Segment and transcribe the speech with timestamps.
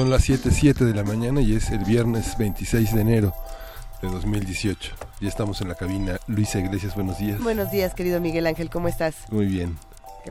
[0.00, 3.34] Son las 7.07 de la mañana y es el viernes 26 de enero
[4.00, 4.94] de 2018.
[5.20, 6.18] Ya estamos en la cabina.
[6.26, 7.38] Luisa Iglesias, buenos días.
[7.42, 9.30] Buenos días, querido Miguel Ángel, ¿cómo estás?
[9.30, 9.76] Muy bien.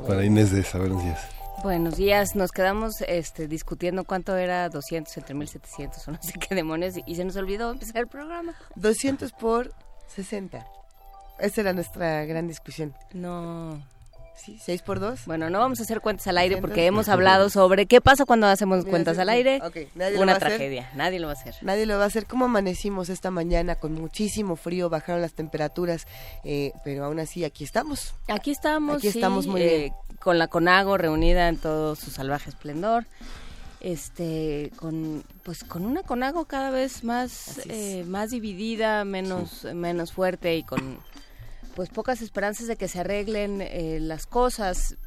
[0.08, 1.20] Para Inés de esa, buenos días.
[1.62, 6.56] Buenos días, nos quedamos este, discutiendo cuánto era 200 entre 1700 o no sé qué
[6.56, 8.56] demonios y se nos olvidó empezar el programa.
[8.76, 9.72] 200 por
[10.16, 10.66] 60.
[11.38, 12.96] Esa era nuestra gran discusión.
[13.14, 13.80] No,
[14.44, 15.26] Sí, 6 por 2.
[15.26, 18.48] Bueno, no vamos a hacer cuentas al aire porque hemos hablado sobre qué pasa cuando
[18.48, 19.62] hacemos cuentas al aire.
[20.18, 21.56] Una tragedia, nadie lo va a hacer.
[21.62, 22.26] Nadie lo va a hacer.
[22.26, 24.90] ¿Cómo amanecimos esta mañana con muchísimo frío?
[24.90, 26.08] Bajaron las temperaturas,
[26.46, 28.14] eh, pero aún así aquí estamos.
[28.30, 28.98] Aquí estamos.
[28.98, 29.94] Aquí estamos muy eh, bien.
[30.20, 33.06] Con la Conago reunida en todo su salvaje esplendor.
[33.82, 40.56] Este, con, pues con una Conago cada vez más, eh, más dividida, menos, menos fuerte
[40.58, 41.00] y con
[41.80, 44.98] pues pocas esperanzas de que se arreglen eh, las cosas.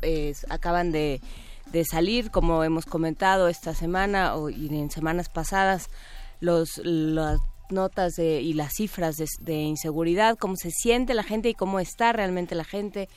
[0.00, 1.20] Eh, acaban de,
[1.72, 5.90] de, salir, como hemos comentado esta semana o, y en semanas pasadas,
[6.38, 11.54] los, las notas de, y las cifras de, inseguridad, cómo se siente la gente y
[11.54, 13.08] cómo está realmente la gente.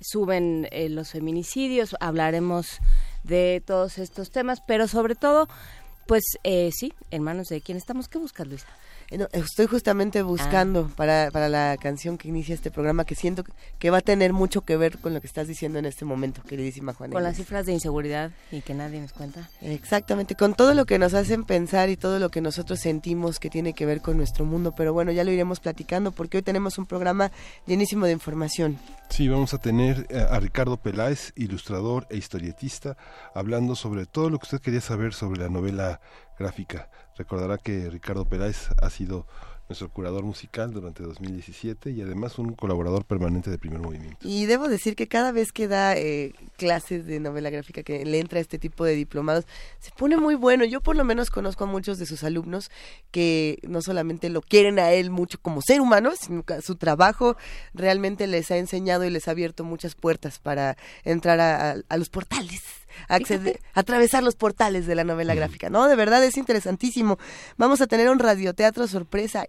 [0.00, 2.78] Suben eh, los feminicidios, hablaremos
[3.22, 5.46] de todos estos temas, pero sobre todo,
[6.06, 8.08] pues eh, sí, en manos de quién estamos.
[8.08, 8.68] ¿Qué buscas, Luisa?
[9.18, 10.94] No, estoy justamente buscando ah.
[10.96, 13.44] para, para la canción que inicia este programa que siento
[13.78, 16.42] que va a tener mucho que ver con lo que estás diciendo en este momento,
[16.42, 17.12] queridísima Juana.
[17.12, 19.50] Con las cifras de inseguridad y que nadie nos cuenta.
[19.60, 23.50] Exactamente, con todo lo que nos hacen pensar y todo lo que nosotros sentimos que
[23.50, 26.78] tiene que ver con nuestro mundo, pero bueno, ya lo iremos platicando porque hoy tenemos
[26.78, 27.30] un programa
[27.66, 28.78] llenísimo de información.
[29.10, 32.96] Sí, vamos a tener eh, a Ricardo Peláez, ilustrador e historietista,
[33.34, 36.00] hablando sobre todo lo que usted quería saber sobre la novela
[36.38, 39.26] gráfica Recordará que Ricardo Peláez ha sido
[39.68, 44.18] nuestro curador musical durante 2017 y además un colaborador permanente de Primer Movimiento.
[44.20, 48.18] Y debo decir que cada vez que da eh, clases de novela gráfica, que le
[48.18, 49.46] entra este tipo de diplomados,
[49.78, 50.64] se pone muy bueno.
[50.64, 52.70] Yo por lo menos conozco a muchos de sus alumnos
[53.10, 57.36] que no solamente lo quieren a él mucho como ser humano, sino que su trabajo
[57.72, 62.62] realmente les ha enseñado y les ha abierto muchas puertas para entrar a, los portales
[63.08, 65.70] acceder, atravesar los portales de la novela gráfica.
[65.70, 67.18] No, de verdad es interesantísimo.
[67.56, 69.46] Vamos a tener un radioteatro sorpresa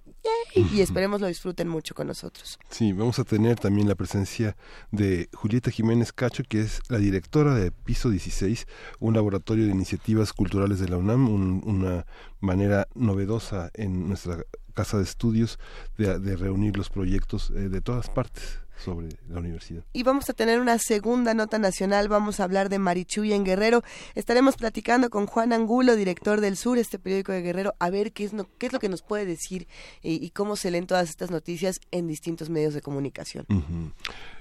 [0.56, 2.60] y esperemos lo disfruten mucho con nosotros.
[2.70, 4.56] Sí, vamos a tener también la presencia
[4.92, 8.68] de Julieta Jiménez Cacho, que es la directora de Piso 16,
[9.00, 12.06] un laboratorio de iniciativas culturales de la UNAM, un, una
[12.40, 14.44] manera novedosa en nuestra
[14.74, 15.60] casa de estudios
[15.98, 19.84] de, de reunir los proyectos eh, de todas partes sobre la universidad.
[19.94, 23.84] Y vamos a tener una segunda nota nacional, vamos a hablar de Marichuy en Guerrero.
[24.16, 28.26] Estaremos platicando con Juan Angulo, director del Sur, este periódico de Guerrero, a ver qué
[28.26, 29.68] es, no, qué es lo que nos puede decir
[30.02, 33.46] y, y, cómo se leen todas estas noticias en distintos medios de comunicación.
[33.50, 33.92] Uh -huh.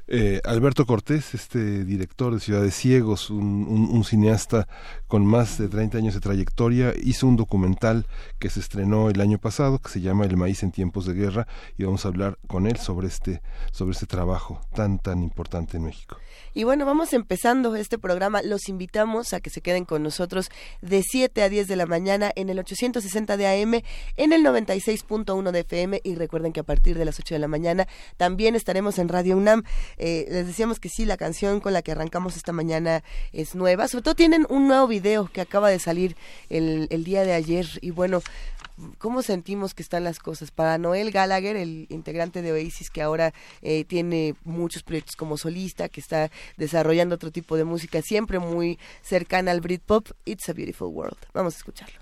[0.09, 4.67] Eh, Alberto Cortés, este director de Ciudades Ciegos, un, un, un, cineasta
[5.07, 8.07] con más de 30 años de trayectoria, hizo un documental
[8.39, 11.47] que se estrenó el año pasado que se llama El maíz en tiempos de guerra
[11.79, 15.85] y vamos a hablar con él sobre este, sobre este trabajo tan, tan importante en
[15.85, 16.17] México.
[16.55, 18.43] Y bueno, vamos empezando este programa.
[18.43, 20.51] Los invitamos a que se queden con nosotros
[20.83, 23.81] de 7 a 10 de la mañana en el 860 de AM,
[24.17, 27.49] en el 96.1 de FM y recuerden que a partir de las 8 de la
[27.49, 27.89] mañana
[28.19, 29.63] también estaremos en Radio UNAM.
[29.99, 33.89] Eh, les decíamos que sí, la canción con la que arrancamos esta mañana es nueva.
[33.89, 36.17] Sobre todo tienen un nuevo video que acaba de salir
[36.51, 38.23] el, el día de ayer y bueno,
[38.99, 40.51] cómo sentimos que están las cosas.
[40.51, 43.33] Para Noel Gallagher, el integrante de Oasis que ahora
[43.63, 48.79] eh, tiene muchos proyectos como solista, que está desarrollando otro tipo de música siempre muy
[49.03, 51.19] cercana al Britpop, It's a Beautiful World.
[51.33, 52.01] Vamos a escucharlo.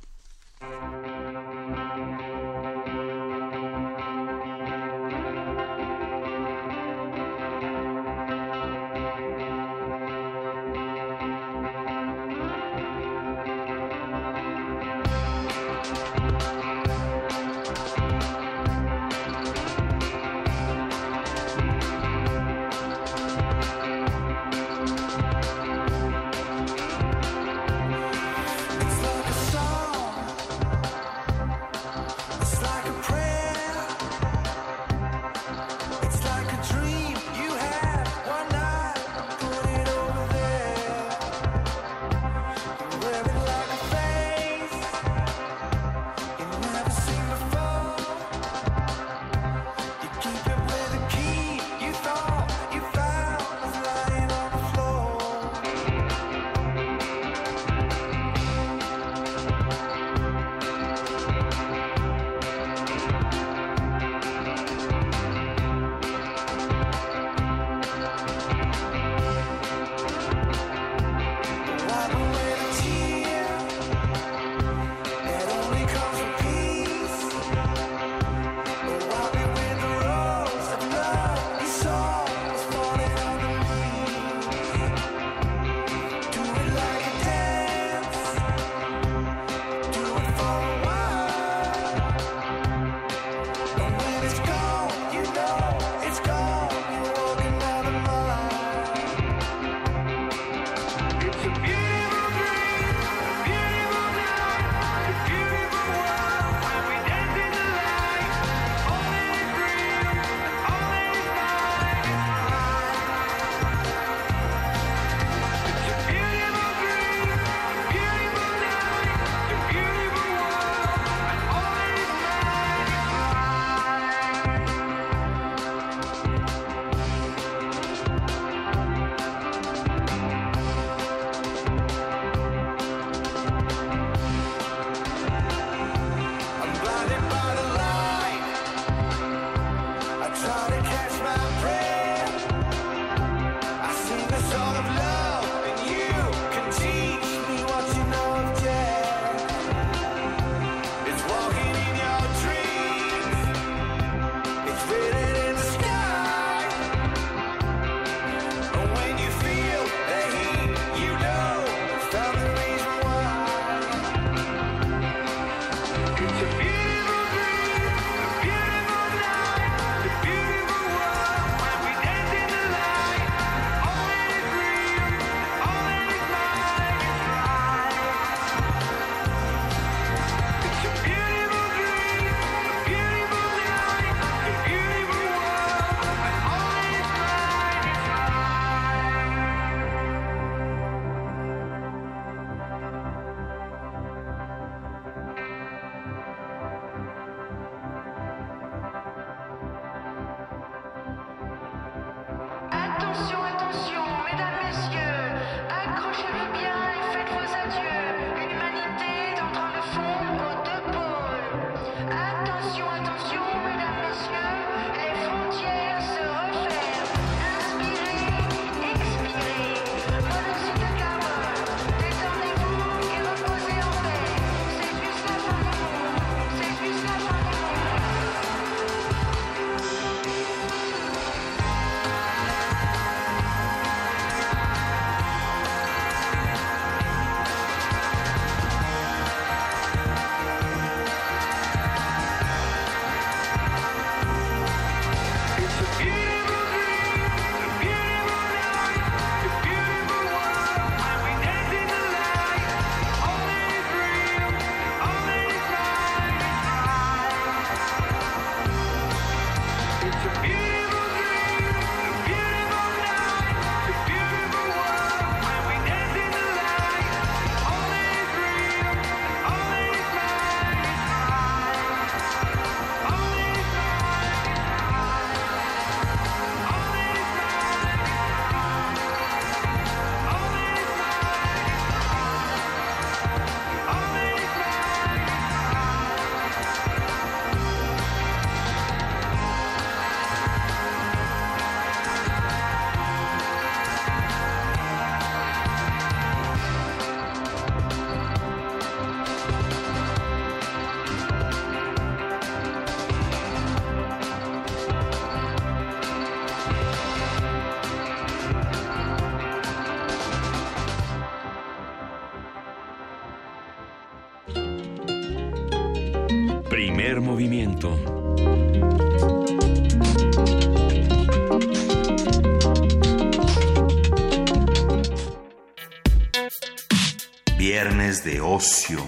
[328.24, 328.98] De ocio.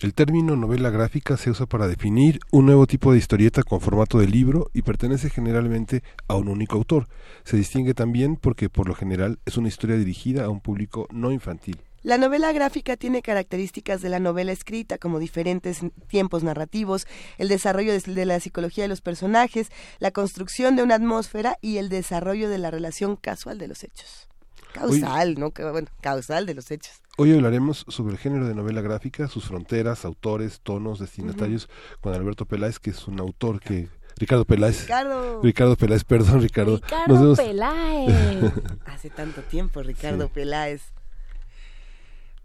[0.00, 4.18] El término novela gráfica se usa para definir un nuevo tipo de historieta con formato
[4.18, 7.06] de libro y pertenece generalmente a un único autor.
[7.44, 11.30] Se distingue también porque por lo general es una historia dirigida a un público no
[11.30, 11.83] infantil.
[12.04, 17.06] La novela gráfica tiene características de la novela escrita, como diferentes tiempos narrativos,
[17.38, 19.70] el desarrollo de la psicología de los personajes,
[20.00, 24.28] la construcción de una atmósfera y el desarrollo de la relación casual de los hechos.
[24.74, 25.50] Causal, ¿no?
[25.50, 27.00] Bueno, causal de los hechos.
[27.16, 31.70] Hoy hablaremos sobre el género de novela gráfica, sus fronteras, autores, tonos, destinatarios,
[32.02, 34.82] con Alberto Peláez, que es un autor que Ricardo Peláez.
[34.82, 35.40] Ricardo.
[35.42, 36.76] Ricardo Peláez, perdón, Ricardo.
[36.76, 38.52] Ricardo Peláez.
[38.84, 40.93] Hace tanto tiempo, Ricardo Peláez.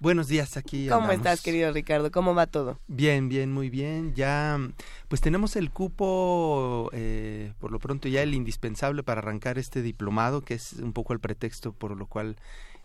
[0.02, 0.88] Buenos días aquí.
[0.88, 2.10] ¿Cómo estás, querido Ricardo?
[2.10, 2.80] ¿Cómo va todo?
[2.88, 4.14] Bien, bien, muy bien.
[4.16, 4.58] Ya,
[5.10, 10.42] pues tenemos el cupo, eh, por lo pronto ya el indispensable para arrancar este diplomado,
[10.42, 12.38] que es un poco el pretexto por lo cual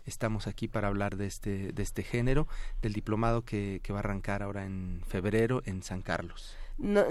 [0.05, 2.49] estamos aquí para hablar de este, de este género,
[2.81, 6.57] del diplomado que, que va a arrancar ahora en febrero en San Carlos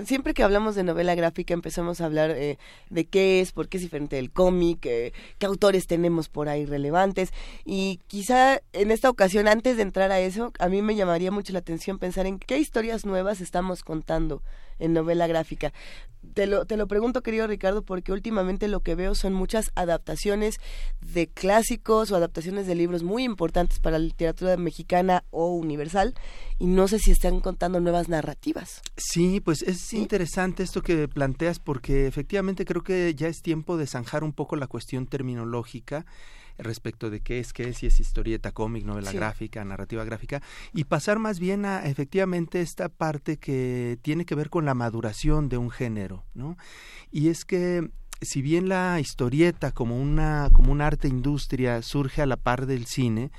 [0.04, 2.58] siempre que hablamos de novela gráfica empezamos a hablar eh,
[2.90, 6.66] de qué es, por qué es diferente del cómic, eh, qué autores tenemos por ahí
[6.66, 7.32] relevantes.
[7.64, 11.52] Y quizá en esta ocasión antes de entrar a eso a mí me llamaría mucho
[11.52, 14.42] la atención pensar en qué historias nuevas estamos contando
[14.78, 15.72] en novela gráfica.
[16.32, 20.56] Te lo, te lo pregunto, querido Ricardo, porque últimamente lo que veo son muchas adaptaciones
[21.00, 26.14] de clásicos o adaptaciones de libros muy importantes para la literatura mexicana o universal,
[26.58, 28.80] y no sé si están contando nuevas narrativas.
[28.96, 33.86] Sí, pues es interesante esto que planteas, porque efectivamente creo que ya es tiempo de
[33.86, 36.06] zanjar un poco la cuestión terminológica
[36.58, 40.42] respecto de qué es, qué es, si es historieta, cómic, novela gráfica, narrativa gráfica,
[40.72, 45.48] y pasar más bien a efectivamente esta parte que tiene que ver con la maduración
[45.48, 46.56] de un género, ¿no?
[47.10, 52.26] Y es que si bien la historieta como una como un arte industria surge a
[52.26, 53.30] la par del cine,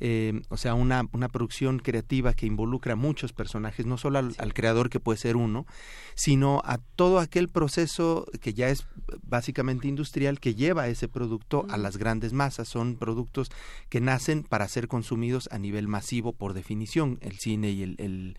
[0.00, 4.54] eh, o sea, una, una producción creativa que involucra a muchos personajes, no solo al,
[4.54, 5.66] creador que puede ser uno,
[6.14, 8.86] sino a todo aquel proceso que ya es
[9.22, 12.68] básicamente industrial que lleva ese producto a las grandes masas.
[12.68, 13.50] Son productos
[13.88, 18.36] que nacen para ser consumidos a nivel masivo por definición, el cine y el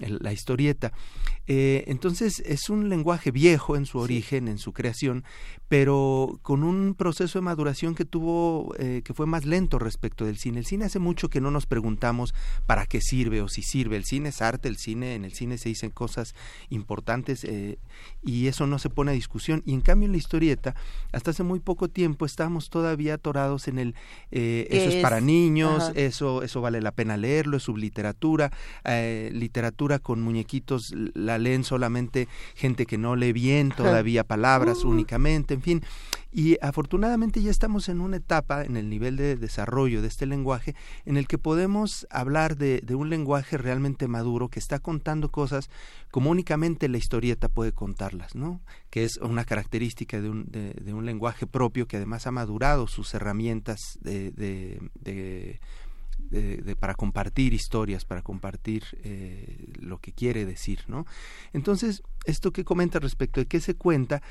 [0.00, 0.92] la historieta.
[1.50, 5.24] Eh, entonces es un lenguaje viejo en su origen, en su creación,
[5.68, 10.36] pero con un proceso de maduración que tuvo, eh, que fue más lento respecto del
[10.36, 10.58] cine.
[10.58, 12.34] El cine hace mucho que no nos preguntamos
[12.66, 13.96] para qué sirve o si sirve.
[13.96, 16.34] El cine es arte, el cine, en el cine se dicen cosas
[16.68, 17.78] importantes eh,
[18.22, 19.62] y eso no se pone a discusión.
[19.64, 20.74] Y en cambio en la historieta,
[21.12, 23.94] hasta hace muy poco tiempo estábamos todavía atorados en el
[24.30, 28.52] eso es, para niños, eso, eso vale la pena leerlo, es subliteratura,
[28.84, 34.88] literatura literatura con muñequitos la leen solamente gente que no lee bien todavía palabras uh.
[34.88, 35.82] únicamente, en fin.
[36.30, 40.74] Y afortunadamente ya estamos en una etapa en el nivel de desarrollo de este lenguaje
[41.06, 45.70] en el que podemos hablar de, un lenguaje realmente maduro que está contando cosas
[46.10, 48.60] como únicamente la historieta puede contarlas, ¿no?
[48.90, 53.14] Que es una característica de un, de, un lenguaje propio que además ha madurado sus
[53.14, 55.60] herramientas de, de
[56.30, 61.06] de, para compartir historias, para compartir eh, lo que quiere decir, ¿no?
[61.52, 64.22] Entonces, esto que comenta respecto de qué se cuenta,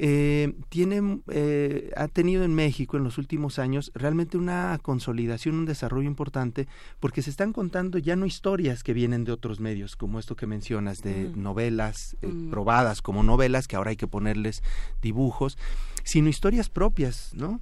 [0.00, 5.66] eh, tiene, eh, ha tenido en México en los últimos años realmente una consolidación, un
[5.66, 6.68] desarrollo importante,
[7.00, 10.46] porque se están contando ya no historias que vienen de otros medios, como esto que
[10.46, 11.42] mencionas, de mm.
[11.42, 12.50] novelas mm.
[12.50, 14.62] probadas como novelas, que ahora hay que ponerles
[15.02, 15.58] dibujos,
[16.04, 17.60] sino historias propias, ¿no?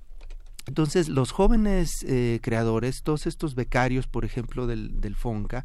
[0.66, 5.64] Entonces, los jóvenes eh, creadores, todos estos becarios, por ejemplo, del, del FONCA,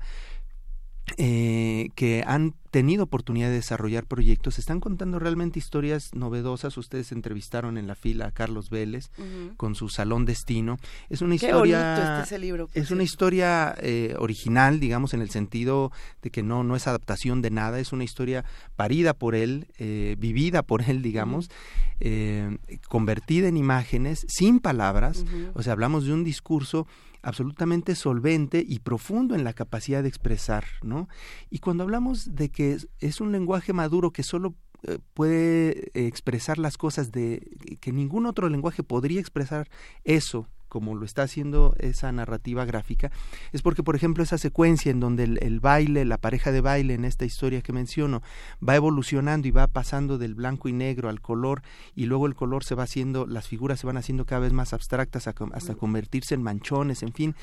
[1.17, 6.77] eh, que han tenido oportunidad de desarrollar proyectos, están contando realmente historias novedosas.
[6.77, 9.11] Ustedes entrevistaron en la fila a Carlos Vélez
[9.57, 10.79] con su Salón Destino.
[11.09, 15.91] Es una historia, este libro, es una historia eh, original, digamos, en el sentido
[16.21, 17.79] de que no no es adaptación de nada.
[17.79, 18.45] Es una historia
[18.77, 21.51] parida por él, eh, vivida por él, digamos,
[21.99, 25.25] eh, convertida en imágenes, sin palabras.
[25.53, 26.87] O sea, hablamos de un discurso
[27.21, 31.07] absolutamente solvente y profundo en la capacidad de expresar, ¿no?
[31.49, 36.77] Y cuando hablamos de que es, un lenguaje maduro que solo eh, puede expresar las
[36.77, 39.69] cosas de que ningún otro lenguaje podría expresar
[40.03, 43.11] eso como lo está haciendo esa narrativa gráfica,
[43.51, 47.03] es porque, por ejemplo, esa secuencia en donde el, baile, la pareja de baile en
[47.03, 48.21] esta historia que menciono,
[48.65, 51.61] va evolucionando y va pasando del blanco y negro al color,
[51.93, 54.71] y luego el color se va haciendo, las figuras se van haciendo cada vez más
[54.71, 57.35] abstractas hasta convertirse en manchones, en fin,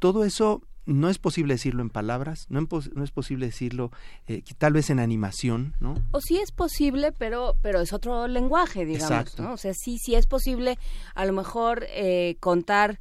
[0.00, 3.90] todo eso no es posible decirlo en palabras, no, no es posible decirlo
[4.26, 5.94] eh, tal vez en animación, ¿no?
[6.10, 9.52] O sí es posible, pero pero es otro lenguaje, digamos, ¿no?
[9.52, 10.78] O sea, sí, sí es posible
[11.14, 12.98] a lo mejor eh, contar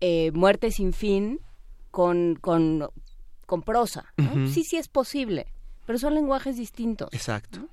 [0.00, 1.40] eh, Muerte sin fin
[1.90, 2.88] con, con,
[3.46, 4.12] con prosa,
[4.52, 5.46] Sí, sí es posible,
[5.86, 7.08] pero son lenguajes distintos.
[7.12, 7.68] Exacto.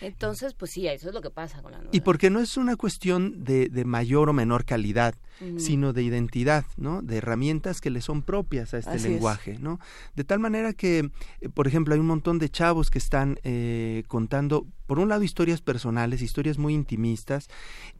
[0.00, 1.80] Entonces, pues sí, eso es lo que pasa con la.
[1.92, 5.14] Y porque no es una cuestión de, de mayor o menor calidad,
[5.56, 7.00] sino de identidad, ¿no?
[7.00, 9.78] De herramientas que le son propias a este lenguaje, ¿no?
[10.16, 14.02] De tal manera que, eh, por ejemplo, hay un montón de chavos que están eh,
[14.08, 17.48] contando, por un lado, historias personales, historias muy intimistas,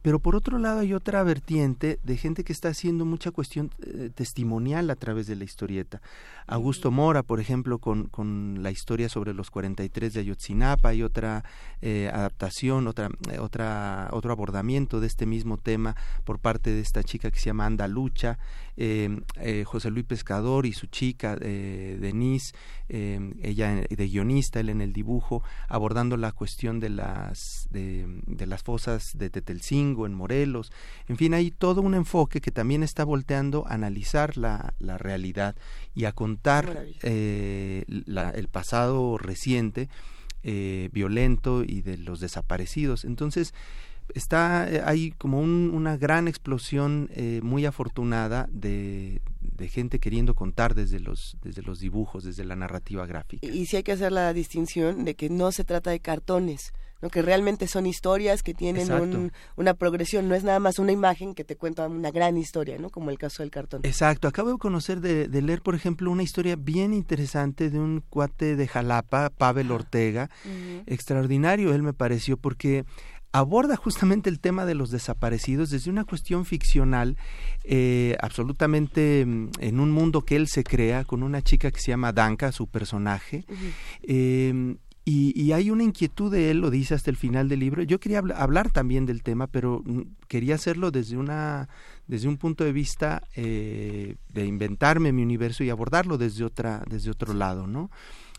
[0.01, 4.09] pero por otro lado hay otra vertiente de gente que está haciendo mucha cuestión eh,
[4.13, 6.01] testimonial a través de la historieta.
[6.47, 11.43] Augusto Mora, por ejemplo, con, con la historia sobre los 43 de Ayotzinapa, hay otra
[12.11, 17.39] adaptación, otra, otra, otro abordamiento de este mismo tema por parte de esta chica que
[17.39, 18.39] se llama Andalucha,
[18.77, 22.53] eh, eh, José Luis Pescador y su chica eh, Denise,
[22.87, 28.07] eh, ella de guionista, él en el dibujo, abordando la cuestión de las, de,
[28.45, 30.71] las fosas de Tetelcingo en Morelos.
[31.07, 35.55] En fin, hay todo un enfoque que también está volteando a analizar la, la realidad
[35.93, 39.89] y a contar el pasado reciente.
[40.41, 43.03] violento y de los desaparecidos.
[43.03, 43.53] Entonces,
[44.15, 50.75] está eh, hay como una gran explosión eh, muy afortunada de, de, gente queriendo contar
[50.75, 54.33] desde los desde los dibujos desde la narrativa gráfica y, sí hay que hacer la
[54.33, 57.09] distinción de que no se trata de cartones ¿no?
[57.09, 61.33] que realmente son historias que tienen un, una progresión, no es nada más una imagen
[61.33, 62.89] que te cuenta una gran historia, ¿no?
[62.89, 63.81] como el caso del cartón.
[63.83, 68.03] Exacto, acabo de conocer, de, de leer, por ejemplo, una historia bien interesante de un
[68.09, 70.29] cuate de Jalapa, Pavel Ortega,
[70.85, 72.85] extraordinario, él me pareció, porque
[73.31, 77.17] aborda justamente el tema de los desaparecidos desde una cuestión ficcional,
[77.63, 81.91] eh, absolutamente mm, en un mundo que él se crea, con una chica que se
[81.91, 83.45] llama Danka, su personaje.
[84.03, 87.81] Em, y, hay una inquietud de él, lo dice hasta el final del libro.
[87.81, 91.67] Yo quería hablar también del tema, pero mm, quería hacerlo desde una
[92.07, 97.09] desde un punto de vista eh, de inventarme mi universo y abordarlo desde otra desde
[97.09, 97.89] otro lado, ¿no?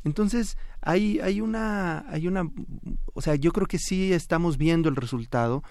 [0.05, 2.51] Entonces, hay, hay, una, hay una,
[3.15, 5.63] o sea, yo creo que sí estamos viendo el resultado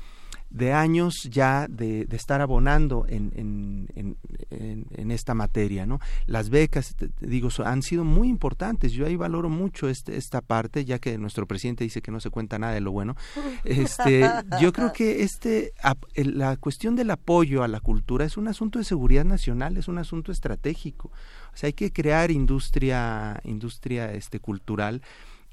[0.49, 4.17] de años ya de, estar abonando en, en,
[4.49, 5.99] en, esta materia, ¿no?
[6.25, 8.91] Las becas, te, digo, han sido muy importantes.
[8.91, 12.29] Yo ahí valoro mucho este, esta parte, ya que nuestro presidente dice que no se
[12.29, 13.15] cuenta nada de lo bueno.
[13.63, 14.29] Este,
[14.61, 15.73] yo creo que este,
[16.15, 19.97] la cuestión del apoyo a la cultura es un asunto de seguridad nacional, es un
[19.97, 21.11] asunto estratégico.
[21.59, 25.01] Sea, hay que crear industria, industria este, cultural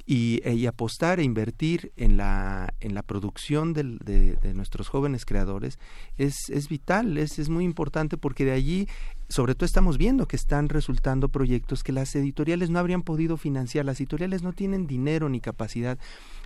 [0.07, 5.25] y, y, apostar e invertir en la, en la producción del, de, de, nuestros jóvenes
[5.25, 5.81] creadores
[6.17, 8.89] es, es vital, es, es muy importante porque de allí
[9.29, 13.85] sobre todo estamos viendo que están resultando proyectos que las editoriales no habrían podido financiar,
[13.85, 15.99] las editoriales no tienen dinero ni capacidad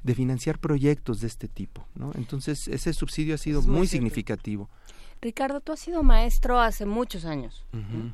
[0.02, 2.12] de financiar proyectos de este tipo, ¿no?
[2.14, 4.70] Entonces ese subsidio ha sido muy, muy significativo.
[5.20, 7.66] Ricardo, tú has sido maestro hace muchos años.
[7.74, 8.08] Uh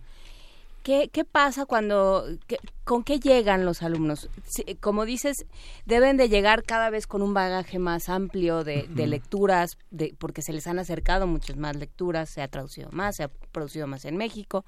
[0.86, 4.30] ¿Qué, ¿Qué, pasa cuando, qué, con qué llegan los alumnos?
[4.78, 5.44] Como dices,
[5.84, 9.06] deben de llegar cada vez con un bagaje más amplio de, uh -huh.
[9.08, 13.24] lecturas, de, porque se les han acercado muchas más lecturas, se ha traducido más, se
[13.24, 14.64] ha producido más en México,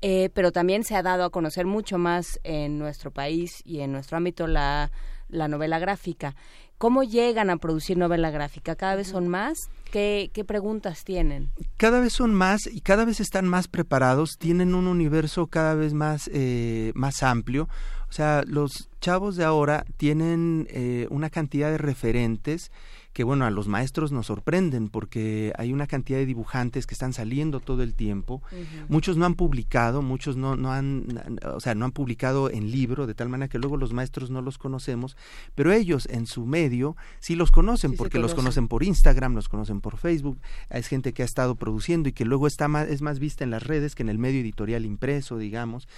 [0.00, 3.90] eh, pero también se ha dado a conocer mucho más en nuestro país y en
[3.90, 4.92] nuestro ámbito la,
[5.28, 6.34] la novela gráfica.
[6.78, 8.76] ¿Cómo llegan a producir novela gráfica?
[8.76, 9.58] ¿Cada vez son más?
[9.90, 11.50] ¿Qué, ¿Qué, preguntas tienen?
[11.76, 15.92] Cada vez son más y cada vez están más preparados, tienen un universo cada vez
[15.92, 17.68] más, eh, más amplio.
[18.08, 22.70] O sea, los chavos de ahora tienen eh, una cantidad de referentes
[23.18, 27.12] que bueno, a los maestros nos sorprenden porque hay una cantidad de dibujantes que están
[27.12, 28.42] saliendo todo el tiempo.
[28.52, 28.86] Uh -huh.
[28.86, 33.08] Muchos no han publicado, muchos no, no han, o sea, no han publicado en libro,
[33.08, 35.16] de tal manera que luego los maestros no los conocemos,
[35.56, 38.44] pero ellos en su medio sí los conocen Sí porque los conocen.
[38.44, 40.38] conocen por Instagram, los conocen por Facebook,
[40.70, 43.50] es gente que ha estado produciendo y que luego está más, es más vista en
[43.50, 45.88] las redes que en el medio editorial impreso, digamos.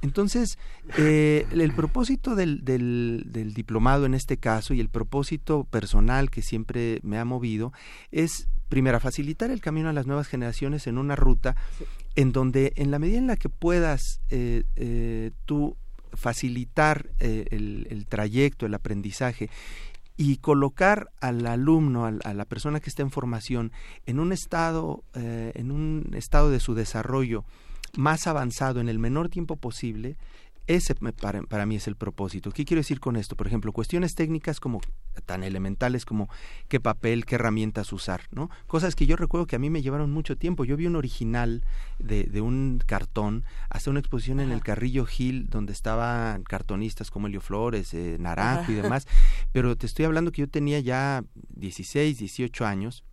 [0.00, 0.58] Entonces,
[0.96, 6.42] eh, el propósito del, del, del, diplomado en este caso y el propósito personal que
[6.42, 7.72] siempre me ha movido
[8.12, 11.84] es, primero, facilitar el camino a las nuevas generaciones en una ruta sí.
[12.14, 15.76] en donde, en la medida en la que puedas eh, eh, tú
[16.12, 19.50] facilitar eh, el, el trayecto, el aprendizaje
[20.16, 23.72] y colocar al alumno, a, a, la persona que está en formación,
[24.04, 27.44] en un estado, eh, en un estado de su desarrollo
[27.96, 30.16] más avanzado en el menor tiempo posible,
[30.68, 32.50] ese para, para, mí es el propósito.
[32.52, 33.36] ¿Qué quiero decir con esto?
[33.36, 34.82] Por ejemplo, cuestiones técnicas como
[35.24, 36.28] tan elementales como
[36.68, 38.50] qué papel, qué herramientas usar, ¿no?
[38.66, 40.66] Cosas que yo recuerdo que a mí me llevaron mucho tiempo.
[40.66, 41.64] Yo vi un original
[41.98, 44.48] de, de un cartón, hasta una exposición Ajá.
[44.48, 48.72] en el Carrillo Gil donde estaban cartonistas como Helio Flores, eh, Naranjo Ajá.
[48.72, 49.06] y demás,
[49.52, 51.24] pero te estoy hablando que yo tenía ya
[51.56, 53.04] 16, 18 años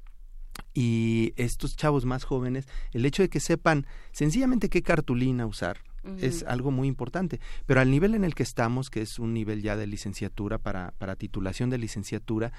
[0.73, 5.77] y estos chavos más jóvenes, el hecho de que sepan sencillamente qué cartulina usar,
[6.19, 7.39] es algo muy importante.
[7.65, 10.93] Pero al nivel en el que estamos, que es un nivel ya de licenciatura para,
[10.97, 12.51] para titulación de licenciatura,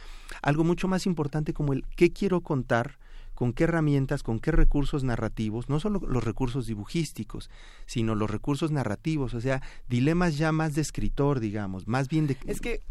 [0.43, 2.99] algo mucho más importante como el qué quiero contar,
[3.37, 7.51] con qué herramientas, con qué recursos narrativos, no solo los recursos dibujísticos,
[7.87, 12.37] sino los recursos narrativos, o sea, dilemas ya más de escritor, digamos, más bien de...
[12.47, 12.83] Es que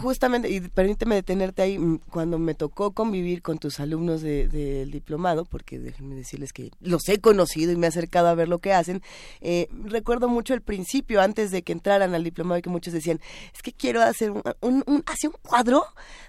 [0.00, 1.78] justamente, y permíteme detenerte ahí,
[2.10, 6.70] cuando me tocó convivir con tus alumnos del de, de diplomado, porque déjenme decirles que
[6.80, 9.02] los he conocido y me he acercado a ver lo que hacen,
[9.40, 13.20] eh, recuerdo mucho el principio, antes de que entraran al diplomado, y que muchos decían,
[13.54, 15.84] es que quiero hacer un, un, un, hacer un cuadro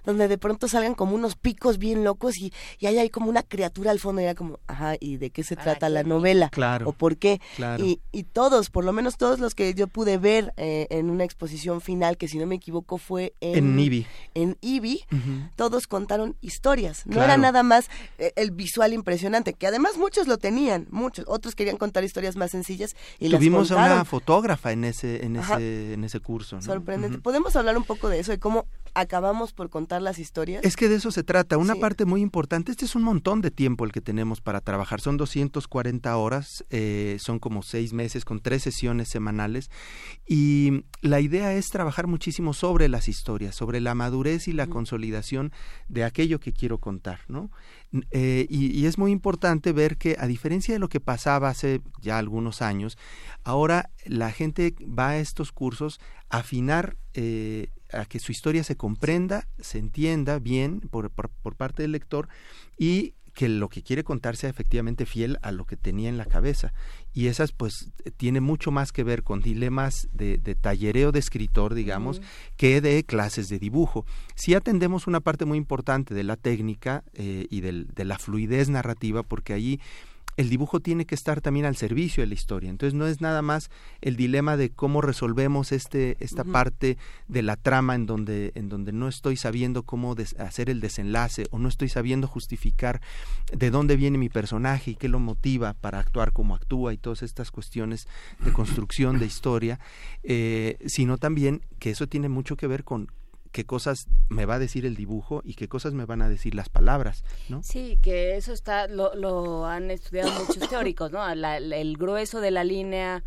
[0.05, 3.43] donde de pronto salgan como unos picos bien locos y, y hay ahí como una
[3.47, 6.49] criatura al fondo, y era como, ajá, ¿y de qué se trata la novela?
[6.49, 6.89] Claro.
[6.89, 7.41] ¿O por qué?
[7.55, 7.83] Claro.
[7.83, 11.23] Y, y todos, por lo menos todos los que yo pude ver eh, en una
[11.23, 15.51] exposición final, que si no me equivoco fue en, en IBI, en IBI uh -huh.
[15.55, 17.25] todos contaron historias, no claro.
[17.33, 21.77] era nada más eh, el visual impresionante, que además muchos lo tenían, muchos, otros querían
[21.77, 26.03] contar historias más sencillas y Tuvimos las a una fotógrafa en ese, en ese, en
[26.03, 26.55] ese curso.
[26.55, 26.61] ¿no?
[26.61, 27.17] Sorprendente.
[27.17, 27.23] Uh -huh.
[27.23, 28.65] ¿Podemos hablar un poco de eso, de cómo
[28.99, 30.63] acabamos por contar las historias?
[30.63, 31.57] Es que de eso se trata.
[31.57, 31.79] Una sí.
[31.79, 35.01] parte muy importante, este es un montón de tiempo el que tenemos para trabajar.
[35.01, 39.69] Son 240 horas, eh, son como seis meses con tres sesiones semanales.
[40.27, 44.67] Y la idea es trabajar muchísimo sobre las historias, sobre la madurez y la uh
[44.67, 44.71] -huh.
[44.71, 45.51] consolidación
[45.87, 47.51] de aquello que quiero contar, ¿no?
[48.11, 51.81] Eh, y, y, es muy importante ver que, a diferencia de lo que pasaba hace
[52.01, 52.97] ya algunos años,
[53.45, 58.75] ahora la gente va a estos cursos a afinar eh, a que su historia se
[58.75, 62.27] comprenda, se entienda bien por, por, por parte del lector
[62.77, 66.25] y que lo que quiere contar sea efectivamente fiel a lo que tenía en la
[66.25, 66.73] cabeza.
[67.13, 71.75] Y esas pues tiene mucho más que ver con dilemas de, de tallereo de escritor,
[71.75, 72.19] digamos,
[72.55, 74.07] que de clases de dibujo.
[74.33, 78.69] Sí atendemos una parte muy importante de la técnica eh, y del, de la fluidez
[78.69, 79.79] narrativa, porque allí
[80.37, 82.69] el dibujo tiene que estar también al servicio de la historia.
[82.69, 83.69] Entonces no es nada más
[84.01, 86.51] el dilema de cómo resolvemos este esta uh -huh.
[86.51, 86.97] parte
[87.27, 91.57] de la trama en donde en donde no estoy sabiendo cómo hacer el desenlace o
[91.57, 93.01] no estoy sabiendo justificar
[93.51, 97.23] de dónde viene mi personaje y qué lo motiva para actuar como actúa y todas
[97.23, 98.07] estas cuestiones
[98.39, 99.79] de construcción de historia,
[100.23, 103.09] eh, sino también que eso tiene mucho que ver con
[103.57, 106.53] qué cosas me va a decir el dibujo y qué cosas me van a decir
[106.53, 107.63] las palabras, ¿no?
[107.63, 111.33] Sí, que eso está, lo, lo han estudiado muchos teóricos, ¿no?
[111.33, 113.23] La, el grueso de la línea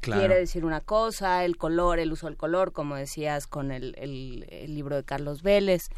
[0.00, 4.74] quiere decir una cosa, el color, el uso del color, como decías con el, el
[4.74, 5.90] libro de Carlos Vélez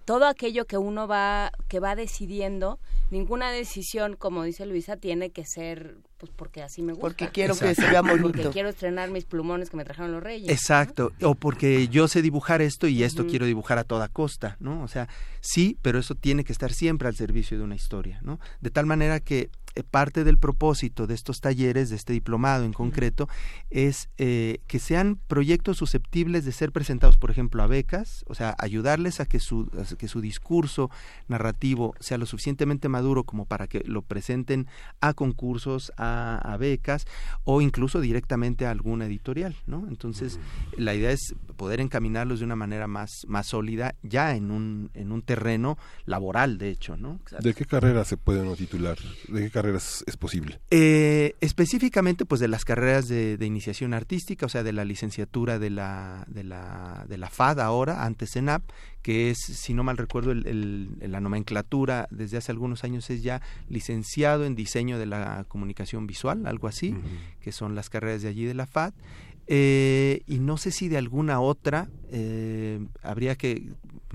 [0.00, 2.78] todo aquello que uno va que va decidiendo
[3.10, 7.02] ninguna decisión como dice Luisa tiene que ser pues porque así me gusta.
[7.02, 8.22] Porque quiero que se vea bonito.
[8.22, 11.12] porque quiero estrenar mis plumones que me trajeron los reyes exacto.
[11.22, 14.88] O porque yo sé dibujar esto y esto quiero dibujar a toda costa no o
[14.88, 15.08] sea
[15.40, 18.86] sí pero eso tiene que estar siempre al servicio de una historia no de tal
[18.86, 19.50] manera que
[19.82, 23.28] parte del propósito de estos talleres, de este diplomado en concreto,
[23.70, 28.54] es eh, que sean proyectos susceptibles de ser presentados, por ejemplo, a becas, o sea,
[28.58, 30.90] ayudarles a que su, que su discurso
[31.28, 34.68] narrativo sea lo suficientemente maduro como para que lo presenten
[35.00, 37.06] a concursos, a, a becas
[37.44, 39.86] o incluso directamente a alguna editorial, ¿no?
[39.88, 40.38] Entonces,
[40.76, 45.12] la idea es poder encaminarlos de una manera más, más sólida ya en un, en
[45.12, 47.20] un terreno laboral, de hecho, ¿no?
[47.40, 48.98] ¿De qué carrera se puede uno titular?
[49.28, 50.60] ¿De qué carreras es posible?
[50.70, 55.70] Eh, específicamente, pues de las carreras de, iniciación artística, o sea, de la licenciatura de
[55.70, 58.62] la, de la, de la FAD ahora, antes CENAP,
[59.02, 63.40] que es, si no mal recuerdo, el, la nomenclatura desde hace algunos años es ya
[63.68, 66.94] licenciado en diseño de la comunicación visual, algo así,
[67.40, 68.92] que son las carreras de allí de la FAD.
[69.46, 73.68] Eh, y no sé si de alguna otra eh, habría que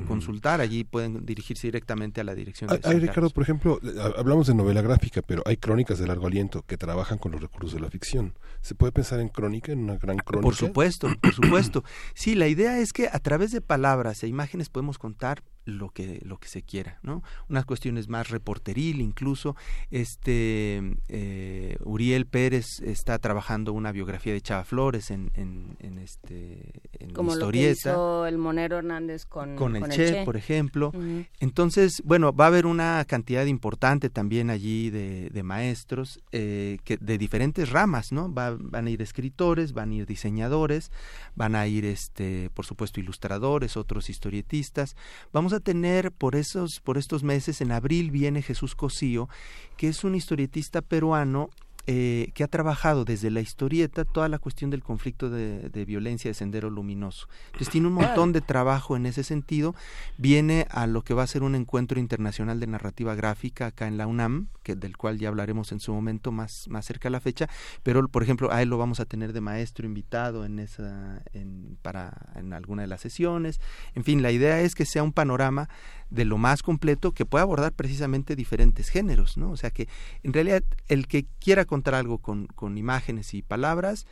[0.06, 2.70] consultar, allí pueden dirigirse directamente a la dirección.
[2.70, 3.80] De hay, Ricardo, por ejemplo,
[4.18, 7.74] hablamos de novela gráfica, pero hay crónicas de largo aliento que trabajan con los recursos
[7.74, 8.34] de la ficción.
[8.62, 10.44] ¿Se puede pensar en crónica, en una gran crónica?
[10.44, 11.84] Por supuesto, por supuesto.
[12.14, 15.44] Sí, la idea es que a través de palabras e imágenes podemos contar
[15.78, 19.56] lo que lo que se quiera no unas cuestiones más reporteril incluso.
[19.92, 27.12] Este eh, Uriel Pérez está trabajando una biografía de Chava Flores en, en, este en
[27.12, 30.92] como historieta lo que el Monero Hernández con, con, el, che, por ejemplo.
[31.40, 36.98] Entonces bueno va a haber una cantidad importante también allí de, de maestros eh, que
[36.98, 40.92] de diferentes ramas no va, van a ir escritores van a ir diseñadores
[41.36, 44.96] van a ir este por supuesto ilustradores otros historietistas.
[45.34, 49.30] Vamos a tener por esos, por estos meses, en abril viene Jesús Cosío,
[49.78, 51.50] que es un historietista peruano
[51.88, 56.36] eh, que ha trabajado desde la historieta toda la cuestión del conflicto de, violencia de
[56.36, 57.28] Sendero Luminoso.
[57.48, 59.74] Entonces tiene un montón de trabajo en ese sentido.
[60.18, 63.98] Viene a lo que va a ser un encuentro internacional de narrativa gráfica acá en
[63.98, 67.22] la UNAM, que, del cual ya hablaremos en su momento más, más cerca a la
[67.22, 67.50] fecha,
[67.82, 71.78] pero por ejemplo a él lo vamos a tener de maestro invitado en, esa, en,
[71.82, 73.60] para, en alguna de las sesiones.
[73.96, 75.70] En fin, la idea es que sea un panorama
[76.10, 79.52] de lo más completo que pueda abordar precisamente diferentes géneros, ¿no?
[79.52, 79.88] O sea que
[80.24, 84.06] en realidad el que quiera contar algo con, con imágenes y palabras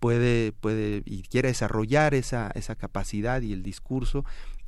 [0.00, 4.24] puede, puede y quiere desarrollar esa, esa capacidad y el discurso,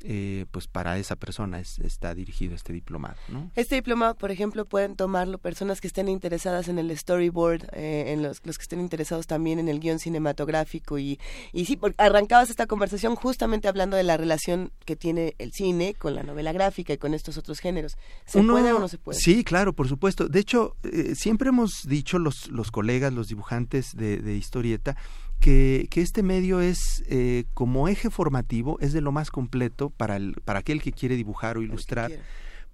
[0.09, 3.16] eh, pues para esa persona está dirigido este diplomado.
[3.29, 3.51] ¿no?
[3.57, 8.23] Este diplomado, por ejemplo, pueden tomarlo personas que estén interesadas en el storyboard, eh, en
[8.23, 11.19] los, los, que estén interesados también en el guion cinematográfico y,
[11.53, 15.95] y sí, porque arrancabas esta conversación justamente hablando de la relación que tiene el cine
[15.95, 17.97] con la novela gráfica y con estos ottos géneros.
[18.27, 19.19] ¿Se puede o no se puede?
[19.19, 20.29] Sí, claro, por supuesto.
[20.29, 24.97] De hecho, eh, siempre hemos dicho los, los colegas, los dibujantes de, de historieta,
[25.40, 30.16] que, que este medio es eh, como eje formativo, es de lo más completo para,
[30.16, 32.11] el, para aquel que quiere dibujar o ilustrar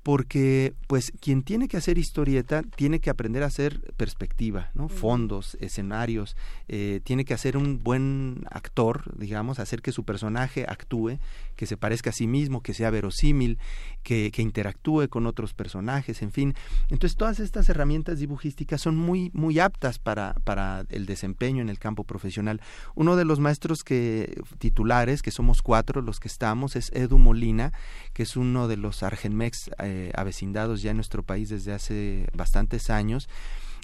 [0.03, 4.89] porque pues quien tiene que hacer historieta tiene que aprender a hacer perspectiva, ¿no?
[4.89, 6.37] Fondos, escenarios,
[6.69, 11.19] eh, tiene que hacer un buen actor, digamos, hacer que su personaje actúe,
[11.57, 13.59] que se parezca a sí mismo, que sea verosímil,
[14.03, 16.55] que, que interactúe con otros personajes, en fin.
[16.91, 21.79] Entonces todas estas herramientas dibujísticas son muy, muy aptas para, para el desempeño en el
[21.79, 22.61] campo profesional.
[22.95, 27.73] Uno de los maestros que titulares, que somos cuatro los que estamos, es Edu Molina,
[28.13, 32.91] que es uno de los Argenmex eh, avecindados ya en nuestro país desde hace bastantes
[32.91, 33.29] años.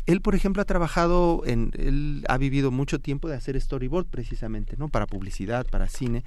[0.07, 4.76] Él, por ejemplo, ha trabajado en, él ha vivido mucho tiempo de hacer storyboard precisamente,
[4.78, 4.88] ¿no?
[4.88, 6.24] Para publicidad, para cine,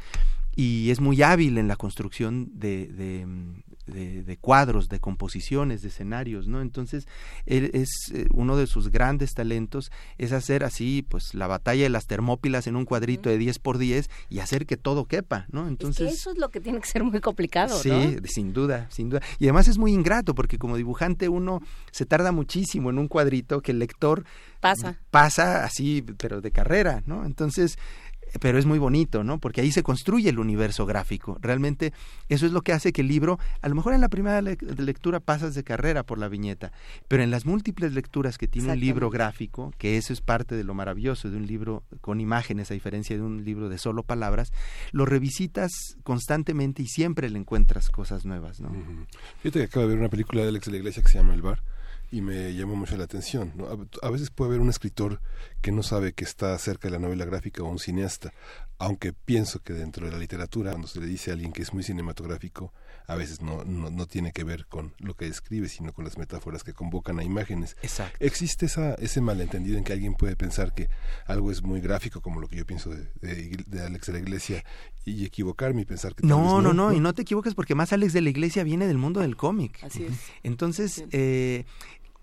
[0.55, 3.25] y es muy hábil en la construcción de, de,
[4.23, 6.61] de, cuadros, de composiciones, de escenarios, ¿no?
[6.61, 7.07] Entonces,
[7.45, 11.89] él es eh, uno de sus grandes talentos es hacer así, pues, la batalla de
[11.89, 15.67] las termópilas en un cuadrito de 10 por 10 y hacer que todo quepa, ¿no?
[15.67, 19.21] Entonces, eso es lo que tiene que ser muy complicado, sí, sin duda, sin duda.
[19.39, 21.61] Y además es muy ingrato porque como dibujante uno
[21.91, 24.25] se tarda muchísimo en un cuadrito que el lector
[24.59, 27.25] pasa pasa así, pero de carrera, ¿no?
[27.25, 27.77] Entonces,
[28.39, 29.39] pero es muy bonito, ¿no?
[29.39, 31.37] Porque ahí se construye el universo gráfico.
[31.41, 31.93] Realmente
[32.29, 35.19] eso es lo que hace que el libro, a lo mejor en la primera lectura
[35.19, 36.71] pasas de carrera por la viñeta,
[37.07, 40.63] pero en las múltiples lecturas que tiene un libro gráfico, que eso es parte de
[40.63, 44.51] lo maravilloso de un libro con imágenes, a diferencia de un libro de solo palabras,
[44.91, 45.71] lo revisitas
[46.03, 48.71] constantemente y siempre le encuentras cosas nuevas, ¿no?
[49.41, 51.33] Fíjate que acabo de ver una película de Alex de la Iglesia que se llama
[51.33, 51.61] El Bar
[52.11, 53.53] y me llamó mucho la atención.
[54.01, 55.21] A, veces puede haber un escritor
[55.61, 58.33] que no sabe que está cerca de la novela gráfica o un cineasta,
[58.77, 61.73] aunque pienso que dentro de la literatura, cuando se le dice a alguien que es
[61.73, 62.73] muy cinematográfico,
[63.07, 66.63] a veces no, no, tiene que ver con lo que escribe, sino con las metáforas
[66.63, 67.77] que convocan a imágenes.
[67.81, 68.17] Exacto.
[68.19, 70.89] Existe esa, ese malentendido en que alguien puede pensar que
[71.25, 74.63] algo es muy gráfico, como lo que yo pienso de, de, Alex de la Iglesia,
[75.05, 76.25] y equivocarme y pensar que...
[76.25, 78.97] no, no, no, y no te equivoques porque más Alex de la Iglesia viene del
[78.97, 79.83] mundo del cómic.
[79.83, 80.13] Así es.
[80.43, 81.65] Entonces, eh,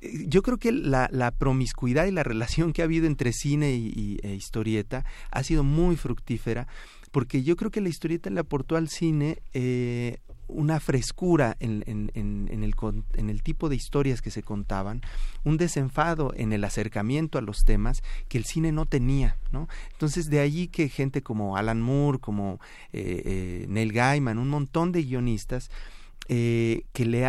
[0.00, 4.34] yo creo que la, promiscuidad y la relación que ha habido entre cine y, e
[4.34, 6.66] historieta ha sido muy fructífera
[7.10, 13.42] porque yo creo que la historieta le aportó al cine eh, una frescura en, el,
[13.42, 15.02] tipo de historias que se contaban,
[15.44, 19.68] un desenfado en el acercamiento a los temas que el cine no tenía, ¿no?
[19.92, 22.60] Entonces de allí que gente como Alan Moore, como
[22.92, 25.70] eh, eh, Neil Gaiman, un montón de guionistas,
[26.28, 27.24] eh, que, le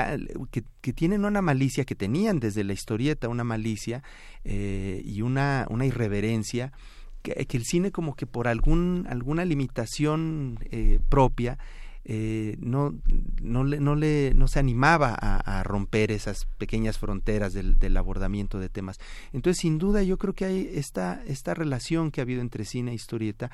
[0.52, 4.04] que, que, tienen una malicia, que tenían desde la historieta una malicia
[4.44, 6.74] eh, y una, una irreverencia,
[7.22, 11.58] que, el cine como que por algún, alguna limitación eh, propia
[12.06, 12.96] eh, no,
[13.42, 18.60] no, le, no, le, no se animaba a, romper esas pequeñas fronteras del, del, abordamiento
[18.60, 18.98] de temas.
[19.32, 22.92] Entonces, sin duda, yo creo que hay esta, esta relación que ha habido entre cine
[22.92, 23.52] e historieta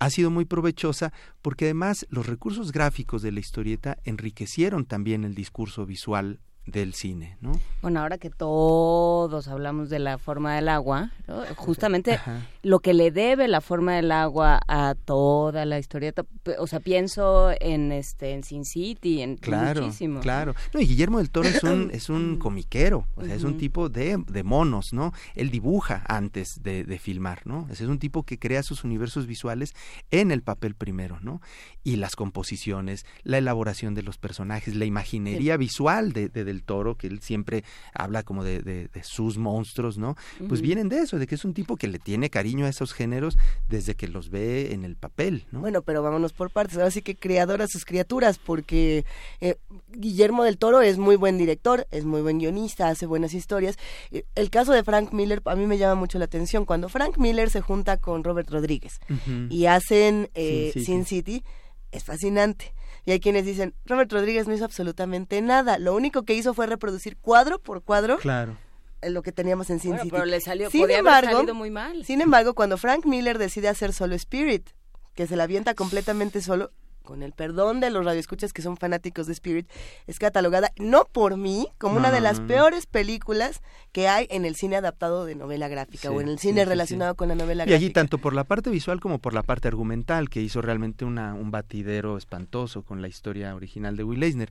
[0.00, 5.34] ha sido muy provechosa porque además los recursos gráficos de la historieta enriquecieron también el
[5.34, 7.52] discurso visual del cine, ¿no?
[7.82, 11.12] Bueno, ahora que todos hablamos de la forma del agua,
[11.56, 12.20] justamente
[12.62, 16.24] lo que le debe la forma del agua a toda la historieta,
[16.58, 20.20] o sea, pienso en este en Sin City, en claro, muchísimo.
[20.20, 23.56] Claro, no, y Guillermo del Toro es un es un comiquero, o sea, es un
[23.56, 25.12] tipo de, de monos, ¿no?
[25.34, 27.66] Él dibuja antes de, de filmar, ¿no?
[27.70, 29.74] es un tipo que crea sus universos visuales
[30.10, 31.40] en el papel primero, ¿no?
[31.82, 36.96] Y las composiciones, la elaboración de los personajes, la imaginería visual de, de del Toro,
[36.96, 40.16] que él siempre habla como de, de, sus monstruos, ¿no?
[40.48, 42.92] Pues vienen de eso, de que es un tipo que le tiene cariño a esos
[42.92, 45.60] géneros desde que los ve en el papel, ¿no?
[45.60, 49.04] Bueno, pero vámonos por partes, ahora sí que creador a sus criaturas, porque
[49.40, 49.56] eh,
[49.88, 53.76] Guillermo del Toro es muy buen director, es muy buen guionista, hace buenas historias.
[54.10, 57.18] Eh, el caso de Frank Miller a mí me llama mucho la atención, cuando Frank
[57.18, 59.00] Miller se junta con Robert Rodríguez
[59.48, 61.42] y hacen eh, Sin City,
[61.90, 62.72] es fascinante
[63.10, 65.78] y hay quienes dicen, Robert Rodríguez no hizo absolutamente nada.
[65.78, 68.18] Lo único que hizo fue reproducir cuadro por cuadro.
[68.18, 68.56] Claro
[69.02, 70.10] lo que teníamos en Sin City.
[70.10, 72.04] Pero le salió, sin embargo, muy mal.
[72.04, 74.68] Sin embargo, cuando Frank Miller decide hacer solo Spirit,
[75.14, 76.70] que se la avienta completamente solo,
[77.02, 79.68] con el perdón de los radioescuchas que son fanáticos de Spirit,
[80.06, 84.56] es catalogada no por mí como una de las peores películas que hay en el
[84.56, 87.80] cine adaptado de novela gráfica o en el cine relacionado con la novela gráfica.
[87.80, 91.04] Y allí tanto por la parte visual como por la parte argumental, que hizo realmente
[91.04, 94.50] una, un batidero espantoso con la historia original de Will Eisner.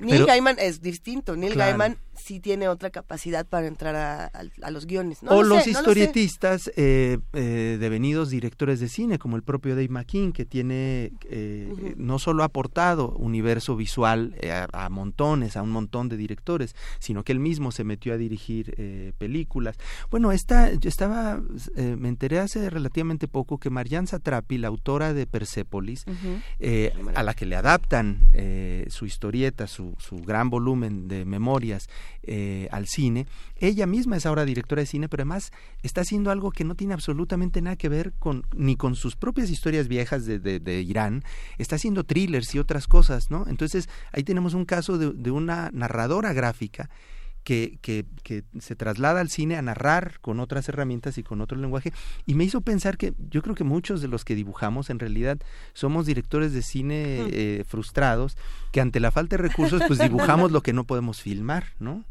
[0.00, 1.36] Neil Gaiman es distinto.
[1.36, 5.18] Neil Gaiman sí tiene otra capacidad para entrar a, los guiones.
[5.26, 10.44] o los historietistas eh, eh, devenidos directores de cine, como el propio Dave McKean, que
[10.44, 14.34] tiene eh, no solo ha aportado universo visual
[14.72, 19.14] a, montones, a un montón de directores, sino que él mismo se metió a dirigir
[19.18, 19.76] películas.
[20.10, 21.40] Bueno, esta, yo estaba,
[21.76, 26.04] me enteré hace relativamente poco que Marianne Satrapi, la autora de Persepolis,
[27.14, 28.28] a la que le adaptan
[28.88, 31.88] su historieta, su su, gran volumen de memorias
[32.22, 33.26] eh, al cine.
[33.56, 36.94] Ella misma es ahora directora de cine, pero además está haciendo algo que no tiene
[36.94, 41.24] absolutamente nada que ver con ni con sus propias historias viejas de, de, Irán.
[41.58, 43.44] Está haciendo thrillers y otras cosas, ¿no?
[43.48, 46.90] Entonces ahí tenemos un caso de, de una narradora gráfica
[47.44, 51.58] que, que, que, se traslada al cine a narrar con otras herramientas y con otro
[51.58, 51.92] lenguaje
[52.26, 55.38] y me hizo pensar que yo creo que muchos de los que dibujamos en realidad
[55.72, 58.36] somos directores de cine eh, frustrados
[58.70, 62.04] que ante la falta de recursos pues dibujamos lo que no podemos filmar, ¿no?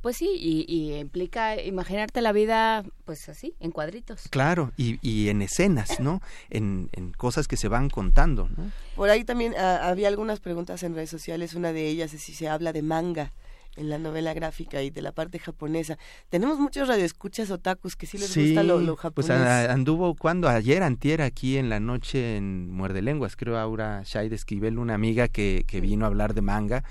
[0.00, 4.28] Pues sí, y, implica imaginarte la vida, pues así, en cuadritos.
[4.30, 6.22] Claro, y, y en escenas, ¿no?
[6.50, 8.70] En, en, cosas que se van contando, ¿no?
[8.94, 12.32] Por ahí también ah, había algunas preguntas en redes sociales, una de ellas es si
[12.32, 13.32] se habla de manga
[13.76, 15.98] en la novela gráfica y de la parte japonesa.
[16.28, 19.30] Tenemos muchos radioescuchas otakus que sí les gusta lo, lo, pues, japonés.
[19.30, 24.28] Pues anduvo cuando ayer antier aquí en la noche en Muerde Lenguas, creo Aura Shai
[24.28, 26.84] de Esquivel, una amiga que, que vino a hablar de manga.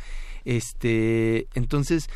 [0.46, 2.08] Este, entonces,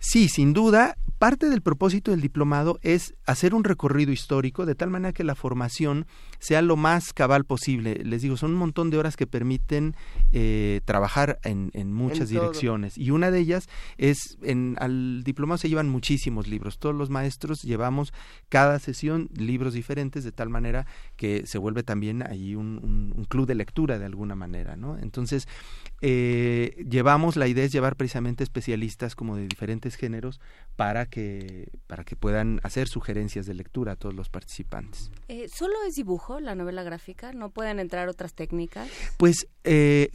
[0.00, 4.88] sí, sin duda, parte del propósito del diplomado es hacer un recorrido histórico de tal
[4.88, 6.06] manera que la formación
[6.38, 8.00] sea lo más cabal posible.
[8.04, 9.94] Les digo, son un montón de horas que permiten
[10.32, 12.96] eh, trabajar en, en muchas direcciones.
[12.96, 16.78] Y una de ellas es, en, al diplomado se llevan muchísimos libros.
[16.78, 18.14] Todos los maestros llevamos
[18.48, 20.86] cada sesión libros diferentes de tal manera
[21.16, 24.76] que se vuelve también ahí un, un, club de lectura de alguna manera.
[24.76, 24.96] ¿no?
[24.96, 25.46] Entonces,
[26.00, 30.40] eh, llevamos, la idea es llevar precisamente especialistas como de diferentes géneros
[30.76, 35.10] para que, para que puedan hacer sugerencias de lectura a todos los participantes.
[35.28, 37.32] Eh, ¿Solo es dibujo la novela gráfica?
[37.32, 38.88] ¿No pueden entrar otras técnicas?
[39.16, 40.10] Pues eh,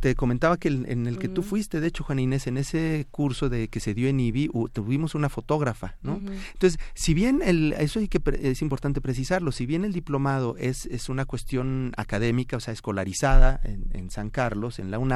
[0.00, 3.48] te comentaba que en el que tú fuiste, de hecho, Juan Inés, en ese curso
[3.48, 6.20] de que se dio en IBI, tuvimos una fotógrafa, ¿no?
[6.52, 10.86] Entonces, si bien el, eso hay que, es importante precisarlo, si bien el diplomado es,
[10.86, 15.13] es una cuestión académica, o sea, escolarizada en, San Carlos, en la UNAM,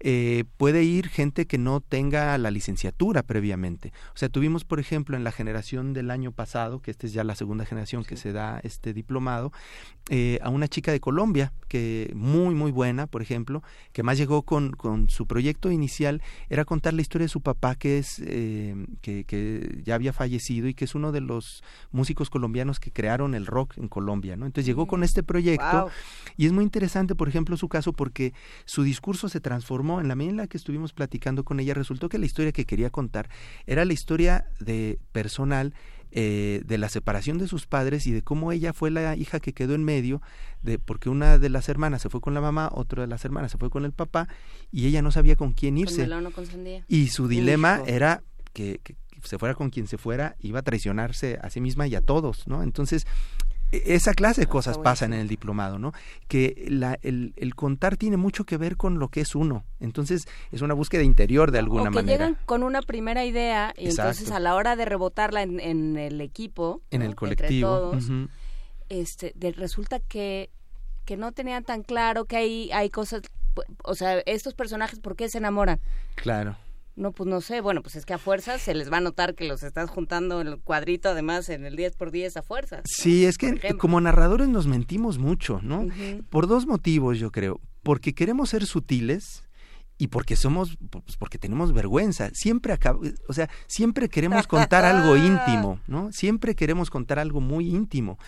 [0.00, 3.92] eh, puede ir gente que no tenga la licenciatura previamente.
[4.14, 7.24] O sea, tuvimos, por ejemplo, en la generación del año pasado, que esta es ya
[7.24, 9.52] la segunda generación que se da este diplomado,
[10.08, 14.42] eh, a una chica de Colombia, que muy, muy buena, por ejemplo, que más llegó
[14.42, 18.74] con, con su proyecto inicial, era contar la historia de su papá, que es eh,
[19.00, 23.34] que, que, ya había fallecido y que es uno de los músicos colombianos que crearon
[23.34, 24.46] el rock en Colombia, ¿no?
[24.46, 25.04] Entonces llegó con mm.
[25.04, 25.90] este proyecto
[26.36, 28.32] y es muy interesante, por ejemplo, su caso porque
[28.64, 32.08] su discurso se transformó en la medida en la que estuvimos platicando con ella, resultó
[32.08, 33.28] que la historia que quería contar
[33.66, 35.74] era la historia de personal
[36.12, 39.52] eh, de la separación de sus padres y de cómo ella fue la hija que
[39.52, 40.22] quedó en medio,
[40.62, 43.52] de porque una de las hermanas se fue con la mamá, otra de las hermanas
[43.52, 44.28] se fue con el papá
[44.70, 46.06] y ella no sabía con quién irse.
[46.88, 51.38] y su dilema era que, que, se fuera con quien se fuera, iba a traicionarse
[51.42, 52.62] a sí misma y a todos, ¿no?
[52.62, 53.06] Entonces,
[53.72, 55.92] esa clase de cosas pasan en el diplomado, ¿no?
[56.28, 59.64] Que la, el, el, contar tiene mucho que ver con lo que es uno.
[59.80, 62.26] Entonces, es una búsqueda interior de alguna o que manera.
[62.26, 66.20] llegan con una primera idea y entonces a la hora de rebotarla en, en el
[66.20, 67.92] equipo, en el colectivo,
[68.88, 70.50] este, resulta que,
[71.04, 73.22] que no tenían tan claro que hay, hay cosas,
[73.82, 75.80] o sea, estos personajes, ¿por qué se enamoran?
[76.14, 76.56] Claro.
[76.96, 79.34] No, pues no sé, bueno, pues es que a fuerzas se les va a notar
[79.34, 82.84] que los estás juntando en el cuadrito, además en el 10 por 10 a fuerzas.
[82.86, 85.86] Sí, es que como narradores nos mentimos mucho, ¿no?
[86.30, 87.60] Por dos motivos, yo creo.
[87.82, 89.44] Porque queremos ser sutiles
[89.98, 92.30] y porque somos, pues porque tenemos vergüenza.
[92.32, 92.98] Siempre acaba,
[93.28, 96.10] o sea, siempre queremos contar algo íntimo, ¿no?
[96.12, 98.18] Siempre queremos contar algo muy íntimo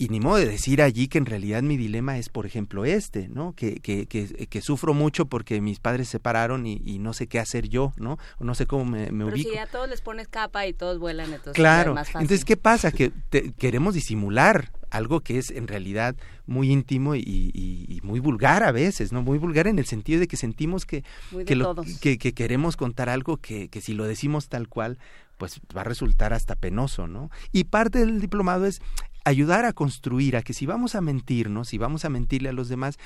[0.00, 3.28] y ni modo de decir allí que en realidad mi dilema es, por ejemplo, este,
[3.28, 3.52] ¿no?
[3.52, 7.68] Que, que, que, sufro mucho porque mis padres se separaron y, no sé qué hacer
[7.68, 8.16] yo, ¿no?
[8.38, 9.50] O no sé cómo me, me Pero ubico.
[9.50, 11.90] si a todos les pones capa y todos vuelan, entonces claro.
[11.90, 12.22] es más fácil.
[12.22, 12.92] Entonces, ¿qué pasa?
[12.92, 13.12] Que
[13.58, 19.12] queremos disimular algo que es en realidad muy íntimo y, y, muy vulgar a veces,
[19.12, 19.22] ¿no?
[19.22, 21.04] Muy vulgar en el sentido de que sentimos que,
[21.44, 24.98] que, lo, que, que, queremos contar algo que, que si lo decimos tal cual,
[25.40, 27.30] pues va a resultar hasta penoso, ¿no?
[27.50, 28.82] Y parte del diplomado es
[29.24, 32.68] ayudar a construir, a que si vamos a mentirnos, si vamos a mentirle a los
[32.68, 32.98] demás,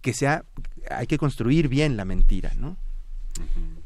[0.00, 0.44] que sea,
[0.90, 2.76] hay que construir bien la mentira, ¿no?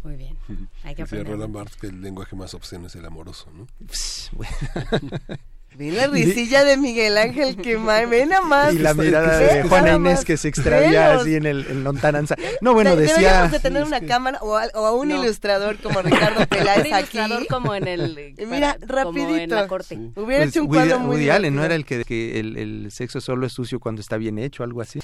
[0.03, 0.37] Muy bien.
[0.83, 1.33] Hay que aprender.
[1.33, 3.67] Roland Barthes que el lenguaje más obsceno es el amoroso, ¿no?
[5.77, 8.75] Vi la risilla de Miguel Ángel que ve nada más.
[8.75, 12.37] Y la mirada de Juana Inés que se extraía así en el en lontananza.
[12.61, 13.17] No, bueno, decía...
[13.17, 17.19] Deberíamos de tener una cámara o a, un ilustrador como Ricardo Peláez aquí.
[17.19, 18.35] Un ilustrador como en el...
[18.47, 19.35] Mira, rapidito.
[19.35, 19.99] en la corte.
[20.17, 23.21] Hubiera hecho un cuadro muy Woody Allen, ¿no era el que, que el, el, sexo
[23.21, 25.01] solo es sucio cuando está bien hecho, algo así?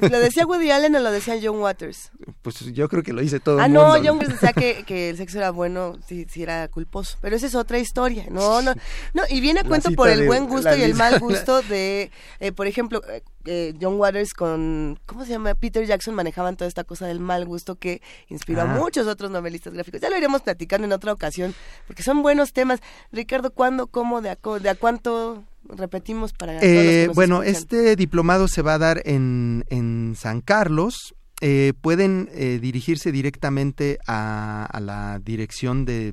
[0.00, 2.12] ¿Lo decía Woody Allen o lo decía John Waters?
[2.42, 3.92] Pues yo creo que lo dice todo ah, el mundo.
[3.92, 7.18] Ah, no, John Waters decía que, que el sexo era bueno si, si era culposo.
[7.20, 8.26] Pero esa es otra historia.
[8.30, 8.74] No, no.
[9.12, 12.52] No, y viene a cuento por el buen gusto y el mal gusto de, eh,
[12.52, 15.54] por ejemplo, eh, eh, John Waters con, ¿cómo se llama?
[15.54, 18.78] Peter Jackson manejaban toda esta cosa del mal gusto que inspiró a ah.
[18.78, 20.00] muchos otros novelistas gráficos.
[20.00, 21.54] Ya lo iremos platicando en otra ocasión,
[21.86, 22.80] porque son buenos temas.
[23.12, 26.60] Ricardo, ¿cuándo, cómo, de a, de a cuánto repetimos para...
[27.14, 33.10] bueno, este diplomado se va a dar en, en San Carlos eh, pueden eh, dirigirse
[33.10, 36.12] directamente a, la dirección de,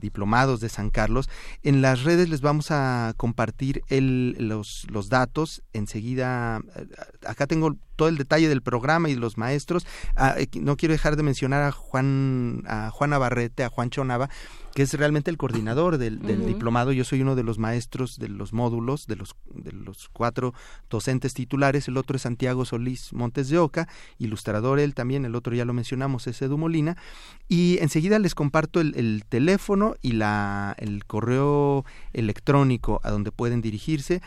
[0.00, 1.28] diplomados de San Carlos.
[1.62, 5.62] En las redes les vamos a compartir los, los datos.
[5.72, 6.86] Enseguida, eh,
[7.26, 9.86] acá tengo todo el detalle del programa y los maestros.
[10.14, 14.28] Ah, no quiero dejar de mencionar a Juan, a Juan Navarrete, a Juan Chonava,
[14.74, 16.92] que es realmente el coordinador del, diplomado.
[16.92, 20.54] Yo soy uno de los maestros de los módulos, de los, de los cuatro
[20.88, 21.88] docentes titulares.
[21.88, 25.24] El otro es Santiago Solís Montes de Oca, ilustrador él también.
[25.24, 26.96] El otro ya lo mencionamos, es Edu Molina.
[27.48, 34.20] Y enseguida les comparto el, teléfono y la, el correo electrónico a donde pueden dirigirse.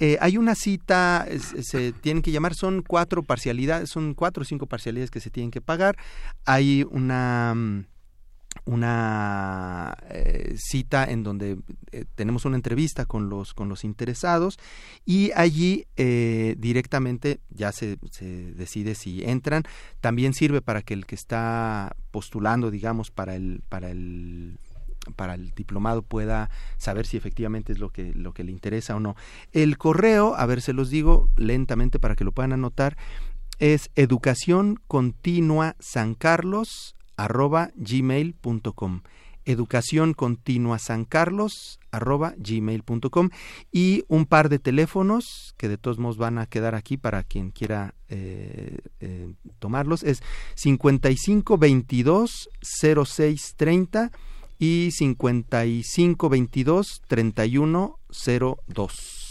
[0.00, 4.66] Eh, hay una cita, se tienen que llamar, son cuatro parcialidades, son cuatro o cinco
[4.66, 5.96] parcialidades que se tienen que pagar.
[6.44, 7.84] Hay una mm,
[8.64, 11.58] una eh, cita en donde
[11.92, 14.58] eh, tenemos una entrevista con los con los interesados
[15.04, 19.64] y allí eh, directamente ya se, se, decide si entran.
[20.00, 24.58] También sirve para que el que está postulando digamos para el para el
[25.16, 26.48] para el diplomado pueda
[26.78, 29.14] saber si efectivamente es lo que lo que le interesa o no.
[29.52, 32.96] El correo a ver se los digo lentamente para que lo puedan anotar
[33.58, 39.02] es educación continua san carlos arroba gmail.com
[39.44, 43.30] educación continua san carlos arroba gmail.com
[43.70, 47.50] y un par de teléfonos que de todos modos van a quedar aquí para quien
[47.50, 50.02] quiera eh, eh, tomarlos.
[50.02, 50.22] Es
[50.54, 54.10] 55 22 06 30
[54.58, 57.98] y 55 22 31
[58.66, 59.23] 02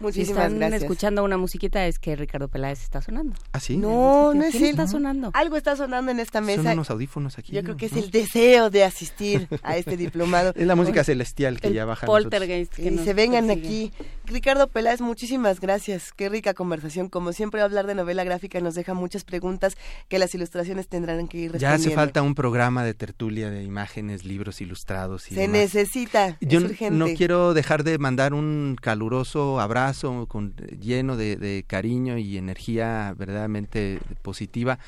[0.00, 3.34] Muchísimas si están escuchando una musiquita es que Ricardo Peláez está sonando.
[3.52, 3.76] ¿Ah, sí?
[3.76, 4.64] No, no es él.
[4.64, 5.30] está sonando?
[5.34, 6.62] Algo está sonando en esta mesa.
[6.62, 7.52] Son unos audífonos aquí.
[7.52, 10.52] Yo creo que es el deseo de asistir a este diplomado.
[10.56, 12.06] es la música celestial que ya baja.
[12.06, 12.74] Poltergeist.
[12.74, 13.92] Que y se vengan aquí.
[14.24, 16.12] Ricardo Peláez, muchísimas gracias.
[16.12, 17.08] Qué rica conversación.
[17.08, 19.76] Como siempre, hablar de novela gráfica nos deja muchas preguntas
[20.08, 21.58] que las ilustraciones tendrán que ir respondiendo.
[21.58, 26.36] Ya hace falta un programa de tertulia de imágenes, libros ilustrados y Se necesita.
[26.40, 29.84] Yo no quiero dejar de mandar un caluroso abrazo
[30.28, 34.78] con, lleno de, cariño y energía verdaderamente positiva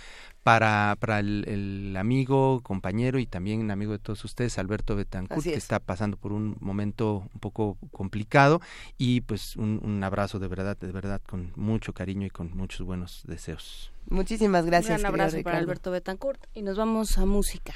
[0.42, 5.80] para, para el, amigo, compañero y también amigo de todos ustedes, Alberto Betancourt, que está
[5.80, 8.60] pasando por un momento un poco complicado
[8.96, 13.22] y pues un, abrazo de verdad, de verdad, con mucho cariño y con muchos buenos
[13.26, 13.90] deseos.
[14.08, 15.00] Muchísimas gracias.
[15.00, 17.74] Un abrazo para Alberto Betancourt y nos vamos a música.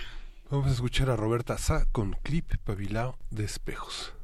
[0.51, 4.15] Vamos a escuchar a Roberta Sá con Clip Pabilao de Espejos.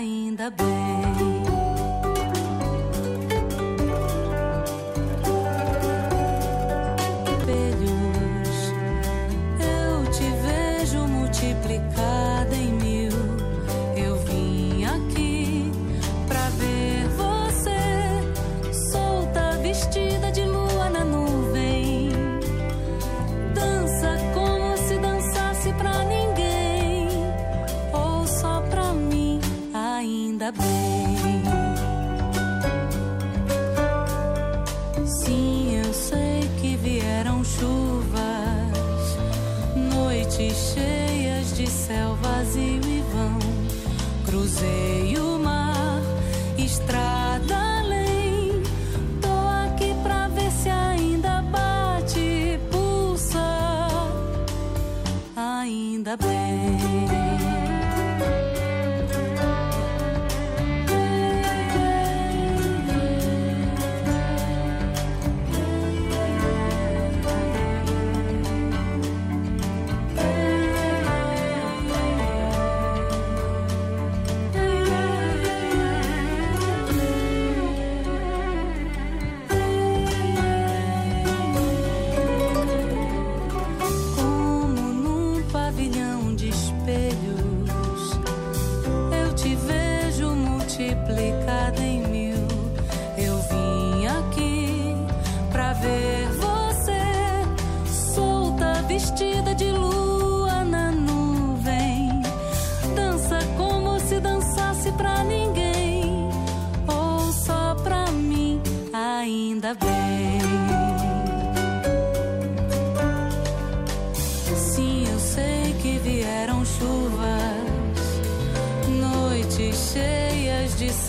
[0.00, 1.09] Ainda bem.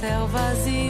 [0.02, 0.81] céu vazio.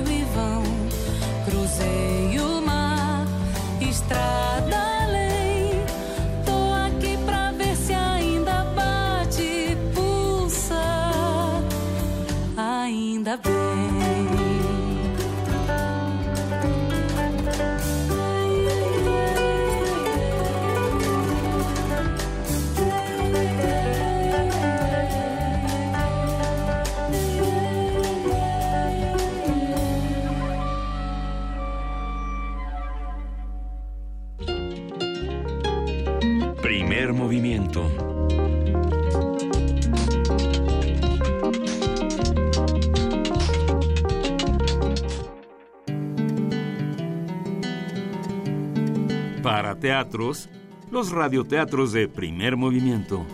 [49.82, 50.48] Teatros,
[50.92, 53.26] los radioteatros de primer movimiento.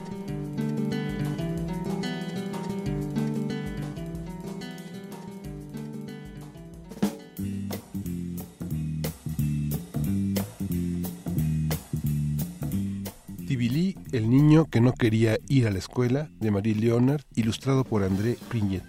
[13.45, 18.04] Tibilí, el niño que no quería ir a la escuela, de Marie Leonard, ilustrado por
[18.04, 18.86] André Prignet,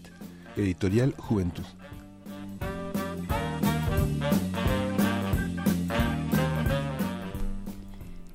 [0.57, 1.65] editorial Juventud.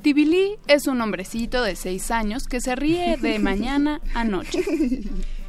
[0.03, 4.61] Tibilí es un hombrecito de seis años que se ríe de mañana a noche.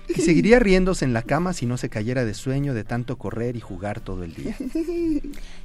[0.08, 3.56] Y seguiría riéndose en la cama si no se cayera de sueño de tanto correr
[3.56, 4.56] y jugar todo el día.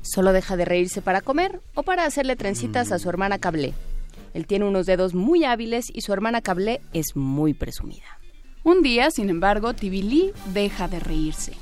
[0.01, 3.75] Solo deja de reírse para comer o para hacerle trencitas a su hermana Cablé.
[4.33, 8.17] Él tiene unos dedos muy hábiles y su hermana Cablé es muy presumida.
[8.63, 11.53] Un día, sin embargo, Tibilí deja de reírse.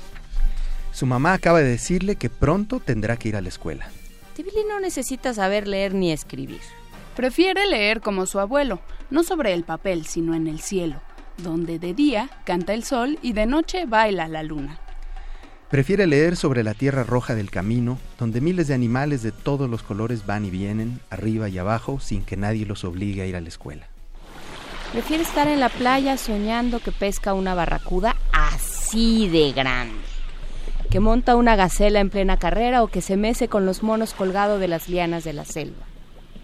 [0.92, 3.90] Su mamá acaba de decirle que pronto tendrá que ir a la escuela.
[4.34, 6.60] Tibilí no necesita saber leer ni escribir.
[7.18, 8.78] Prefiere leer como su abuelo,
[9.10, 11.00] no sobre el papel, sino en el cielo,
[11.38, 14.78] donde de día canta el sol y de noche baila la luna.
[15.68, 19.82] Prefiere leer sobre la tierra roja del camino, donde miles de animales de todos los
[19.82, 23.40] colores van y vienen, arriba y abajo, sin que nadie los obligue a ir a
[23.40, 23.88] la escuela.
[24.92, 29.98] Prefiere estar en la playa soñando que pesca una barracuda así de grande,
[30.88, 34.60] que monta una gacela en plena carrera o que se mece con los monos colgados
[34.60, 35.87] de las lianas de la selva.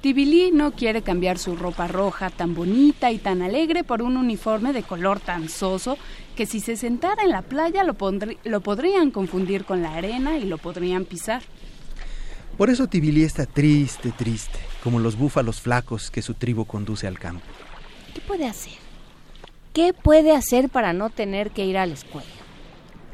[0.04, 4.74] Tibilí no quiere cambiar su ropa roja tan bonita y tan alegre por un uniforme
[4.74, 5.96] de color tan soso
[6.36, 7.96] que si se sentara en la playa lo,
[8.44, 11.42] lo podrían confundir con la arena y lo podrían pisar.
[12.58, 17.18] Por eso Tibilí está triste, triste, como los búfalos flacos que su tribu conduce al
[17.18, 17.46] campo.
[18.12, 18.74] ¿Qué puede hacer?
[19.72, 22.28] ¿Qué puede hacer para no tener que ir a la escuela?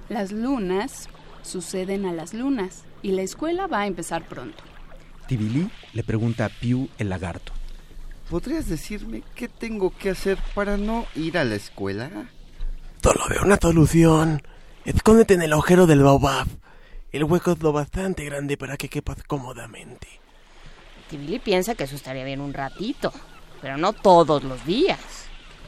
[0.09, 1.09] Las lunas
[1.43, 4.70] suceden a las lunas y la escuela va a empezar pronto.
[5.31, 7.53] Tibilí le pregunta a Piu el lagarto.
[8.29, 12.11] ¿Podrías decirme qué tengo que hacer para no ir a la escuela?
[13.01, 14.43] Solo veo una solución.
[14.85, 16.49] Escóndete en el agujero del baobab.
[17.13, 20.09] El hueco es lo bastante grande para que quepas cómodamente.
[21.09, 23.13] Tibilí piensa que eso estaría bien un ratito,
[23.63, 24.99] pero no todos los días.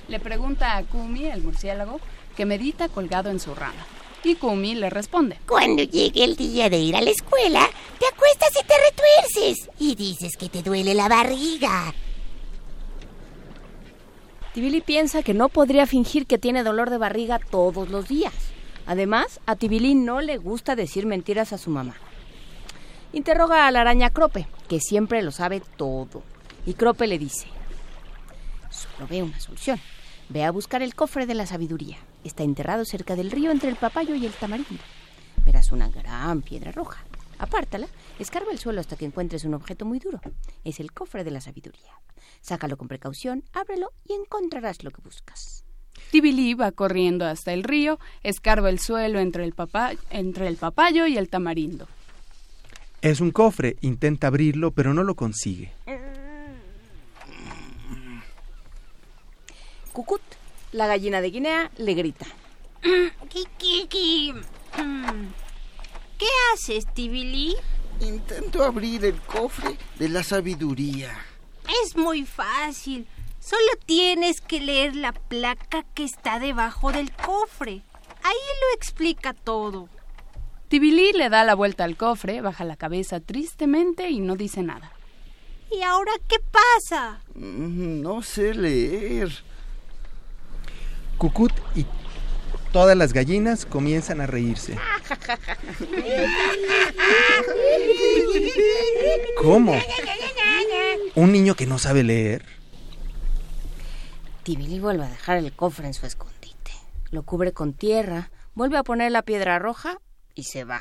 [0.09, 2.01] Le pregunta a Kumi, el murciélago,
[2.37, 3.87] que medita colgado en su rama.
[4.25, 5.39] Y Kumi le responde.
[5.47, 7.68] Cuando llegue el día de ir a la escuela,
[7.99, 11.93] te acuestas y te retuerces y dices que te duele la barriga.
[14.55, 18.35] Tibili piensa que no podría fingir que tiene dolor de barriga todos los días.
[18.87, 21.95] Además, a Tibili no le gusta decir mentiras a su mamá.
[23.12, 26.23] Interroga a la araña Crope, que siempre lo sabe todo.
[26.64, 27.47] Y Crope le dice,
[28.70, 29.81] solo ve una solución.
[30.29, 31.99] Ve a buscar el cofre de la sabiduría.
[32.25, 34.83] Está enterrado cerca del río entre el papayo y el tamarindo.
[35.45, 37.05] Verás una gran piedra roja.
[37.39, 40.20] Apártala, escarba el suelo hasta que encuentres un objeto muy duro.
[40.64, 41.93] Es el cofre de la sabiduría.
[42.41, 45.64] Sácalo con precaución, ábrelo y encontrarás lo que buscas.
[46.11, 49.55] Tibili va corriendo hasta el río, escarba el suelo entre el,
[50.11, 51.89] entre el papayo y el tamarindo.
[53.01, 55.73] Es un cofre, intenta abrirlo, pero no lo consigue.
[59.93, 60.23] Cucut,
[60.73, 62.27] la gallina de Guinea, le grita.
[66.18, 67.57] ¿Qué haces, Tibili?
[68.01, 71.11] Intento abrir el cofre de la sabiduría.
[71.85, 73.07] Es muy fácil.
[73.39, 77.83] Solo tienes que leer la placa que está debajo del cofre.
[78.23, 79.89] Ahí lo explica todo.
[80.68, 84.93] Tibili le da la vuelta al cofre, baja la cabeza tristemente y no dice nada.
[85.70, 87.20] ¿Y ahora qué pasa?
[87.35, 89.31] Mm, no sé leer.
[91.23, 91.87] Cucut y
[92.73, 94.77] todas las gallinas comienzan a reírse.
[99.41, 99.73] ¿Cómo?
[101.14, 102.45] ¿Un niño que no sabe leer?
[104.43, 106.73] Tibili vuelve a dejar el cofre en su escondite.
[107.12, 109.99] Lo cubre con tierra, vuelve a poner la piedra roja
[110.35, 110.81] y se va.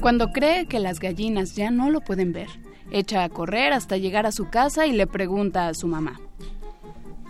[0.00, 2.48] Cuando cree que las gallinas ya no lo pueden ver,
[2.90, 6.20] echa a correr hasta llegar a su casa y le pregunta a su mamá.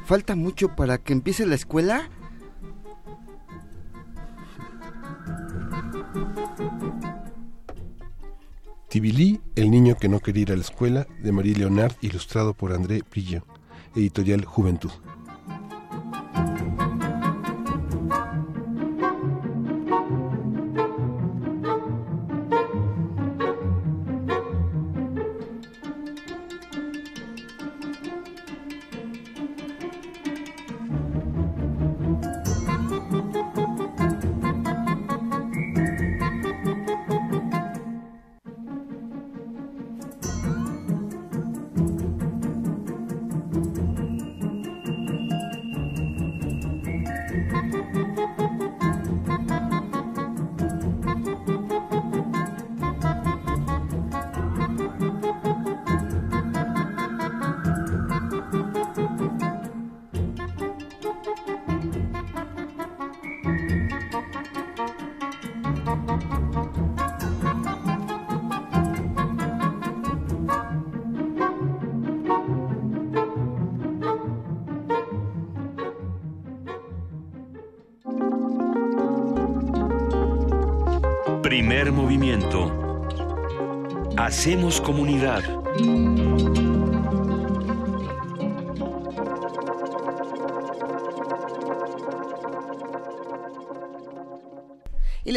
[0.05, 2.09] ¿Falta mucho para que empiece la escuela?
[8.89, 12.73] Tibilí, el niño que no quería ir a la escuela, de Marie Leonard, ilustrado por
[12.73, 13.45] André Brillo,
[13.95, 14.91] editorial Juventud.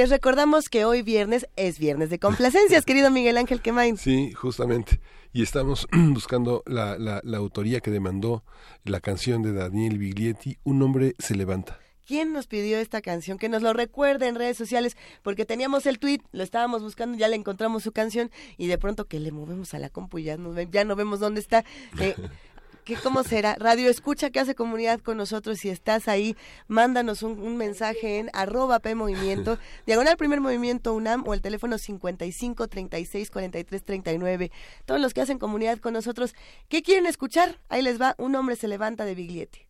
[0.02, 3.98] Les recordamos que hoy viernes es viernes de complacencias, querido Miguel Ángel Quemain.
[3.98, 5.00] Sí, justamente.
[5.32, 8.44] Y estamos buscando la, la, la autoría que demandó
[8.84, 11.80] la canción de Daniel Biglietti, Un hombre se levanta.
[12.08, 13.38] ¿Quién nos pidió esta canción?
[13.38, 17.28] Que nos lo recuerde en redes sociales, porque teníamos el tweet, lo estábamos buscando, ya
[17.28, 20.36] le encontramos su canción y de pronto que le movemos a la compu y ya
[20.36, 21.64] no, ya no vemos dónde está.
[22.00, 22.16] Eh,
[22.84, 23.56] ¿qué, ¿Cómo será?
[23.56, 25.60] Radio Escucha que hace comunidad con nosotros.
[25.60, 26.36] Si estás ahí,
[26.68, 31.78] mándanos un, un mensaje en arroba P Movimiento, diagonal primer movimiento UNAM o el teléfono
[31.78, 34.52] 55 36 43 39.
[34.86, 36.36] Todos los que hacen comunidad con nosotros,
[36.70, 37.60] ¿qué quieren escuchar?
[37.70, 39.66] Ahí les va, un hombre se levanta de Biglietti.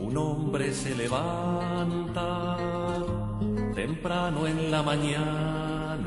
[0.00, 2.56] Un hombre se levanta
[3.74, 6.06] temprano en la mañana,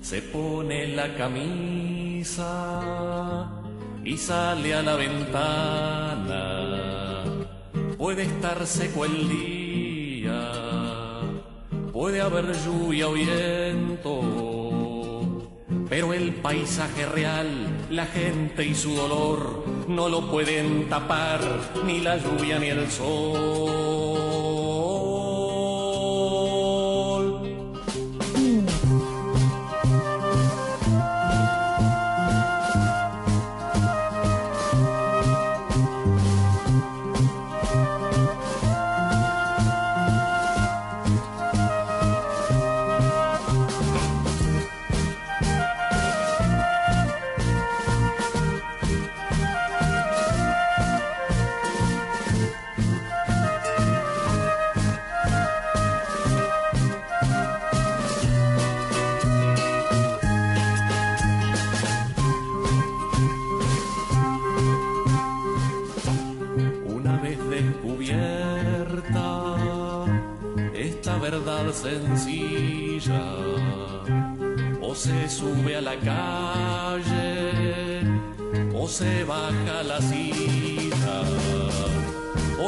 [0.00, 2.13] se pone la camisa
[4.02, 6.24] y sale a la ventana.
[7.98, 10.50] Puede estar seco el día,
[11.92, 14.22] puede haber lluvia o viento.
[15.90, 21.40] Pero el paisaje real, la gente y su dolor no lo pueden tapar
[21.84, 23.93] ni la lluvia ni el sol.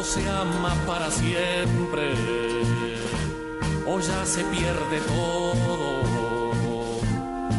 [0.07, 2.15] Se ama para siempre,
[3.87, 5.97] o ya se pierde todo.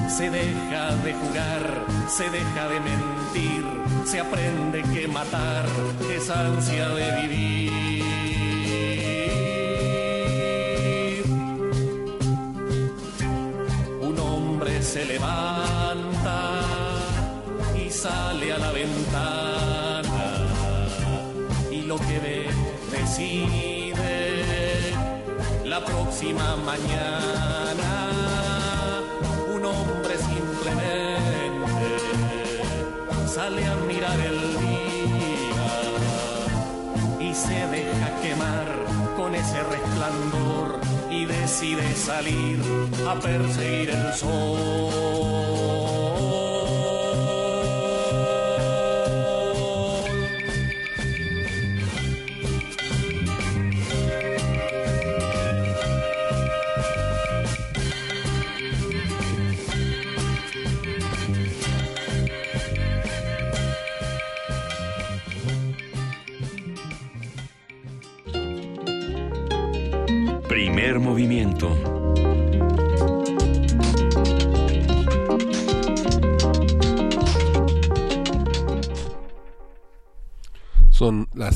[0.10, 3.66] Se deja de jugar, se deja de mentir,
[4.06, 5.66] se aprende que matar
[6.10, 8.04] es ansia de vivir.
[14.02, 15.57] Un hombre se levanta
[23.18, 24.94] decide
[25.66, 28.12] la próxima mañana.
[29.56, 31.88] Un hombre simplemente
[33.28, 35.66] sale a mirar el día
[37.20, 38.68] y se deja quemar
[39.16, 42.60] con ese resplandor y decide salir
[43.10, 45.17] a perseguir el sol.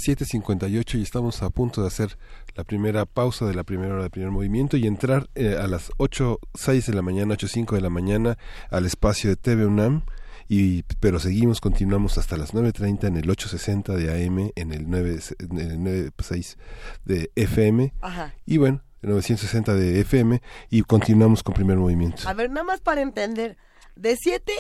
[0.01, 2.17] Las 7.58 y estamos a punto de hacer
[2.55, 5.91] la primera pausa de la primera hora del primer movimiento y entrar eh, a las
[5.97, 8.37] 8.06 de la mañana, 8.05 de la mañana
[8.69, 10.03] al espacio de TV UNAM.
[10.47, 15.19] Y, pero seguimos, continuamos hasta las 9.30 en el 8.60 de AM, en el 9,
[15.39, 16.57] en el 9.6
[17.05, 17.93] de FM.
[18.01, 18.33] Ajá.
[18.45, 22.27] Y bueno, el 960 de FM y continuamos con primer movimiento.
[22.27, 23.55] A ver, nada más para entender,
[23.95, 24.51] de 7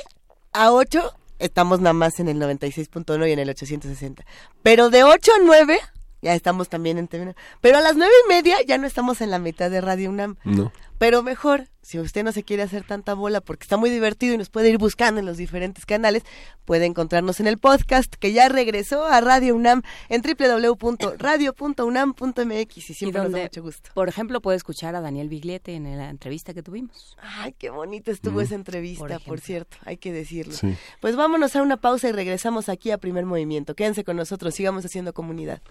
[0.53, 4.25] a 8 estamos nada más en el 96.1 y en el 860.
[4.63, 5.79] Pero de 8 a 9
[6.21, 7.35] ya estamos también en TV.
[7.61, 10.37] Pero a las nueve y media ya no estamos en la mitad de Radio UNAM.
[10.43, 10.71] No.
[11.01, 14.37] Pero mejor, si usted no se quiere hacer tanta bola porque está muy divertido y
[14.37, 16.21] nos puede ir buscando en los diferentes canales,
[16.63, 22.81] puede encontrarnos en el podcast que ya regresó a Radio UNAM en www.radio.unam.mx y Y
[22.93, 23.89] siempre nos da mucho gusto.
[23.95, 27.17] por ejemplo, puede escuchar a Daniel Biglietti en la entrevista que tuvimos.
[27.19, 28.41] Ay, qué bonita estuvo Mm.
[28.43, 30.53] esa entrevista, Por cierto, hay que decirlo.
[30.53, 30.77] Sí.
[30.99, 33.73] Pues vámonos a una pausa y regresamos aquí a Primer Movimiento.
[33.73, 35.63] Quédense con nosotros, sigamos haciendo comunidad.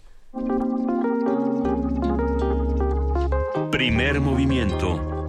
[3.71, 5.20] Primer movimiento.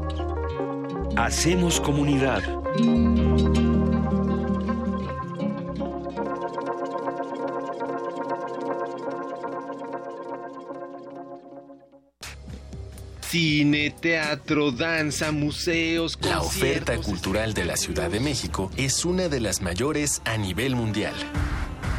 [1.16, 2.42] Hacemos comunidad.
[13.22, 19.40] Cine, teatro, danza, museos, La oferta cultural de la Ciudad de México es una de
[19.40, 21.14] las mayores a nivel mundial.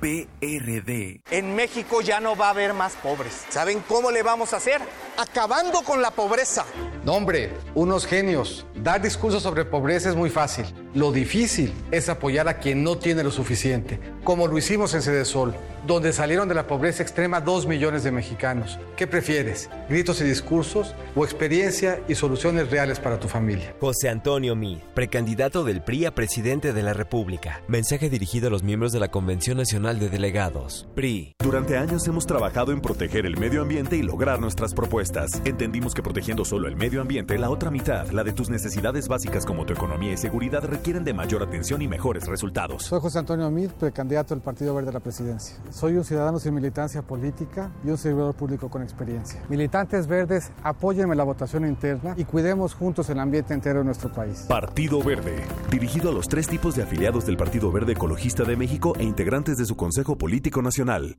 [0.00, 1.20] PRD.
[1.30, 3.44] En México ya no va a haber más pobres.
[3.50, 4.80] ¿Saben cómo le vamos a hacer?
[5.18, 6.64] Acabando con la pobreza.
[7.04, 8.66] No, hombre, unos genios.
[8.74, 10.64] Dar discursos sobre pobreza es muy fácil.
[10.92, 15.54] Lo difícil es apoyar a quien no tiene lo suficiente, como lo hicimos en Sol,
[15.86, 18.78] donde salieron de la pobreza extrema dos millones de mexicanos.
[18.96, 19.70] ¿Qué prefieres?
[19.88, 23.74] ¿Gritos y discursos o experiencia y soluciones reales para tu familia?
[23.80, 27.62] José Antonio Mid, precandidato del PRI a presidente de la República.
[27.68, 30.88] Mensaje dirigido a los miembros de la Convención Nacional de Delegados.
[30.96, 31.34] PRI.
[31.38, 35.30] Durante años hemos trabajado en proteger el medio ambiente y lograr nuestras propuestas.
[35.44, 39.46] Entendimos que protegiendo solo el medio ambiente, la otra mitad, la de tus necesidades básicas
[39.46, 42.84] como tu economía y seguridad, requieren de mayor atención y mejores resultados.
[42.84, 45.58] Soy José Antonio Mid, precandidato del Partido Verde a la presidencia.
[45.68, 49.42] Soy un ciudadano sin militancia política y un servidor público con experiencia.
[49.50, 54.46] Militantes verdes, apóyenme la votación interna y cuidemos juntos el ambiente entero de nuestro país.
[54.48, 58.94] Partido Verde, dirigido a los tres tipos de afiliados del Partido Verde Ecologista de México
[58.98, 61.18] e integrantes de su Consejo Político Nacional.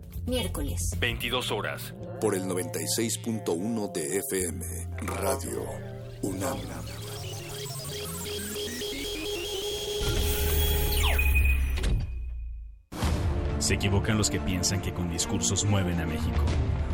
[0.25, 0.95] Miércoles.
[0.99, 1.93] 22 horas.
[2.19, 4.65] Por el 96.1 de FM.
[5.01, 5.65] Radio
[6.21, 6.57] UNAM.
[13.59, 16.43] Se equivocan los que piensan que con discursos mueven a México.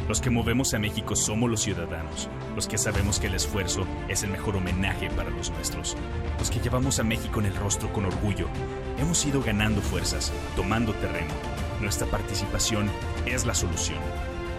[0.07, 4.23] Los que movemos a México somos los ciudadanos, los que sabemos que el esfuerzo es
[4.23, 5.97] el mejor homenaje para los nuestros,
[6.39, 8.47] los que llevamos a México en el rostro con orgullo.
[8.99, 11.33] Hemos ido ganando fuerzas, tomando terreno.
[11.81, 12.89] Nuestra participación
[13.25, 13.99] es la solución.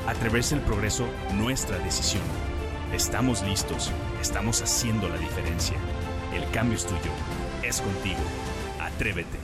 [0.07, 2.23] Atreverse el progreso, nuestra decisión.
[2.93, 5.77] Estamos listos, estamos haciendo la diferencia.
[6.35, 7.11] El cambio es tuyo,
[7.63, 8.21] es contigo.
[8.81, 9.39] Atrévete.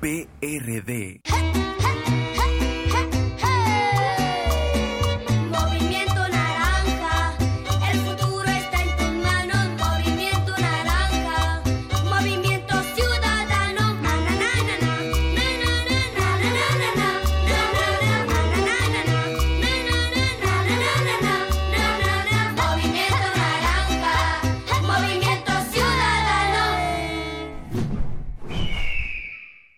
[0.00, 1.22] PRD.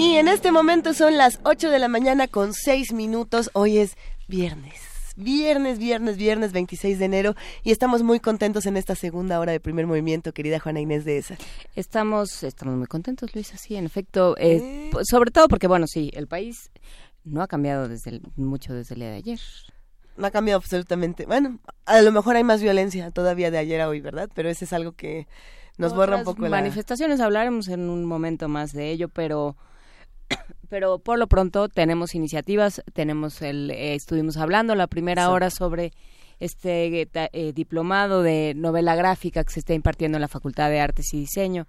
[0.00, 3.50] Y en este momento son las 8 de la mañana con 6 minutos.
[3.52, 3.96] Hoy es
[4.28, 4.80] viernes.
[5.14, 9.60] Viernes, viernes, viernes 26 de enero y estamos muy contentos en esta segunda hora de
[9.60, 11.36] primer movimiento, querida Juana Inés de esa.
[11.76, 16.26] Estamos, estamos muy contentos, Luisa, sí, en efecto, eh, sobre todo porque, bueno, sí, el
[16.28, 16.70] país
[17.24, 19.40] no ha cambiado desde el- mucho desde el día de ayer.
[20.16, 21.26] No ha cambiado absolutamente.
[21.26, 24.30] Bueno, a lo mejor hay más violencia todavía de ayer a hoy, ¿verdad?
[24.34, 25.26] Pero ese es algo que
[25.76, 26.48] nos borra un poco la...
[26.48, 29.56] manifestaciones hablaremos en un momento más de ello, pero
[30.68, 35.92] pero por lo pronto tenemos iniciativas, tenemos el eh, estuvimos hablando la primera hora sobre
[36.38, 40.80] este eh, eh, diplomado de novela gráfica que se está impartiendo en la Facultad de
[40.80, 41.66] Artes y Diseño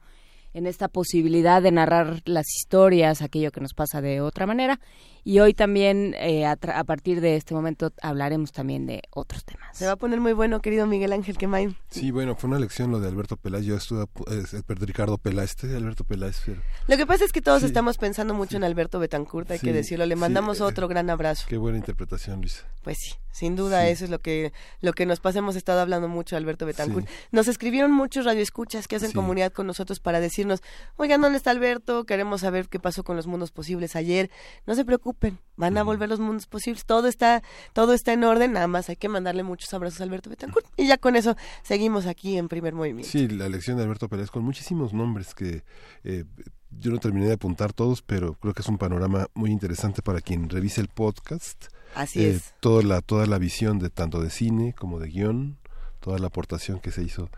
[0.53, 4.79] en esta posibilidad de narrar las historias, aquello que nos pasa de otra manera.
[5.23, 9.45] Y hoy también, eh, a, tra- a partir de este momento, hablaremos también de otros
[9.45, 9.77] temas.
[9.77, 11.77] Se va a poner muy bueno, querido Miguel Ángel Quemain.
[11.91, 13.65] Sí, bueno, fue una lección lo de Alberto Peláez.
[13.65, 16.41] Yo estuve, el Ricardo Peláez, este de Alberto Peláez.
[16.45, 17.67] pero Lo que pasa es que todos Sí.
[17.67, 20.05] estamos pensando mucho en Alberto Betancourt, hay Sí, que decirlo.
[20.07, 21.45] Le sí, mandamos eh, otro gran abrazo.
[21.47, 22.63] Qué buena interpretación, Luisa.
[22.83, 25.37] Pues sí, sin duda eso es lo que lo que nos pasa.
[25.37, 27.07] Hemos estado hablando mucho de Alberto Betancourt.
[27.07, 27.13] Sí.
[27.31, 29.13] Nos escribieron muchos radioescuchas que hacen Sí.
[29.15, 30.63] comunidad con nosotros para decirnos,
[30.95, 32.05] oigan, ¿dónde está Alberto?
[32.05, 34.31] Queremos saber qué pasó con los mundos posibles ayer.
[34.65, 35.10] No se preocupen,
[35.57, 36.85] van a volver los mundos posibles.
[36.85, 37.43] Todo está
[37.73, 40.65] todo está en orden, nada más hay que mandarle muchos abrazos a Alberto Betancourt.
[40.77, 43.11] Y ya con eso seguimos aquí en primer movimiento.
[43.11, 45.63] Sí, la lección de Alberto Peláez con muchísimos nombres que
[46.03, 46.25] eh,
[46.71, 50.21] yo no terminé de apuntar todos, pero creo que es un panorama muy interesante para
[50.21, 51.65] quien revise el podcast.
[51.95, 52.53] Así Eh, es.
[52.59, 55.57] Toda la, toda la visión de tanto de cine como de guion,
[55.99, 57.29] toda la aportación que se hizo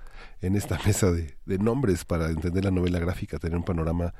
[0.41, 4.13] en esta mesa de, de nombres para entender la novela gráfica, tener un panorama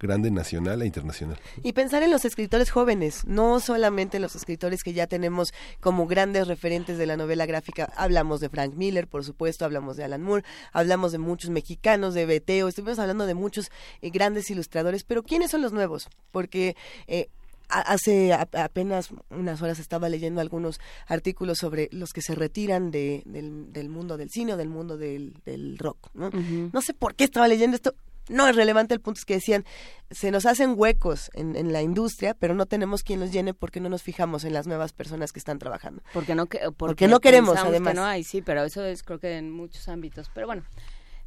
[0.00, 1.38] grande nacional e internacional.
[1.62, 6.48] Y pensar en los escritores jóvenes, no solamente los escritores que ya tenemos como grandes
[6.48, 7.92] referentes de la novela gráfica.
[7.96, 12.26] Hablamos de Frank Miller, por supuesto, hablamos de Alan Moore, hablamos de muchos mexicanos, de
[12.26, 13.70] Beteo, estuvimos hablando de muchos
[14.00, 16.08] eh, grandes ilustradores, pero ¿quiénes son los nuevos?
[16.32, 16.76] Porque
[17.06, 17.28] eh,
[17.68, 23.72] hace apenas unas horas estaba leyendo algunos artículos sobre los que se retiran de, del,
[23.72, 26.08] del mundo del cine o del mundo del, del rock.
[26.14, 26.30] ¿no?
[26.72, 27.94] No sé por qué estaba leyendo esto.
[28.30, 29.64] No es relevante el punto, es que decían,
[30.10, 33.80] se nos hacen huecos en, en la industria, pero no tenemos quien los llene porque
[33.80, 36.02] no nos fijamos en las nuevas personas que están trabajando.
[36.12, 37.92] Porque no, que- Porque no queremos, además.
[37.92, 40.30] Que no hay, sí, pero eso es creo que en muchos ámbitos.
[40.34, 40.62] Pero bueno,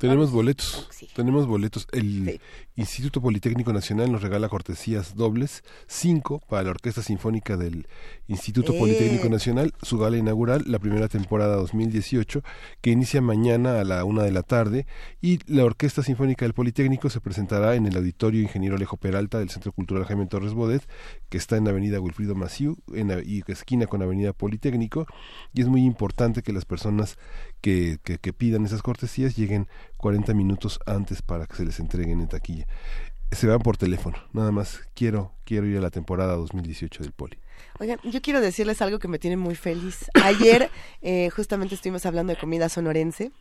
[0.04, 1.88] Tenemos boletos, tenemos boletos.
[1.94, 2.38] El
[2.76, 7.88] Instituto Politécnico Nacional nos regala cortesías dobles, cinco para la Orquesta Sinfónica del
[8.28, 8.80] Instituto ¡Eh!
[8.80, 12.44] Politécnico Nacional, su gala inaugural, la primera temporada 2018,
[12.82, 14.88] que inicia mañana a la una de la tarde,
[15.22, 19.52] y la Orquesta Sinfónica del Politécnico se presentará en el Auditorio Ingeniero Alejo Peralta del
[19.52, 20.86] Centro Cultural Jaime Torres Bodet,
[21.30, 25.06] que está en Avenida Wilfrido Maciú, en la- y esquina con Avenida Politécnico,
[25.54, 27.18] y es muy importante que las personas
[27.64, 32.20] que, que, que pidan esas cortesías lleguen 40 minutos antes para que se les entreguen
[32.20, 32.68] en taquilla.
[33.32, 37.38] Se van por teléfono, nada más quiero quiero ir a la temporada 2018 del Poli.
[37.80, 40.10] Oigan, yo quiero decirles algo que me tiene muy feliz.
[40.24, 40.70] Ayer
[41.02, 43.32] eh, justamente estuvimos hablando de comida sonorense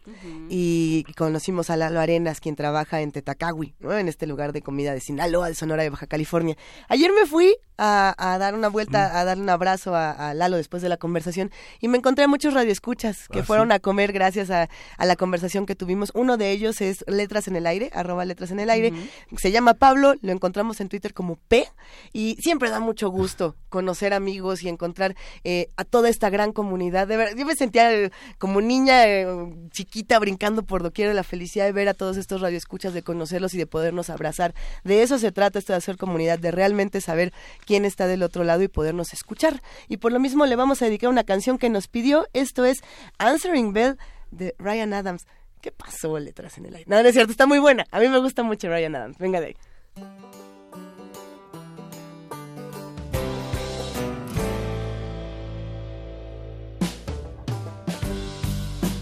[0.49, 3.97] y conocimos a Lalo Arenas, quien trabaja en Tetacawi, ¿no?
[3.97, 6.57] en este lugar de comida de Sinaloa, de Sonora, de Baja California.
[6.89, 10.57] Ayer me fui a, a dar una vuelta, a darle un abrazo a, a Lalo
[10.57, 13.75] después de la conversación y me encontré a muchos radioescuchas que Ah, fueron ¿sí?
[13.75, 14.69] a comer gracias a,
[14.99, 16.13] a la conversación que tuvimos.
[16.15, 18.93] Uno de ellos es Letras en el Aire, arroba Letras en el Aire.
[19.37, 21.67] Se llama Pablo, lo encontramos en Twitter como P
[22.13, 27.09] y siempre da mucho gusto conocer amigos y encontrar eh, a toda esta gran comunidad.
[27.09, 29.27] De verdad, yo me sentía eh, como niña eh,
[29.73, 33.59] chiquita brincando por doquier la felicidad de ver a todos estos radioescuchas, de conocerlos y
[33.59, 34.55] de podernos abrazar.
[34.85, 37.33] De eso se trata esto de hacer comunidad, de realmente saber
[37.67, 39.63] quién está del otro lado y podernos escuchar.
[39.89, 42.27] Y por lo mismo le vamos a dedicar una canción que nos pidió.
[42.33, 42.83] Esto es
[43.19, 43.99] Answering Bell
[44.31, 45.27] de Ryan Adams.
[45.61, 46.91] ¿Qué pasó, letras en el aire?
[46.91, 47.87] No, no es cierto, está muy buena.
[47.91, 49.19] A mí me gusta mucho Ryan Adams.
[49.19, 49.57] Venga de ahí.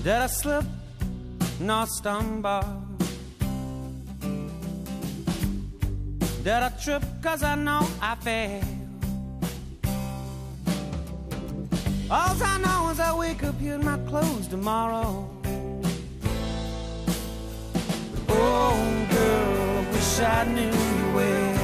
[0.03, 0.65] Did
[1.61, 2.90] nor stumble?
[6.43, 8.65] Did I trip cause I know I failed?
[12.11, 15.29] All I know is I wake up here in my clothes tomorrow.
[18.31, 21.59] Oh, girl, wish I knew you well.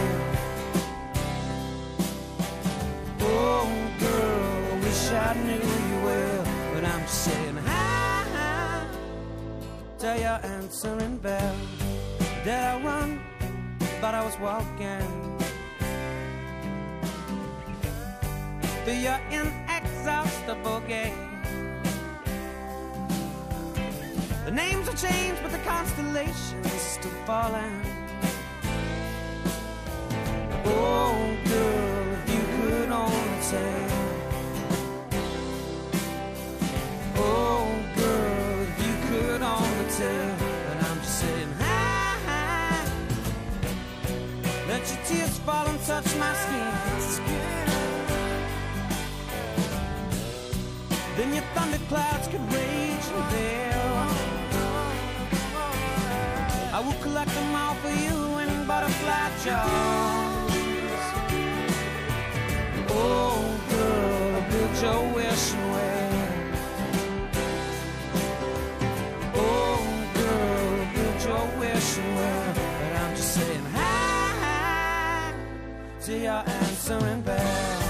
[3.23, 3.69] Oh,
[3.99, 6.45] girl, wish I knew you well.
[6.75, 8.87] But I'm saying hi, hi
[10.01, 11.57] to your answering bell.
[12.45, 13.36] Did I run?
[13.99, 15.39] But I was walking.
[18.85, 21.15] Through your inexhaustible gate.
[24.45, 27.83] The names have changed, but the constellations still falling.
[30.67, 33.91] Oh, girl, if you could only tell.
[37.17, 37.67] Oh,
[37.97, 40.36] girl, if you could only tell.
[45.09, 47.27] Tears fall and touch my skin.
[51.17, 53.87] Then your thunderclouds could rage and veil.
[56.77, 61.07] I will collect them all for you in butterfly jars.
[62.91, 63.41] Oh,
[63.71, 65.36] girl, build your wishing
[76.07, 77.83] to your answering bell.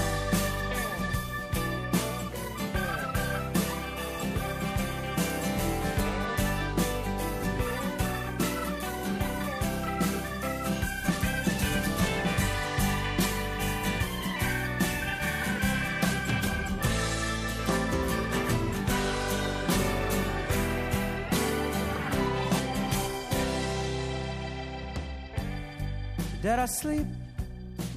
[26.41, 27.16] Did I sleep?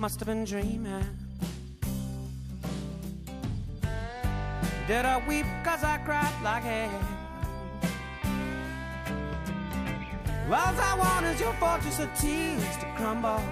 [0.01, 1.05] Must have been dreaming.
[4.88, 6.90] Did I weep cause I cried like hell?
[10.46, 13.42] All I want is your fortress of tears to crumble.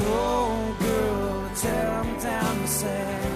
[0.00, 3.34] Oh, girl, tear 'em down sand.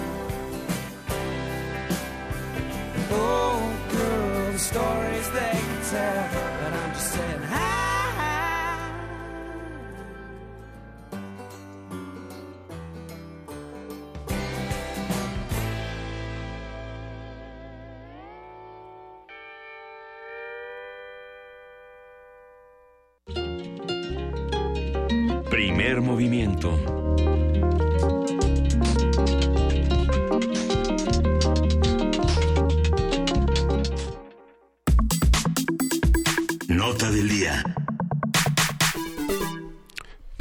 [3.09, 3.57] Oh,
[3.91, 6.29] girl, the stories they can tell.
[6.61, 7.44] But I'm just saying,
[25.55, 26.69] Primer movimiento.
[36.67, 37.64] Nota del día.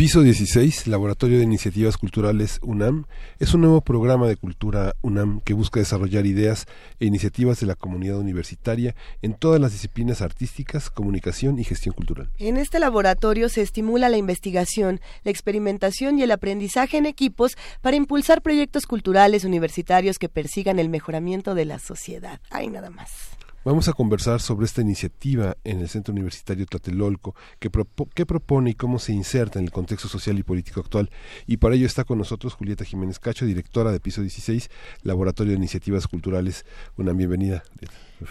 [0.05, 3.07] Piso 16, Laboratorio de Iniciativas Culturales UNAM,
[3.39, 6.67] es un nuevo programa de cultura UNAM que busca desarrollar ideas
[7.01, 12.29] e iniciativas de la comunidad universitaria en todas las disciplinas artísticas, comunicación y gestión cultural.
[12.37, 17.97] En este laboratorio se estimula la investigación, la experimentación y el aprendizaje en equipos para
[17.97, 22.41] impulsar proyectos culturales universitarios que persigan el mejoramiento de la sociedad.
[22.51, 23.39] Hay nada más.
[23.65, 28.71] Vamos a conversar sobre esta iniciativa en el Centro Universitario Tlatelolco, que, propo- qué propone
[28.71, 31.09] y cómo se inserta en el contexto social y político actual.
[31.47, 34.69] Y para ello está con nosotros Julieta Jiménez Cacho, directora de Piso 16,
[35.03, 36.67] Laboratorio de Iniciativas Culturales.
[36.99, 37.63] Una bienvenida.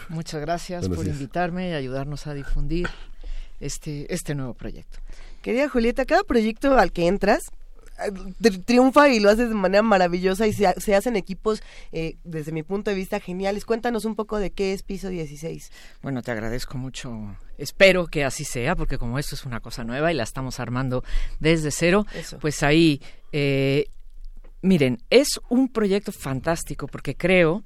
[0.09, 1.17] Muchas gracias Buenos por días.
[1.17, 2.87] invitarme y ayudarnos a difundir
[3.59, 4.99] este, este nuevo proyecto.
[5.41, 7.49] Querida Julieta, cada proyecto al que entras
[8.65, 12.51] triunfa y lo haces de manera maravillosa y se, ha- se hacen equipos, eh, desde
[12.51, 13.65] mi punto de vista, geniales.
[13.65, 15.71] Cuéntanos un poco de qué es Piso 16.
[16.01, 17.35] Bueno, te agradezco mucho.
[17.57, 21.03] Espero que así sea, porque como esto es una cosa nueva y la estamos armando
[21.39, 22.39] desde cero, Eso.
[22.39, 23.85] pues ahí, eh,
[24.61, 27.63] miren, es un proyecto fantástico porque creo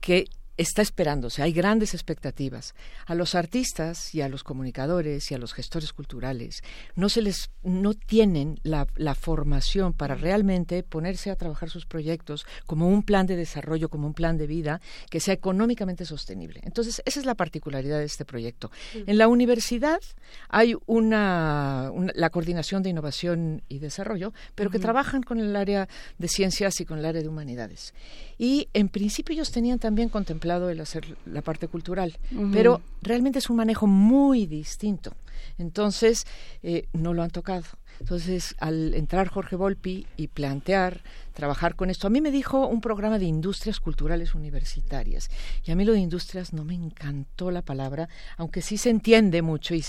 [0.00, 0.26] que
[0.58, 2.74] está esperándose, hay grandes expectativas.
[3.06, 6.62] A los artistas y a los comunicadores y a los gestores culturales
[6.94, 12.44] no se les no tienen la, la formación para realmente ponerse a trabajar sus proyectos
[12.66, 14.80] como un plan de desarrollo, como un plan de vida
[15.10, 16.60] que sea económicamente sostenible.
[16.64, 18.70] Entonces, esa es la particularidad de este proyecto.
[19.06, 20.00] En la universidad
[20.48, 25.88] hay una, una- la coordinación de innovación y desarrollo, pero que trabajan con el área
[26.18, 27.94] de ciencias y con el área de humanidades.
[28.38, 32.18] Y en principio ellos tenían también contemplado el hacer la parte cultural,
[32.52, 35.12] pero realmente es un manejo muy distinto.
[35.58, 36.26] Entonces,
[36.62, 37.64] eh, no lo han tocado.
[38.00, 42.80] Entonces, al entrar Jorge Volpi y plantear, trabajar con esto, a mí me dijo un
[42.80, 45.30] programa de industrias culturales universitarias.
[45.64, 49.42] Y a mí lo de industrias no me encantó la palabra, aunque sí se entiende
[49.42, 49.84] mucho y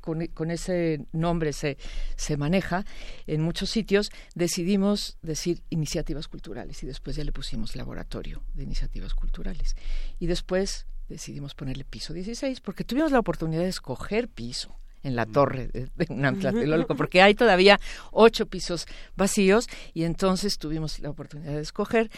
[0.00, 1.78] con, con ese nombre se,
[2.16, 2.84] se maneja
[3.26, 9.14] en muchos sitios, decidimos decir iniciativas culturales y después ya le pusimos laboratorio de iniciativas
[9.14, 9.76] culturales.
[10.18, 14.74] Y después decidimos ponerle piso 16 porque tuvimos la oportunidad de escoger piso
[15.04, 17.78] en la torre de, de Tlatelolco, porque hay todavía
[18.10, 22.10] ocho pisos vacíos y entonces tuvimos la oportunidad de escoger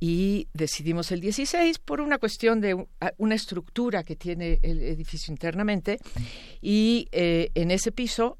[0.00, 2.86] y decidimos el 16 por una cuestión de
[3.18, 5.98] una estructura que tiene el edificio internamente
[6.60, 8.38] y eh, en ese piso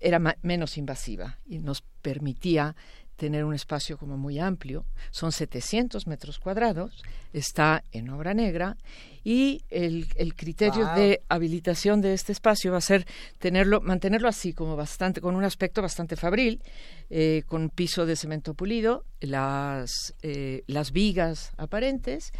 [0.00, 2.74] era menos invasiva y nos permitía
[3.20, 4.86] tener un espacio como muy amplio.
[5.10, 7.02] Son 700 metros cuadrados,
[7.34, 8.78] está en obra negra
[9.22, 10.94] y el, el criterio Wow.
[10.94, 13.06] de habilitación de este espacio va a ser
[13.38, 16.62] tenerlo, mantenerlo así como bastante, con un aspecto bastante fabril,
[17.10, 22.32] eh, con piso de cemento pulido, las, eh, las vigas aparentes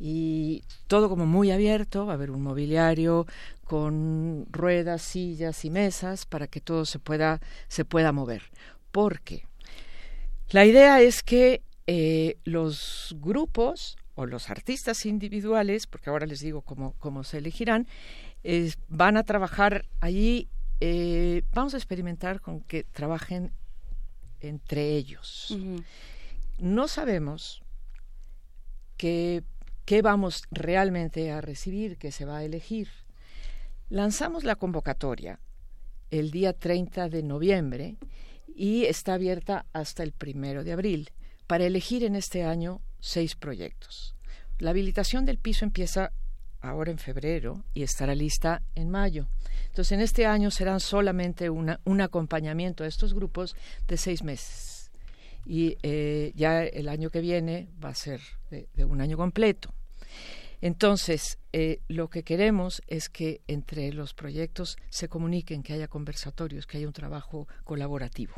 [0.00, 3.26] y todo como muy abierto, va a haber un mobiliario
[3.62, 8.42] con ruedas, sillas y mesas para que todo se pueda, se pueda mover.
[8.90, 9.46] Porque
[10.54, 16.62] la idea es que eh, los grupos o los artistas individuales, porque ahora les digo
[16.62, 17.88] cómo, cómo se elegirán,
[18.44, 20.48] eh, van a trabajar allí,
[20.78, 23.50] eh, vamos a experimentar con que trabajen
[24.38, 25.58] entre ellos.
[26.60, 27.64] No sabemos
[28.96, 29.42] qué,
[29.84, 32.90] qué vamos realmente a recibir, qué se va a elegir.
[33.88, 35.40] Lanzamos la convocatoria
[36.12, 37.96] el día 30 de noviembre
[38.54, 41.10] y está abierta hasta el primero de abril
[41.46, 44.14] para elegir en este año seis proyectos.
[44.58, 46.12] La habilitación del piso empieza
[46.60, 49.28] ahora en febrero y estará lista en mayo.
[49.66, 53.56] Entonces, en este año serán solamente un acompañamiento a estos grupos
[53.88, 54.90] de seis meses.
[55.44, 58.20] Y eh, ya el año que viene va a ser
[58.50, 59.74] de un año completo.
[60.64, 66.66] Entonces, eh, lo que queremos es que entre los proyectos se comuniquen, que haya conversatorios,
[66.66, 68.32] que haya un trabajo colaborativo.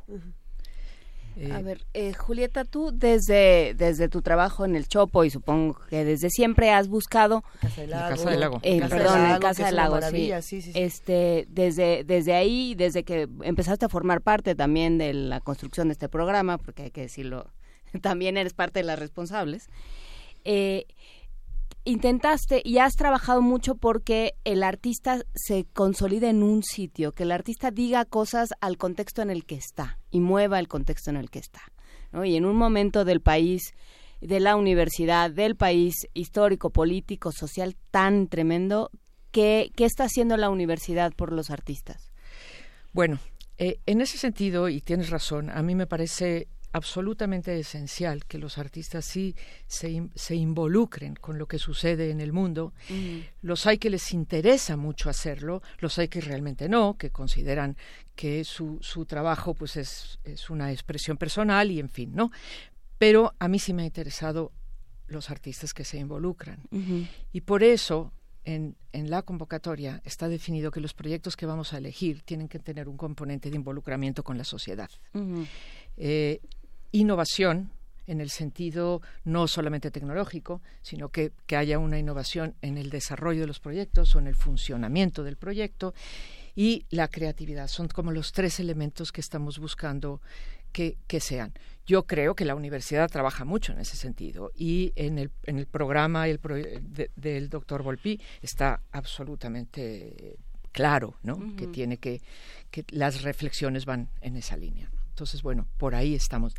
[1.37, 5.79] Eh, A ver, eh, Julieta, tú desde, desde tu trabajo en el Chopo y supongo
[5.89, 7.45] que desde siempre has buscado...
[7.61, 8.59] Casa del La Casa del Lago.
[8.65, 10.73] Eh, Casa perdón, del Lago, Casa del Lago, sí, sí, sí.
[10.75, 15.93] Este, desde, desde ahí, desde que empezaste a formar parte también de la construcción de
[15.93, 17.53] este programa, porque hay que decirlo,
[18.03, 19.69] también eres parte de las responsables,
[20.45, 20.87] eh,
[21.87, 27.33] intentaste y has trabajado mucho porque el artista se consolide en un sitio, que el
[27.33, 31.31] artista diga cosas al contexto en el que está y mueva el contexto en el
[31.31, 31.63] que está.
[32.25, 33.73] Y en un momento del país,
[34.21, 38.91] de la universidad, del país histórico, político, social tan tremendo,
[39.31, 42.11] ¿qué, qué está haciendo la universidad por los artistas?
[42.93, 43.21] Bueno,
[43.59, 48.59] eh, en ese sentido, y tienes razón, a mí me parece absolutamente esencial que los
[48.59, 49.35] artistas sí
[49.67, 52.73] se, se involucren con lo que sucede en el mundo.
[53.41, 57.77] Los hay que les interesa mucho hacerlo, los hay que realmente no, que consideran
[58.15, 62.31] que su, su trabajo pues es, es una expresión personal y en fin, ¿no?
[62.99, 64.53] Pero a mí sí me ha interesado
[65.07, 66.61] los artistas que se involucran.
[67.33, 68.13] Y por eso,
[68.45, 72.59] en, en la convocatoria está definido que los proyectos que vamos a elegir tienen que
[72.59, 74.91] tener un componente de involucramiento con la sociedad.
[75.97, 76.41] Eh,
[76.93, 77.71] innovación
[78.07, 83.41] en el sentido no solamente tecnológico, sino que, que haya una innovación en el desarrollo
[83.41, 85.93] de los proyectos o en el funcionamiento del proyecto
[86.55, 87.67] y la creatividad.
[87.69, 90.21] Son como los tres elementos que estamos buscando
[90.73, 91.53] que, que sean.
[91.85, 95.67] Yo creo que la universidad trabaja mucho en ese sentido y en el, en el
[95.67, 100.37] programa el pro- de- del doctor Volpi está absolutamente
[100.73, 101.57] claro, ¿no?
[101.57, 102.21] Que tiene que,
[102.71, 104.91] que las reflexiones van en esa línea.
[105.17, 106.53] Entonces, bueno, por ahí estamos.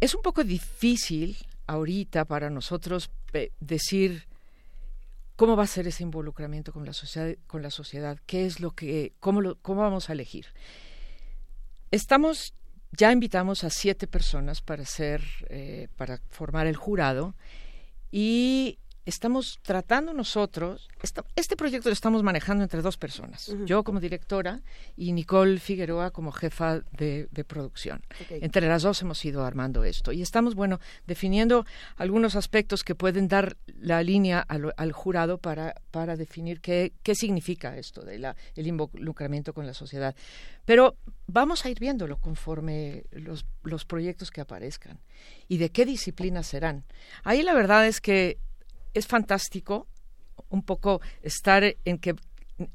[0.00, 1.36] Es un poco difícil
[1.68, 4.26] ahorita para nosotros eh, decir
[5.36, 8.72] cómo va a ser ese involucramiento con la sociedad, con la sociedad, qué es lo
[8.72, 10.46] que, cómo, cómo vamos a elegir.
[11.92, 12.54] Estamos,
[12.90, 17.36] ya invitamos a siete personas para ser, eh, para formar el jurado
[18.10, 23.98] y estamos tratando nosotros, esta- este proyecto lo estamos manejando entre dos personas, yo como
[23.98, 24.60] directora
[24.96, 28.02] y Nicole Figueroa como jefa de, de producción.
[28.28, 31.64] Entre las dos hemos ido armando esto y estamos, bueno, definiendo
[31.96, 37.14] algunos aspectos que pueden dar la línea al, al jurado para, para definir qué, qué
[37.14, 40.14] significa esto de la, el involucramiento con la sociedad.
[40.66, 40.96] Pero
[41.26, 45.00] vamos a ir viéndolo conforme los, los proyectos que aparezcan
[45.48, 46.84] y de qué disciplinas serán.
[47.24, 48.38] Ahí la verdad es que
[48.94, 49.86] es fantástico
[50.48, 52.16] un poco estar en que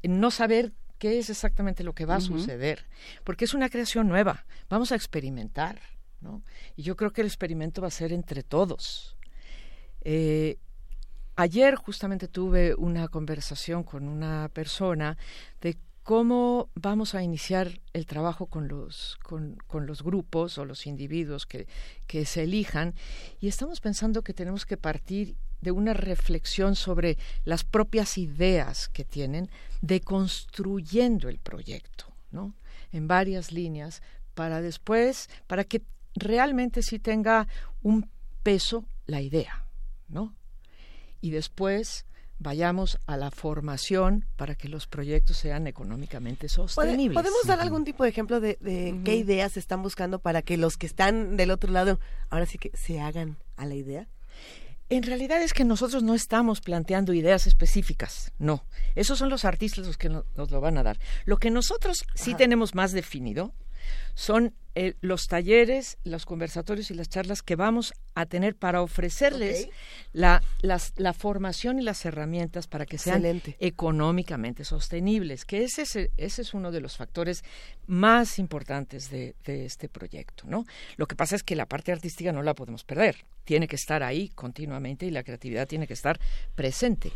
[0.02, 2.86] en no saber qué es exactamente lo que va a suceder,
[3.24, 5.80] porque es una creación nueva, vamos a experimentar,
[6.20, 6.42] ¿no?
[6.74, 9.16] Y yo creo que el experimento va a ser entre todos.
[10.02, 10.58] Eh,
[11.36, 15.18] ayer justamente tuve una conversación con una persona
[15.60, 20.86] de cómo vamos a iniciar el trabajo con los, con, con los grupos o los
[20.86, 21.66] individuos que,
[22.06, 22.94] que se elijan
[23.40, 29.04] y estamos pensando que tenemos que partir de una reflexión sobre las propias ideas que
[29.04, 29.50] tienen
[29.80, 32.54] de construyendo el proyecto, ¿no?
[32.92, 34.02] En varias líneas
[34.34, 35.82] para después, para que
[36.14, 37.48] realmente sí tenga
[37.82, 38.08] un
[38.42, 39.64] peso la idea,
[40.08, 40.34] ¿no?
[41.20, 42.04] Y después
[42.38, 47.14] vayamos a la formación para que los proyectos sean económicamente ¿Pode- sostenibles.
[47.16, 50.76] ¿Podemos dar algún tipo de ejemplo de, de qué ideas están buscando para que los
[50.76, 54.06] que están del otro lado ahora sí que se hagan a la idea?
[54.88, 58.64] En realidad es que nosotros no estamos planteando ideas específicas, no.
[58.94, 60.98] Esos son los artistas los que no- nos lo van a dar.
[61.24, 62.38] Lo que nosotros sí Ajá.
[62.38, 63.52] tenemos más definido
[64.14, 69.68] son eh, los talleres, los conversatorios y las charlas que vamos a tener para ofrecerles
[70.12, 73.56] la, las- la formación y las herramientas para que sean Excelente.
[73.58, 77.42] económicamente sostenibles, que ese es, ese es uno de los factores
[77.86, 80.44] más importantes de, de este proyecto.
[80.46, 80.66] ¿no?
[80.98, 84.02] Lo que pasa es que la parte artística no la podemos perder, tiene que estar
[84.02, 86.20] ahí continuamente y la creatividad tiene que estar
[86.54, 87.12] presente.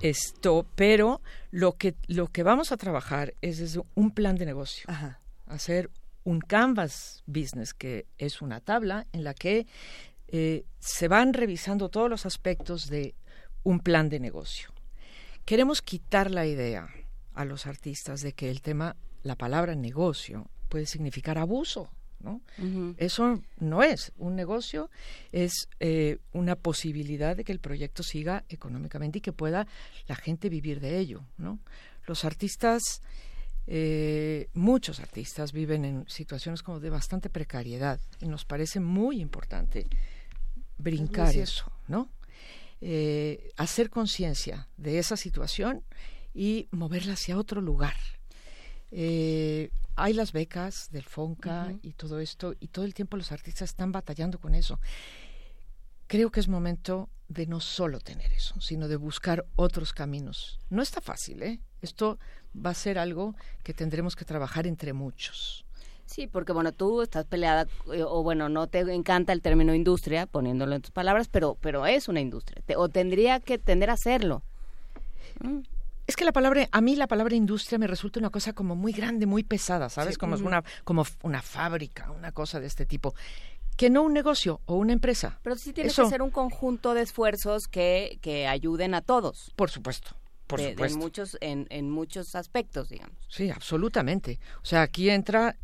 [0.00, 1.20] Esto, pero
[1.52, 4.84] lo que, lo que vamos a trabajar es, desde un plan de negocio,
[5.48, 5.90] hacer
[6.24, 9.66] un canvas business, que es una tabla en la que
[10.28, 13.14] eh, se van revisando todos los aspectos de
[13.62, 14.70] un plan de negocio.
[15.44, 16.88] Queremos quitar la idea
[17.34, 21.90] a los artistas de que el tema, la palabra negocio, puede significar abuso.
[22.20, 22.42] ¿no?
[22.96, 24.90] Eso no es un negocio,
[25.30, 29.66] es eh, una posibilidad de que el proyecto siga económicamente y que pueda
[30.08, 31.22] la gente vivir de ello.
[31.36, 31.60] ¿no?
[32.06, 33.02] Los artistas,
[33.70, 39.86] eh, muchos artistas viven en situaciones como de bastante precariedad y nos parece muy importante
[40.78, 42.08] brincar eso, ¿no?
[42.80, 45.84] Eh, hacer conciencia de esa situación
[46.32, 47.96] y moverla hacia otro lugar.
[48.90, 53.68] Eh, hay las becas del FONCA y todo esto, y todo el tiempo los artistas
[53.68, 54.80] están batallando con eso.
[56.06, 60.58] Creo que es momento de no solo tener eso, sino de buscar otros caminos.
[60.70, 61.60] No está fácil, ¿eh?
[61.82, 62.18] Esto
[62.54, 65.64] va a ser algo que tendremos que trabajar entre muchos.
[66.06, 70.24] Sí, porque bueno, tú estás peleada, eh, o bueno, no te encanta el término industria,
[70.26, 73.96] poniéndolo en tus palabras, pero, pero es una industria, te- o tendría que tender a
[73.98, 74.42] serlo.
[76.06, 78.92] Es que la palabra, a mí la palabra industria me resulta una cosa como muy
[78.92, 80.14] grande, muy pesada, ¿sabes?
[80.14, 80.18] Sí.
[80.18, 83.14] Como una, como una fábrica, una cosa de este tipo.
[83.76, 85.38] Que no un negocio o una empresa.
[85.42, 89.52] Pero sí tiene Eso- que ser un conjunto de esfuerzos que, que ayuden a todos.
[89.54, 90.16] Por supuesto,
[90.48, 90.98] por de- de supuesto.
[90.98, 93.16] muchos, en, en muchos aspectos, digamos.
[93.28, 94.40] Sí, absolutamente.
[94.62, 95.56] O sea, aquí entra,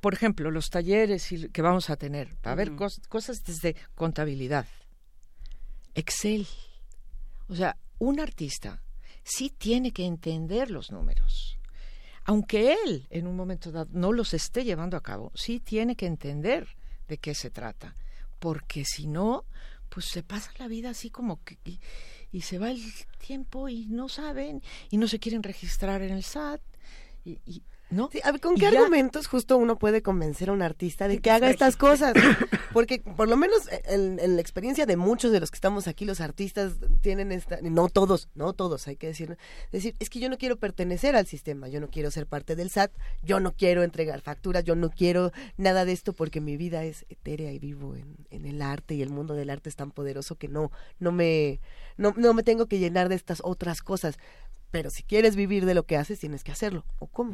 [0.00, 2.34] por ejemplo, los talleres y- que vamos a tener.
[2.46, 4.66] Va a haber cos- cosas desde contabilidad,
[5.94, 6.46] Excel.
[7.48, 8.82] O sea, un artista
[9.24, 11.58] sí tiene que entender los números.
[12.24, 16.06] Aunque él en un momento dado no los esté llevando a cabo, sí tiene que
[16.06, 16.66] entender
[17.08, 17.94] de qué se trata.
[18.40, 19.44] Porque si no,
[19.88, 21.56] pues se pasa la vida así como que...
[21.64, 21.78] Y,
[22.32, 22.82] y se va el
[23.18, 26.60] tiempo y no saben y no se quieren registrar en el SAT.
[27.24, 28.08] Y, y- ¿no?
[28.12, 31.20] Sí, a ver, ¿Con qué ya- argumentos justo uno puede convencer a un artista de
[31.20, 32.14] que haga estas cosas?
[32.72, 36.04] Porque por lo menos en, en la experiencia de muchos de los que estamos aquí,
[36.04, 39.38] los artistas tienen esta, no todos, no todos, hay que decir,
[39.72, 42.70] decir, es que yo no quiero pertenecer al sistema, yo no quiero ser parte del
[42.70, 42.90] SAT,
[43.22, 47.06] yo no quiero entregar facturas, yo no quiero nada de esto porque mi vida es
[47.08, 50.34] etérea y vivo en, en el arte y el mundo del arte es tan poderoso
[50.36, 51.60] que no, no me,
[51.96, 54.18] no, no me tengo que llenar de estas otras cosas.
[54.76, 56.84] Pero si quieres vivir de lo que haces, tienes que hacerlo.
[56.98, 57.32] ¿O cómo?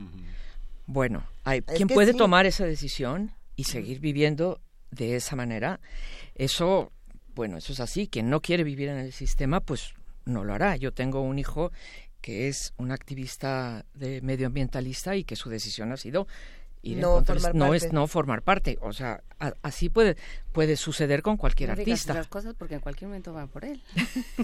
[0.87, 2.17] Bueno, hay Es que puede sí.
[2.17, 4.61] tomar esa decisión y seguir viviendo
[4.93, 5.81] de esa manera.
[6.37, 6.93] Eso,
[7.35, 8.07] bueno, eso es así.
[8.07, 9.95] Quien no quiere vivir en el sistema, pues
[10.25, 10.77] no lo hará.
[10.77, 11.73] Yo tengo un hijo
[12.21, 16.29] que es un activista de medioambientalista y que su decisión ha sido
[16.83, 17.87] ir No formar no parte.
[17.87, 18.79] es no formar parte.
[18.83, 20.17] O sea, a- así puede
[20.53, 22.13] puede suceder con cualquier No artista.
[22.13, 23.81] esas cosas porque en cualquier momento van por él.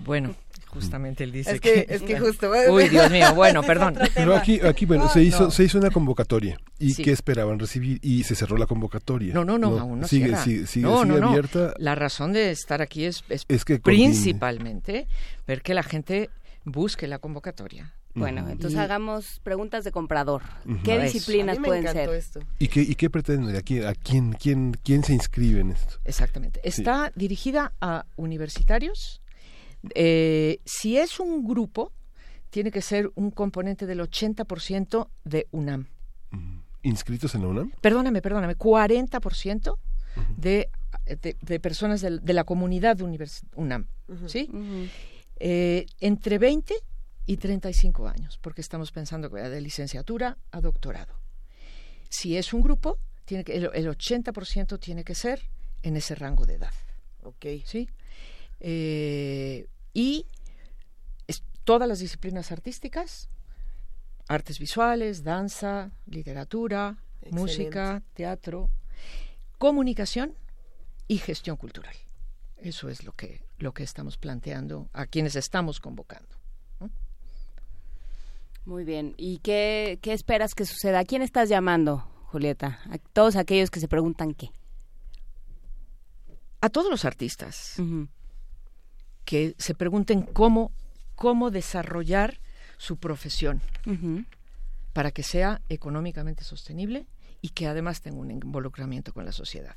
[0.00, 0.36] Bueno,
[0.68, 3.98] justamente él dice Es que- es que justo- Uy, Dios mío, bueno, perdón.
[4.14, 5.50] Pero aquí, aquí bueno, se hizo, No.
[5.50, 6.56] se hizo una convocatoria.
[6.78, 7.02] ¿Y Sí.
[7.02, 7.98] qué esperaban recibir?
[8.00, 9.34] Y se cerró la convocatoria.
[9.34, 10.44] No, no, no, aún no sigue, cierra.
[10.44, 11.28] sigue, sigue, no, sigue no, no.
[11.30, 11.74] abierta.
[11.78, 15.08] La razón de estar aquí es, es Es que principalmente
[15.48, 16.30] ver que la gente
[16.64, 17.92] busque la convocatoria.
[18.14, 20.42] Bueno, entonces Y- hagamos preguntas de comprador.
[20.84, 21.02] ¿Qué Eso.
[21.04, 22.08] disciplinas A mí me pueden ser?
[22.10, 22.40] esto.
[22.58, 23.54] ¿Y qué, y qué pretenden?
[23.54, 25.96] ¿A quién, a quién, quién, quién se inscribe en esto?
[26.04, 26.60] Exactamente.
[26.64, 26.68] Sí.
[26.68, 29.22] Está dirigida a universitarios.
[29.94, 31.92] Eh, si es un grupo,
[32.50, 35.86] tiene que ser un componente del 80% de UNAM.
[36.82, 37.72] ¿Inscritos en la UNAM?
[37.80, 39.76] Perdóname, perdóname, 40%
[40.36, 40.70] de,
[41.06, 43.86] de, de personas de, la comunidad univers- UNAM,
[44.26, 44.48] ¿sí?
[45.40, 46.74] Eh, entre 20
[47.28, 51.14] y 35 años, porque estamos pensando que va de licenciatura a doctorado.
[52.08, 55.42] Si es un grupo, tiene que, el, el 80% tiene que ser
[55.82, 56.72] en ese rango de edad.
[57.22, 57.44] Ok.
[57.66, 57.86] ¿Sí?
[58.60, 60.24] Eh, y
[61.26, 63.28] es- todas las disciplinas artísticas,
[64.26, 67.38] artes visuales, danza, literatura, Excelente.
[67.40, 68.70] música, teatro,
[69.58, 70.32] comunicación
[71.08, 71.94] y gestión cultural.
[72.56, 76.37] Eso es lo que, lo que estamos planteando a quienes estamos convocando.
[78.64, 79.14] Muy bien.
[79.16, 81.00] ¿Y qué, qué esperas que suceda?
[81.00, 82.80] ¿A quién estás llamando, Julieta?
[82.90, 84.50] A todos aquellos que se preguntan qué.
[86.60, 87.76] A todos los artistas
[89.24, 90.72] que se pregunten cómo,
[91.14, 92.40] cómo desarrollar
[92.78, 93.60] su profesión
[94.92, 97.06] para que sea económicamente sostenible
[97.40, 99.76] y que además tenga un involucramiento con la sociedad.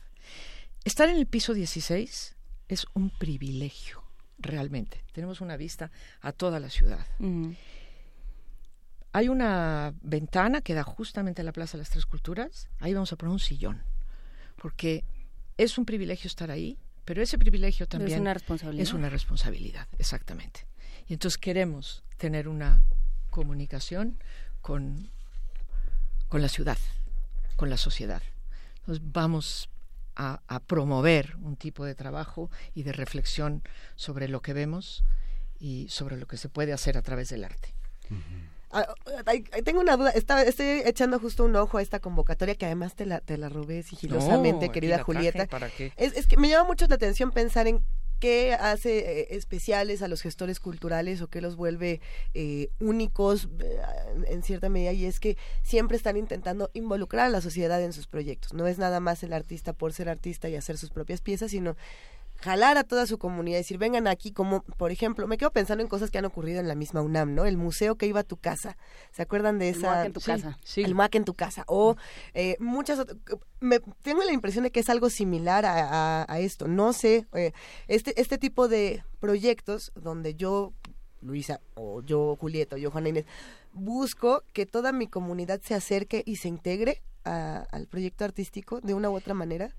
[0.84, 2.36] Estar en el piso 16
[2.68, 4.04] es un privilegio,
[4.40, 5.04] realmente.
[5.12, 5.92] Tenemos una vista
[6.22, 7.06] a toda la ciudad.
[9.14, 12.70] Hay una ventana que da justamente a la Plaza de las Tres Culturas.
[12.80, 13.84] Ahí vamos a poner un sillón,
[14.56, 15.04] porque
[15.58, 18.84] es un privilegio estar ahí, pero ese privilegio Pero es también una responsabilidad.
[18.84, 20.66] Es una responsabilidad, exactamente.
[21.08, 22.84] Y entonces queremos tener una
[23.30, 24.18] comunicación
[24.62, 25.10] con,
[26.30, 26.78] con la ciudad,
[27.58, 28.22] con la sociedad.
[28.80, 29.70] Entonces vamos
[30.16, 33.62] a, a promover un tipo de trabajo y de reflexión
[33.96, 35.04] sobre lo que vemos
[35.60, 37.74] y sobre lo que se puede hacer a través del arte.
[39.26, 40.12] Ay, tengo una duda.
[40.12, 43.50] Estaba, estoy echando justo un ojo a esta convocatoria que además te la, te la
[43.50, 45.46] robé sigilosamente, No, querida Julieta.
[45.48, 47.84] para que- Es, es que me llama mucho la atención pensar en
[48.20, 52.02] qué hace eh, especiales a los gestores culturales o qué los vuelve
[52.36, 53.80] eh, únicos eh,
[54.28, 58.06] en cierta medida y es que siempre están intentando involucrar a la sociedad en sus
[58.06, 58.54] proyectos.
[58.54, 61.76] No es nada más el artista por ser artista y hacer sus propias piezas, sino
[62.42, 65.82] jalar a toda su comunidad y decir, vengan aquí, como por ejemplo, me quedo pensando
[65.84, 67.46] en cosas que han ocurrido en la misma UNAM, ¿no?
[67.46, 68.78] El museo que iba a tu casa,
[69.12, 69.88] ¿se acuerdan de El esa?
[69.88, 70.58] MUAC en tu Sí, casa.
[70.76, 71.64] El MUAC en tu casa.
[71.68, 71.96] O
[72.34, 73.18] eh, muchas otras,
[73.60, 77.28] me, tengo la impresión de que es algo similar a, a- a esto, no sé,
[77.34, 77.52] eh,
[77.88, 80.74] este, este tipo de proyectos donde yo,
[81.22, 83.26] Luisa, o yo, Julieta, o yo, Juana Inés,
[83.74, 88.94] busco que toda mi comunidad se acerque y se integre a- al proyecto artístico de
[88.94, 89.76] una u otra manera.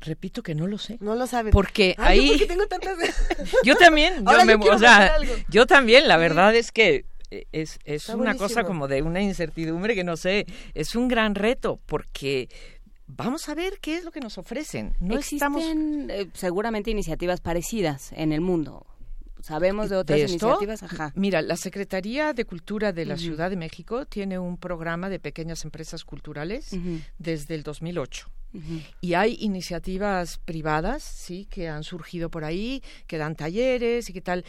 [0.00, 0.96] Repito que no lo sé.
[1.00, 1.52] No lo sabes.
[1.52, 2.96] Porque Ay, yo ahí- porque tengo tantas...
[3.64, 5.32] Yo también, yo, Ahora me- yo quiero o sea, hacer algo.
[5.48, 8.48] yo también, la verdad es que eh, es, es Está una buenísimo.
[8.48, 12.48] cosa como de una incertidumbre que no sé, es un gran reto porque
[13.06, 14.94] vamos a ver qué es lo que nos ofrecen.
[15.00, 18.86] No estamos Existen eh, seguramente iniciativas parecidas en el mundo.
[19.42, 21.12] Sabemos de otras iniciativas, ajá.
[21.14, 23.16] Mira, la Secretaría de Cultura de la.
[23.18, 26.70] Ciudad de México tiene un programa de pequeñas empresas culturales
[27.18, 28.28] desde el 2008.
[28.54, 28.80] Ujú.
[29.00, 34.20] Y hay iniciativas privadas, sí, que han surgido por ahí, que dan talleres y qué
[34.20, 34.44] tal.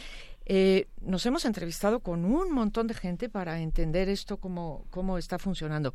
[0.46, 5.38] Eh, nos hemos entrevistado con un montón de gente para entender esto cómo, cómo está
[5.38, 5.94] funcionando.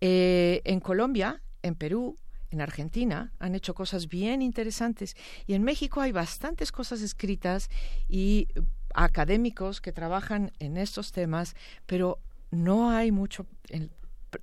[0.00, 2.16] Eh, en Colombia, en Perú,
[2.50, 5.16] en Argentina han hecho cosas bien interesantes
[5.46, 7.68] y en México hay bastantes cosas escritas
[8.08, 8.48] y
[8.94, 11.54] académicos que trabajan en estos temas,
[11.86, 12.18] pero
[12.50, 13.90] no hay mucho en,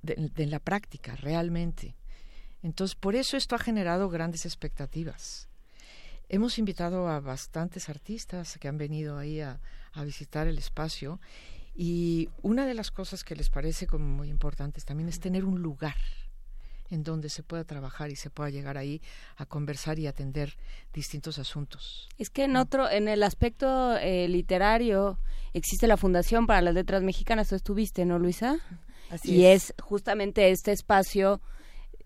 [0.02, 1.96] de- de- la práctica realmente.
[2.62, 5.48] Entonces, por eso esto ha generado grandes expectativas.
[6.28, 9.60] Hemos invitado a bastantes artistas que han venido ahí a,
[9.92, 11.20] a visitar el espacio
[11.74, 15.60] y una de las cosas que les parece como muy importantes también es tener un
[15.60, 15.94] lugar
[16.90, 19.00] en donde se pueda trabajar y se pueda llegar ahí
[19.36, 20.56] a conversar y atender
[20.92, 22.08] distintos asuntos.
[22.18, 25.18] Es que en otro, en el aspecto eh, literario,
[25.52, 27.48] existe la Fundación para las Letras Mexicanas.
[27.48, 28.58] Tú estuviste, ¿no, Luisa?
[29.10, 29.70] Así y es.
[29.70, 29.74] es.
[29.82, 31.40] justamente este espacio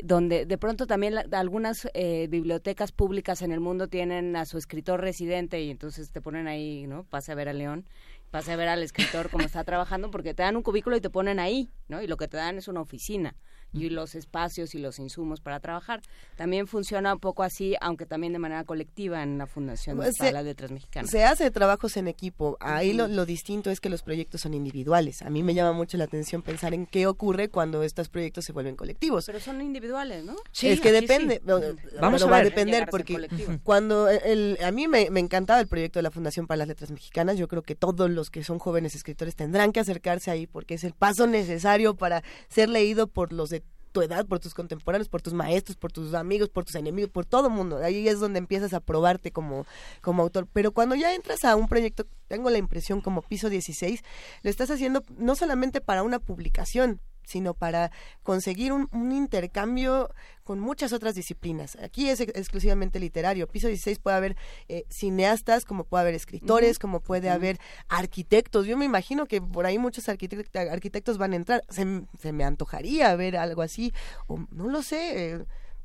[0.02, 4.57] donde de pronto también la- algunas eh, bibliotecas públicas en el mundo tienen a su
[4.57, 7.05] escritor residente y entonces te ponen ahí, ¿no?
[7.05, 7.86] Pase a ver a León,
[8.31, 11.11] pase a ver al escritor cómo está trabajando porque te dan un cubículo y te
[11.11, 12.01] ponen ahí, ¿no?
[12.01, 13.36] Y lo que te dan es una oficina
[13.73, 16.01] y los espacios y los insumos para trabajar.
[16.37, 20.29] También funciona un poco así, aunque también de manera colectiva en la Fundación Pues para
[20.31, 21.11] se- las Letras Mexicanas.
[21.11, 22.57] Se hace trabajos en equipo.
[22.61, 23.15] Ahí lo, Ujú.
[23.15, 25.23] lo distinto es que los proyectos son individuales.
[25.23, 28.53] A mí me llama mucho la atención pensar en qué ocurre cuando estos proyectos se
[28.53, 29.27] vuelven colectivos.
[29.27, 30.37] Pero son individuales, ¿no?
[30.63, 31.41] es que depende.
[31.45, 31.61] no,
[32.01, 32.51] Vamos pero a va a ver.
[32.51, 33.53] depender a porque colectivo.
[33.65, 36.91] cuando el, a mí me, me encantaba el proyecto de la Fundación para las Letras
[36.91, 40.75] Mexicanas, yo creo que todos los que son jóvenes escritores tendrán que acercarse ahí porque
[40.75, 43.60] es el paso necesario para ser leído por los de
[43.91, 47.27] tu edad, por tus contemporáneos, por tus maestros, por tus amigos, por tus enemigos, por
[47.27, 47.79] todo el mundo.
[47.79, 49.67] Ahí es donde empiezas a probarte como,
[50.01, 50.47] como autor.
[50.53, 54.03] Pero cuando ya entras a un proyecto, tengo la impresión como piso 16,
[54.43, 57.01] lo estás haciendo no solamente para una publicación,
[57.31, 57.90] sino para
[58.23, 60.12] conseguir un, un intercambio
[60.44, 61.77] con muchas otras disciplinas.
[61.82, 63.47] Aquí es ex- exclusivamente literario.
[63.47, 64.36] Piso 16 puede haber
[64.69, 67.59] eh, cineastas, como puede haber escritores, como puede haber
[67.89, 68.66] arquitectos.
[68.66, 71.62] Yo me imagino que por ahí muchos arquitect- arquitectos van a entrar.
[71.69, 71.85] Se,
[72.20, 73.93] se me antojaría ver algo así,
[74.27, 75.32] o no lo sé.
[75.35, 75.44] eh,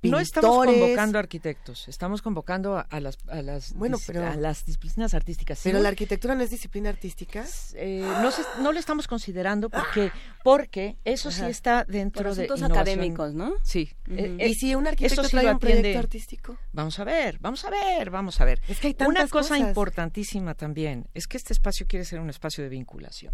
[0.10, 4.66] No estamos convocando arquitectos, estamos convocando a, a las, a, las, Bueno, pero- a las
[4.66, 5.60] disciplinas artísticas.
[5.64, 7.46] Pero la arquitectura no es disciplina artística.
[7.76, 10.12] eh, no, se- no lo estamos considerando porque
[10.44, 12.82] porque eso sí está dentro Por de asuntos innovación.
[13.00, 13.54] académicos, ¿no?
[13.64, 13.90] Sí.
[14.10, 16.58] Eh, ¿Y si un arquitecto sí trae un proyecto artístico?
[16.72, 18.62] Vamos a ver, vamos a ver, vamos a ver.
[18.68, 19.68] Es que hay Una tantas cosa cosas.
[19.68, 23.34] importantísima también es que este espacio quiere ser un espacio de vinculación.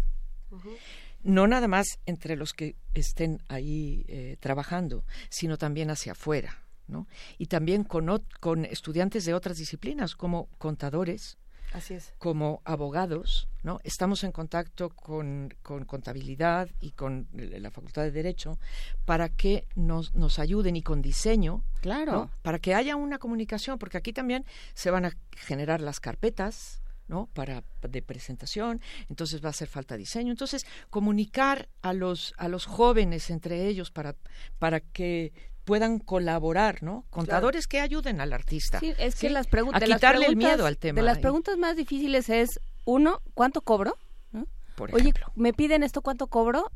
[1.22, 6.61] No nada más entre los que estén ahí eh, trabajando, sino también hacia afuera.
[6.92, 7.06] ¿No?
[7.38, 11.38] Y también con, con estudiantes de otras disciplinas, como contadores,
[11.72, 12.12] Así es.
[12.18, 13.80] como abogados, ¿no?
[13.82, 18.58] Estamos en contacto con, con contabilidad y con la Facultad de Derecho
[19.06, 22.12] para que nos, nos ayuden y con diseño, Claro.
[22.12, 22.30] ¿no?
[22.42, 24.44] Para que haya una comunicación, porque aquí también
[24.74, 27.26] se van a generar las carpetas, ¿no?
[27.32, 32.66] Para de presentación, entonces va a hacer falta diseño, entonces comunicar a los a los
[32.66, 34.14] jóvenes entre ellos para
[34.58, 35.32] para que
[35.64, 37.04] puedan colaborar, ¿no?
[37.10, 38.80] Contadores que ayuden al artista.
[38.80, 39.32] Sí, es que ¿sí?
[39.32, 39.82] las preguntas.
[39.82, 41.00] a quitarle el miedo al tema.
[41.00, 43.96] De las preguntas más difíciles es, uno, ¿cuánto cobro?
[44.32, 44.46] ¿No?
[44.74, 45.12] Por Oye.
[45.34, 46.70] ¿me piden esto cuánto cobro?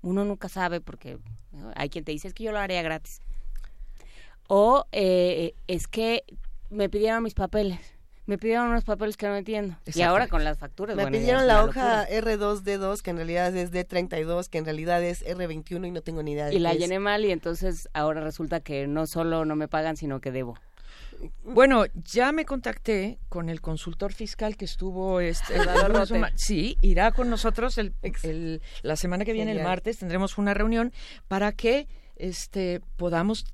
[0.00, 1.18] Uno nunca sabe porque
[1.52, 1.72] ¿no?
[1.76, 3.20] hay quien te dice, es que yo lo haría gratis.
[4.48, 6.24] O eh, es que
[6.70, 7.78] me pidieron mis papeles.
[8.24, 9.76] Me pidieron unos papeles que no entiendo.
[9.92, 10.96] Y ahora con las facturas.
[10.96, 12.20] Me bueno, pidieron la hoja locura.
[12.36, 16.32] R2D2, que en realidad es D32, que en realidad es R21 y no tengo ni
[16.32, 16.78] idea de Y la es.
[16.78, 20.56] llené mal y entonces ahora resulta que no solo no me pagan, sino que debo.
[21.44, 25.54] Bueno, ya me contacté con el consultor fiscal que estuvo este,
[26.36, 27.92] sí, irá con nosotros el,
[28.22, 30.92] el- la semana que viene, el martes, tendremos una reunión
[31.28, 31.86] para que
[32.16, 33.44] este podamos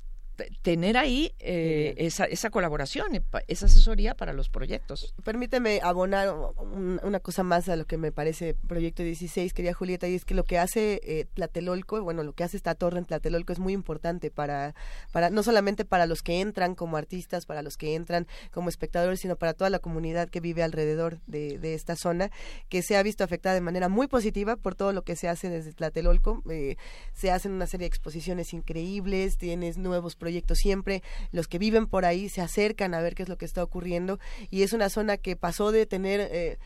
[0.63, 3.09] tener ahí eh, esa, esa colaboración,
[3.49, 5.15] esa asesoría para los proyectos.
[5.25, 10.07] Permíteme abonar un- una cosa más a lo que me parece Proyecto 16, quería Julieta,
[10.07, 13.05] y es que lo que hace eh, Tlatelolco, bueno, lo que hace esta torre en
[13.05, 14.75] Tlatelolco es muy importante para,
[15.11, 19.19] para, no solamente para los que entran como artistas, para los que entran como espectadores,
[19.21, 22.31] sino para toda la comunidad que vive alrededor de, de esta zona,
[22.69, 25.51] que se ha visto afectada de manera muy positiva por todo lo que se hace
[25.51, 26.43] desde Tlatelolco.
[26.49, 26.77] Eh,
[27.13, 31.03] se hacen una serie de exposiciones increíbles, tienes nuevos proyectos siempre,
[31.33, 34.19] los que viven por ahí se acercan a ver qué es lo que está ocurriendo
[34.51, 36.59] y es una zona que pasó de tener eh,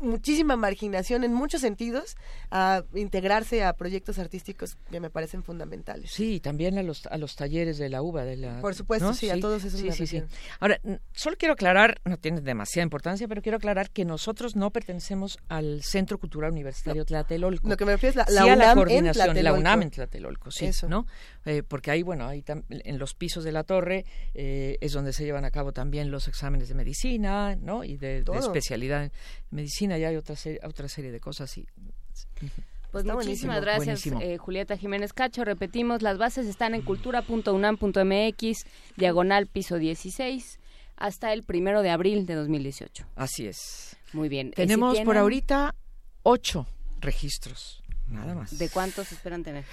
[0.00, 2.16] muchísima marginación en muchos sentidos
[2.50, 6.10] a integrarse a proyectos artísticos que me parecen fundamentales.
[6.10, 8.24] Sí, y también a los, a los talleres de la UBA.
[8.24, 9.14] De la, Por supuesto, ¿no?
[9.14, 10.22] sí, a todos esos sí, sí, sí.
[10.60, 10.80] Ahora,
[11.12, 15.82] solo quiero aclarar, no tiene demasiada importancia, pero quiero aclarar que nosotros no pertenecemos al
[15.82, 17.68] Centro Cultural Universitario Tlatelolco.
[17.68, 19.60] Lo que me refiero es la- Sí la a la UNAM en coordinación, la Tlatelolco.
[19.60, 20.88] UNAM en Tlatelolco, sí, Eso.
[20.88, 21.06] ¿no?
[21.44, 24.04] Eh, porque ahí, bueno, ahí tam- en los pisos de la torre
[24.34, 27.84] eh, es donde se llevan a cabo también los exámenes de medicina, ¿no?
[27.84, 29.12] Y de, de especialidad en
[29.50, 31.66] medicina, y hay otra serie, otra serie de cosas, y
[32.90, 33.52] Pues Está muchísimas buenísimo.
[33.60, 34.20] gracias, Buenísimo.
[34.20, 35.44] eh, Julieta Jiménez Cacho.
[35.44, 38.64] Repetimos, las bases están en cultura.unam.mx,
[38.96, 40.58] diagonal piso 16,
[40.96, 43.06] hasta el primero de abril de 2018.
[43.14, 43.96] Así es.
[44.12, 44.48] Muy bien.
[44.48, 45.74] Si Tenemos por ahorita
[46.22, 46.66] ocho
[47.00, 48.56] registros, nada más.
[48.58, 49.64] ¿De cuántos esperan tener?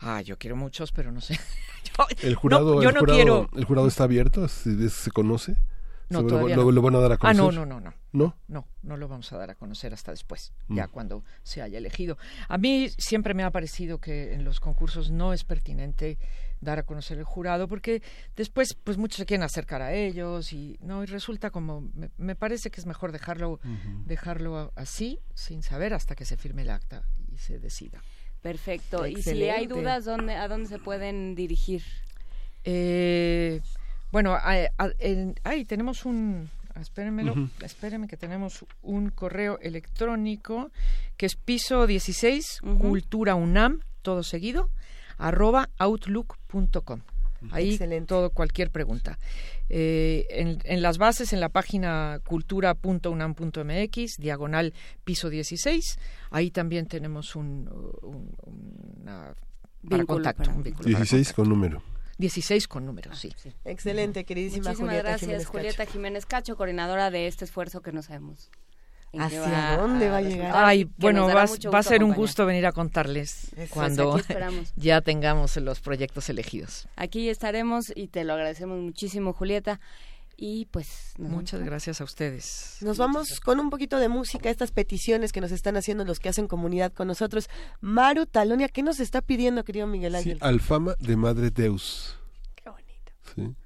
[0.00, 1.34] Ah, yo quiero muchos, pero no sé.
[1.98, 3.48] Yo- El jurado, no, yo el no jurado, quiero.
[3.56, 5.56] el jurado está abierto, se, se conoce.
[6.08, 6.70] No, ¿Se lo- todavía lo, no.
[6.72, 7.42] lo van a dar a Ah, conocer.
[7.42, 7.94] no, no, no, no.
[8.12, 8.36] ¿No?
[8.48, 10.76] No, no lo vamos a dar a conocer hasta después, Mm.
[10.76, 12.16] ya cuando se haya elegido.
[12.48, 16.18] A mí siempre me ha parecido que en los concursos no es pertinente
[16.60, 18.02] dar a conocer el jurado porque
[18.36, 22.34] después pues muchos se quieren acercar a ellos y no y resulta como me, me
[22.34, 23.60] parece que es mejor dejarlo
[24.06, 28.00] dejarlo así sin saber hasta que se firme el acta y se decida.
[28.40, 29.06] Perfecto.
[29.06, 31.82] Y si hay dudas, ¿dónde, ¿a dónde se pueden dirigir?
[32.64, 33.60] Eh,
[34.16, 36.48] bueno, a- a- en- ahí tenemos un,
[36.80, 37.50] espérenmelo, Ujú.
[37.62, 40.70] espérenme que tenemos un correo electrónico
[41.18, 42.78] que es piso 16, Ujú.
[42.78, 44.70] cultura unam, todo seguido,
[45.18, 47.00] arroba outlook.com.
[47.50, 48.06] Ahí Excelente.
[48.06, 49.18] todo, cualquier pregunta.
[49.68, 54.72] Eh, en, en las bases, en la página cultura.unam.mx, diagonal
[55.04, 55.98] piso 16,
[56.30, 57.68] ahí también tenemos un,
[58.00, 58.34] un-
[59.02, 61.82] una, para Vínculo contacto, para- un vínculo para 16 con número.
[62.18, 63.32] 16 con números, sí.
[63.64, 65.58] Excelente, queridísima Muchísimas Julieta gracias, Jiménez Cacho.
[65.58, 68.50] Julieta Jiménez Cacho, coordinadora de este esfuerzo que no sabemos
[69.18, 70.52] ¿Hacia dónde va a llegar?
[70.54, 74.20] Ay, bueno, va, va a ser un gusto venir a contarles Eso, cuando
[74.76, 76.88] ya tengamos los proyectos elegidos.
[76.96, 79.80] Aquí estaremos y te lo agradecemos muchísimo, Julieta.
[80.36, 81.14] Y pues...
[81.18, 82.76] nos Muchas gracias a ustedes.
[82.82, 86.28] Nos vamos con un poquito de música, estas peticiones que nos están haciendo los que
[86.28, 87.48] hacen comunidad con nosotros.
[87.80, 90.38] Maru Talonia, ¿qué nos está pidiendo, querido Miguel Sí, Ángel?
[90.42, 92.18] Alfama de Madre Deus.
[92.54, 93.12] Qué bonito.
[93.34, 93.56] Sí.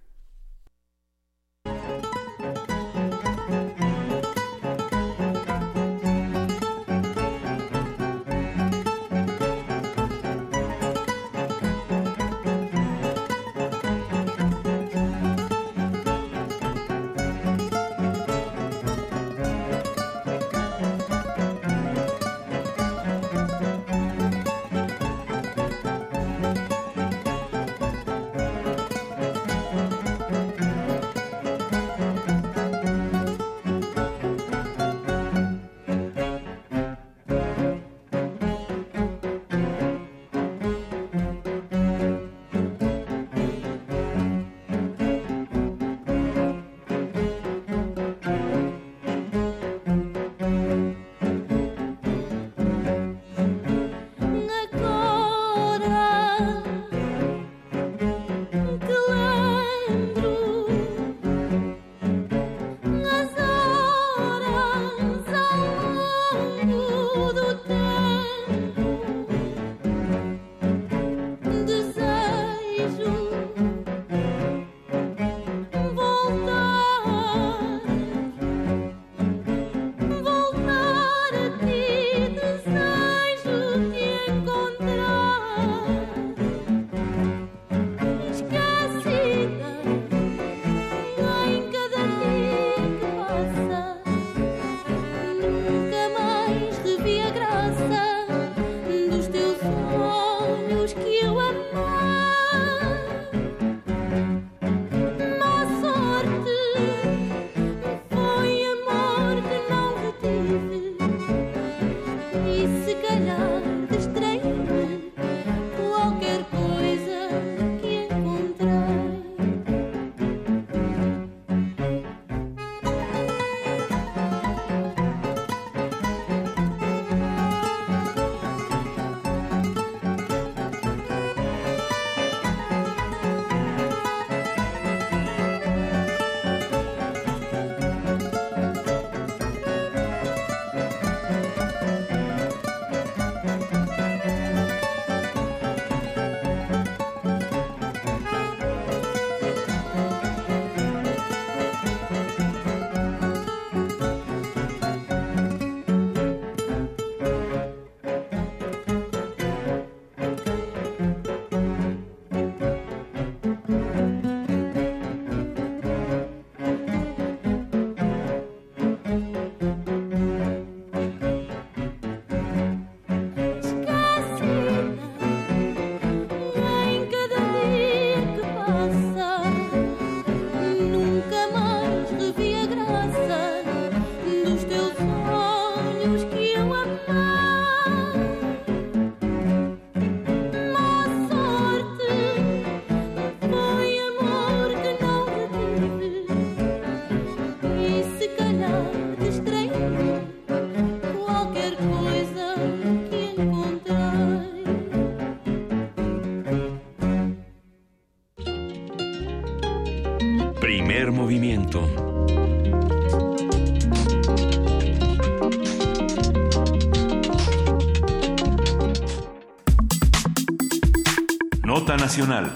[222.11, 222.53] Nacional.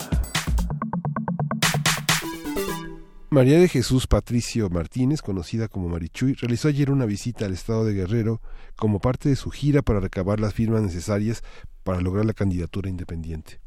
[3.30, 7.94] María de Jesús Patricio Martínez, conocida como Marichuy, realizó ayer una visita al estado de
[7.94, 8.40] Guerrero
[8.74, 11.44] como parte de su gira para recabar las firmas necesarias
[11.84, 13.60] para lograr la candidatura independiente.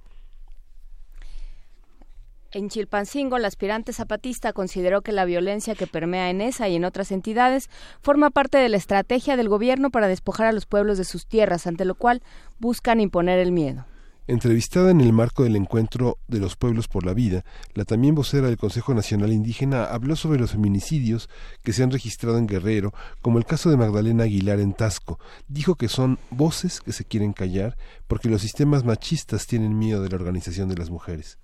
[2.51, 6.83] En Chilpancingo, la aspirante zapatista consideró que la violencia que permea en esa y en
[6.83, 7.69] otras entidades
[8.01, 11.65] forma parte de la estrategia del gobierno para despojar a los pueblos de sus tierras,
[11.65, 12.23] ante lo cual
[12.59, 13.85] buscan imponer el miedo.
[14.29, 17.45] Entrevistada en el marco del encuentro de los pueblos por la vida,
[17.75, 21.29] la también vocera del Consejo Nacional Indígena habló sobre los feminicidios
[21.63, 25.17] que se han registrado en Guerrero, como el caso de Magdalena Aguilar en Tasco.
[25.47, 27.77] Dijo que son voces que se quieren callar
[28.07, 31.37] porque los sistemas machistas tienen miedo de la organización de las mujeres.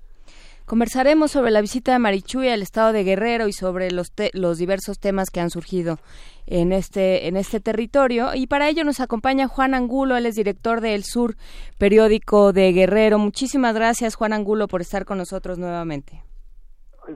[0.66, 4.58] Conversaremos sobre la visita de Marichuy al estado de Guerrero y sobre los, te- los
[4.58, 6.00] diversos temas que han surgido
[6.46, 8.36] en este, en este territorio.
[8.36, 11.36] Y para ello nos acompaña Juan Angulo, él es director de El Sur,
[11.78, 13.20] periódico de Guerrero.
[13.20, 16.24] Muchísimas gracias, Juan Angulo, por estar con nosotros nuevamente.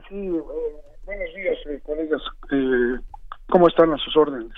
[0.08, 0.42] Sí, eh,
[1.06, 2.22] buenos días, eh, colegas.
[2.52, 3.00] Eh,
[3.50, 4.52] ¿Cómo están a sus órdenes?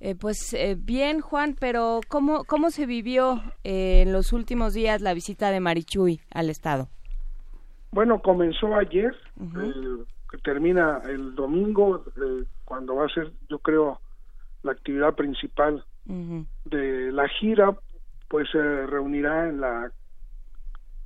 [0.00, 5.00] Eh, pues eh, bien, Juan, pero ¿cómo, cómo se vivió eh, en los últimos días
[5.00, 6.88] la visita de Marichuy al estado?
[7.92, 9.16] Bueno, comenzó ayer,
[10.42, 14.00] termina el domingo, eh, cuando va a ser, yo creo,
[14.62, 15.84] la actividad principal
[16.64, 17.76] de la gira,
[18.28, 19.90] pues se reunirá en la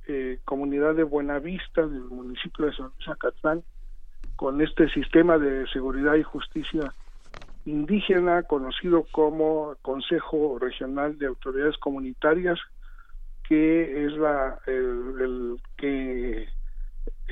[0.07, 3.63] eh, comunidad de Buenavista, del municipio de San Luis Acatlán,
[4.35, 6.93] con este sistema de seguridad y justicia
[7.65, 12.59] indígena conocido como Consejo Regional de Autoridades Comunitarias,
[13.47, 16.47] que es la el, el que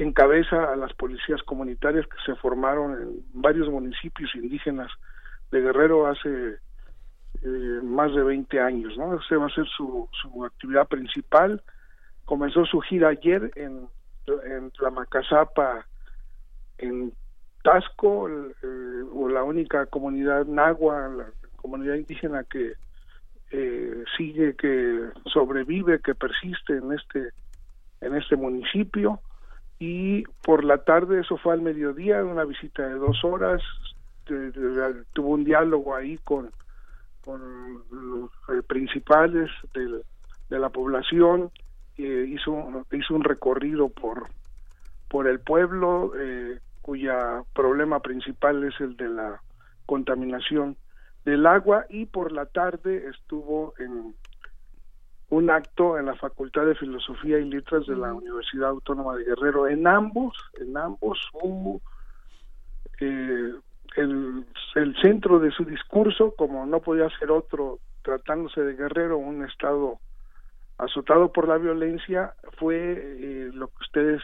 [0.03, 4.91] encabeza a las policías comunitarias que se formaron en varios municipios indígenas
[5.51, 6.57] de Guerrero hace
[7.41, 9.19] eh, más de 20 años, ¿no?
[9.19, 11.61] Esa va a ser su, su actividad principal.
[12.25, 13.87] Comenzó su gira ayer en,
[14.45, 15.85] en Tlamacazapa,
[16.77, 17.13] en
[17.63, 21.25] Tasco, eh, o la única comunidad nahua, la
[21.57, 22.73] comunidad indígena que
[23.51, 27.31] eh, sigue, que sobrevive, que persiste en este
[28.01, 29.19] en este municipio
[29.79, 33.61] y por la tarde, eso fue al mediodía, una visita de dos horas,
[35.13, 36.51] tuvo un diálogo ahí con,
[37.23, 40.03] con los eh, principales del-
[40.49, 41.51] de la población,
[41.97, 44.27] eh, hizo, hizo un recorrido por,
[45.07, 49.41] por el pueblo, eh, cuya problema principal es el de la
[49.85, 50.77] contaminación
[51.25, 54.15] del agua, y por la tarde estuvo en
[55.29, 59.67] un acto en la Facultad de Filosofía y Letras de la Universidad Autónoma de Guerrero.
[59.67, 61.81] En ambos, en ambos hubo
[62.99, 63.53] eh,
[63.95, 64.45] el,
[64.75, 69.99] el centro de su discurso, como no podía ser otro, tratándose de Guerrero, un estado
[70.79, 74.21] azotado por la violencia, fue eh, lo que ustedes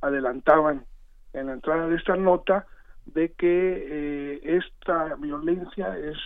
[0.00, 0.84] adelantaban
[1.32, 2.66] en la entrada de esta nota,
[3.06, 6.16] de que eh, esta violencia es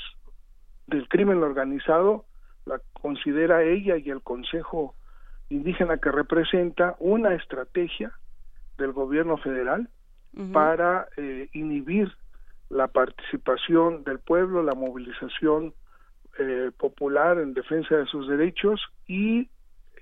[0.86, 2.24] del crimen organizado,
[2.66, 4.94] la considera ella y el Consejo
[5.48, 8.12] Indígena que representa una estrategia
[8.78, 9.88] del gobierno federal
[10.52, 12.12] para eh, inhibir
[12.68, 15.72] la participación del pueblo, la movilización
[16.38, 19.48] eh, popular en defensa de sus derechos y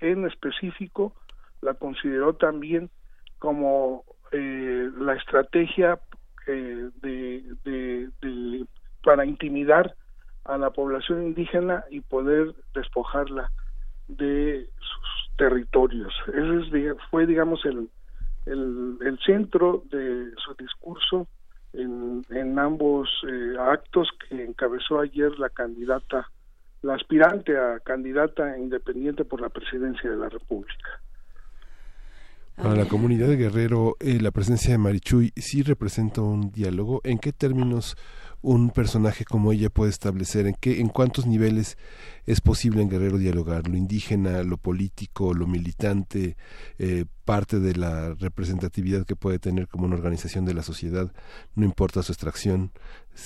[0.01, 1.13] en específico
[1.61, 2.89] la consideró también
[3.39, 5.99] como eh, la estrategia
[6.47, 8.65] eh, de, de- de-
[9.03, 9.95] para intimidar
[10.45, 13.51] a la población indígena y poder despojarla
[14.07, 16.13] de sus territorios.
[16.27, 17.89] Ese es, fue, digamos, el,
[18.45, 21.27] el, el centro de su discurso
[21.73, 26.29] en, en ambos eh, actos que encabezó ayer la candidata,
[26.81, 31.01] la aspirante a candidata independiente por la presidencia de la República.
[32.55, 37.01] Para la comunidad de Guerrero, eh, la presencia de Marichuy sí representa un diálogo.
[37.03, 37.97] ¿En qué términos
[38.41, 40.47] un personaje como ella puede establecer?
[40.47, 41.77] ¿En qué, en cuántos niveles
[42.25, 43.67] es posible en Guerrero dialogar?
[43.67, 46.37] Lo indígena, lo político, lo militante,
[46.79, 51.11] eh, parte de la representatividad que puede tener como una organización de la sociedad,
[51.55, 52.71] no importa su extracción,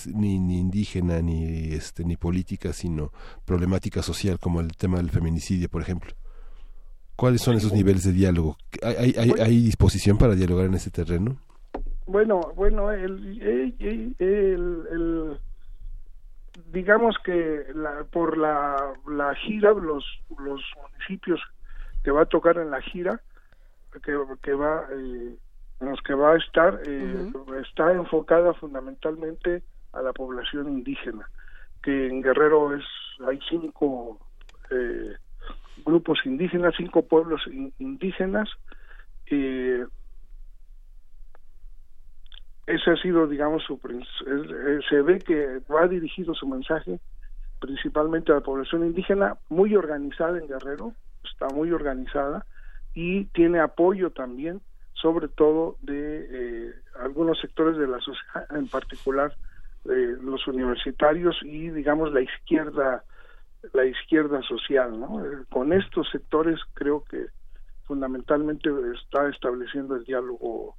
[0.07, 3.14] ni, ni indígena, ni este, ni política, sino
[3.45, 6.15] problemática social como el tema del feminicidio, por ejemplo.
[7.19, 8.55] ¿Cuáles son esos niveles de diálogo?
[8.81, 11.37] ¿Hay, hay, hay, hay disposición para dialogar en ese terreno?
[12.05, 15.37] Bueno, bueno, el, el, el- el- el-
[16.71, 20.05] digamos que la- por la, la gira, los,
[20.39, 21.41] los municipios
[22.03, 23.21] que va a tocar en la gira,
[24.03, 25.35] que, que va, eh,
[25.81, 27.31] en los que va a estar, eh,
[27.61, 31.29] está enfocada fundamentalmente a la población indígena,
[31.83, 32.85] que en Guerrero es
[33.27, 34.19] hay cinco
[34.71, 35.15] eh,
[35.85, 38.49] grupos indígenas, cinco pueblos in- indígenas.
[39.31, 39.85] eh,
[42.65, 46.99] ese ha sido, digamos, su, eh, se ve que va dirigido su mensaje
[47.60, 50.93] principalmente a la población indígena, muy organizada en Guerrero,
[51.23, 52.45] está muy organizada
[52.93, 54.61] y tiene apoyo también,
[54.93, 59.35] sobre todo de eh, algunos sectores de la sociedad, en particular
[59.85, 63.03] eh, los universitarios y, digamos, la izquierda,
[63.73, 65.23] la izquierda social, ¿no?
[65.23, 67.27] Eh, con estos sectores creo que
[67.84, 70.76] fundamentalmente está estableciendo el diálogo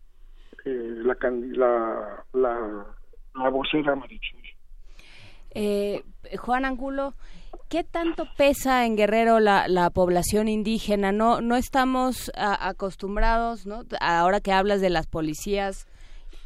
[0.65, 1.17] eh, la,
[1.57, 2.87] la, la,
[3.35, 4.43] la vocera Marichuy.
[5.53, 6.05] Eh,
[6.39, 7.15] Juan Angulo,
[7.71, 11.13] ¿Qué tanto pesa en Guerrero la, la población indígena?
[11.13, 13.85] No, no estamos acostumbrados, ¿no?
[14.01, 15.87] Ahora que hablas de las policías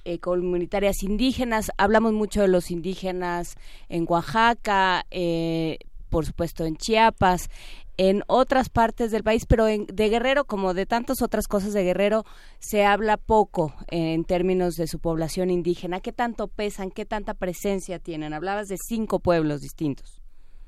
[0.05, 3.57] eh, comunitarias indígenas, hablamos mucho de los indígenas
[3.89, 5.79] en Oaxaca, eh,
[6.15, 7.51] por supuesto en Chiapas,
[7.97, 11.83] en otras partes del país, pero en, de Guerrero, como de tantas otras cosas de
[11.83, 12.23] Guerrero,
[12.61, 15.99] se habla poco en términos de su población indígena.
[15.99, 16.93] ¿Qué tanto pesan?
[16.93, 18.33] ¿Qué tanta presencia tienen?
[18.33, 20.23] Hablabas de cinco pueblos distintos.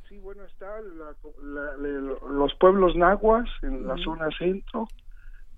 [0.08, 1.14] Sí, bueno, está la-
[1.44, 4.88] la- la- los pueblos nahuas en la zona centro,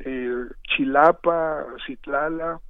[0.00, 0.30] eh,
[0.76, 2.60] Chilapa, Citlala,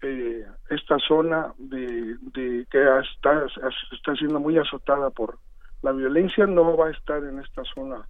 [0.00, 3.46] eh, esta zona de, de que está,
[3.92, 5.38] está siendo muy azotada por
[5.82, 8.06] la violencia no va a estar en esta zona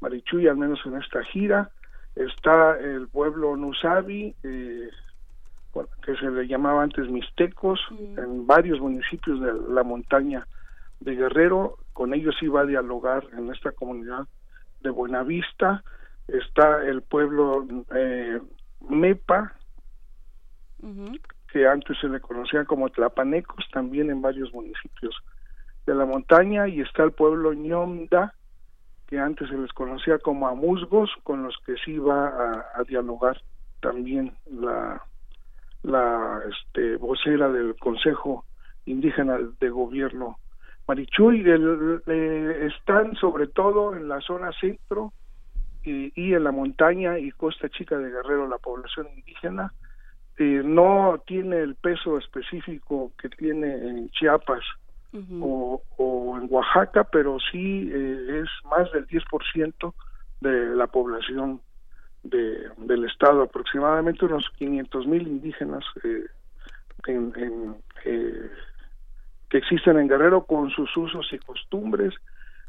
[0.00, 1.70] Marichuy, al menos en esta gira.
[2.14, 4.90] Está el pueblo Nusabi, eh,
[5.72, 10.46] bueno, que se le llamaba antes Mixtecos, en varios municipios de la montaña
[11.00, 11.78] de Guerrero.
[11.92, 14.26] Con ellos iba a dialogar en esta comunidad
[14.82, 15.82] de Buenavista.
[16.28, 18.40] Está el pueblo eh,
[18.88, 19.54] Mepa,
[21.50, 25.14] que antes se le conocía como Tlapanecos, también en varios municipios
[25.86, 28.34] de la montaña, y está el pueblo Ñomda,
[29.06, 33.40] que antes se les conocía como Amusgos, con los que se iba a, dialogar
[33.80, 35.00] también la,
[36.50, 38.44] este, vocera del Consejo
[38.84, 40.38] Indígena de Gobierno
[40.88, 41.48] Marichuy.
[41.48, 45.12] El- están sobre todo en la zona centro
[45.84, 49.72] y, y en la montaña y costa chica de Guerrero la población indígena.
[50.38, 54.64] Eh, no tiene el peso específico que tiene en Chiapas
[55.40, 59.94] o, en Oaxaca, pero sí eh, es más del 10%
[60.40, 61.60] de la población
[62.22, 66.26] de, del estado, aproximadamente unos 500 mil indígenas eh,
[67.08, 68.50] eh,
[69.48, 72.14] que existen en Guerrero con sus usos y costumbres.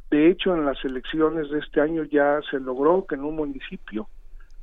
[0.09, 4.07] De hecho, en las elecciones de este año ya se logró que en un municipio,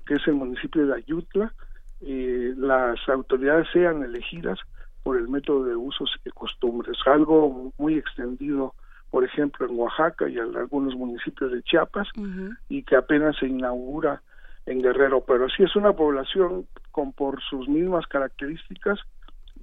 [0.06, 1.52] que es el municipio de Ayutla,
[2.00, 4.58] eh, las autoridades sean elegidas
[5.04, 8.74] por el método de usos y costumbres, algo muy extendido,
[9.10, 12.08] por ejemplo, en Oaxaca y en algunos municipios de Chiapas,
[12.68, 14.22] y que apenas se inaugura
[14.66, 18.98] en Guerrero, pero sí es una población con por sus mismas características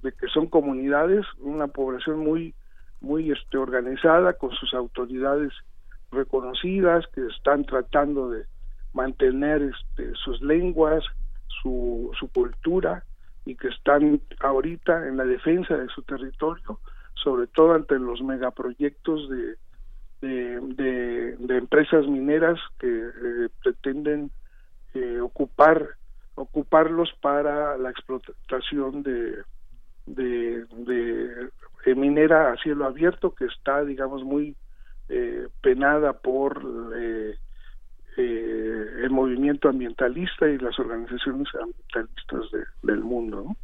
[0.02, 2.54] de que son comunidades, una población muy
[3.00, 5.52] muy este organizada con sus autoridades
[6.12, 8.44] reconocidas que están tratando de
[8.92, 11.02] mantener este, sus lenguas,
[11.62, 13.02] su, su cultura
[13.44, 16.78] y que están ahorita en la defensa de su territorio,
[17.14, 19.56] sobre todo ante los megaproyectos de,
[20.20, 24.30] de, de, empresas mineras que eh, pretenden
[24.94, 25.96] eh, ocupar
[26.34, 29.42] ocuparlos para la explotación de,
[30.06, 31.50] de, de,
[31.84, 34.56] de minera a cielo abierto que está digamos muy
[35.08, 36.62] eh, penada por
[38.16, 43.56] eh, el movimiento ambientalista y las organizaciones ambientalistas de- del mundo ¿no?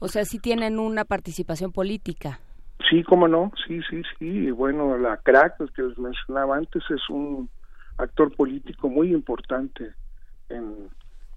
[0.00, 2.40] O sea, sí tienen una participación política.
[2.90, 4.26] Sí, cómo no, sí, sí, sí.
[4.26, 7.48] Y bueno, la crack, el que les mencionaba antes, es un
[7.98, 9.92] actor político muy importante
[10.48, 10.88] en,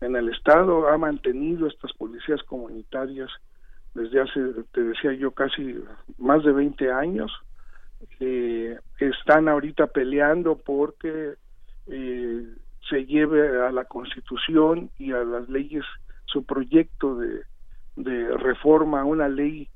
[0.02, 0.88] en el Estado.
[0.90, 3.30] Ha mantenido estas policías comunitarias
[3.94, 4.40] desde hace,
[4.74, 5.76] te decía yo, casi
[6.18, 7.32] más de 20 años.
[8.20, 11.36] Eh, están ahorita peleando porque
[11.88, 12.45] eh,
[12.90, 15.84] se lleve a la Constitución y a las leyes
[16.26, 17.44] su proyecto de,
[17.95, 19.70] de reforma a una ley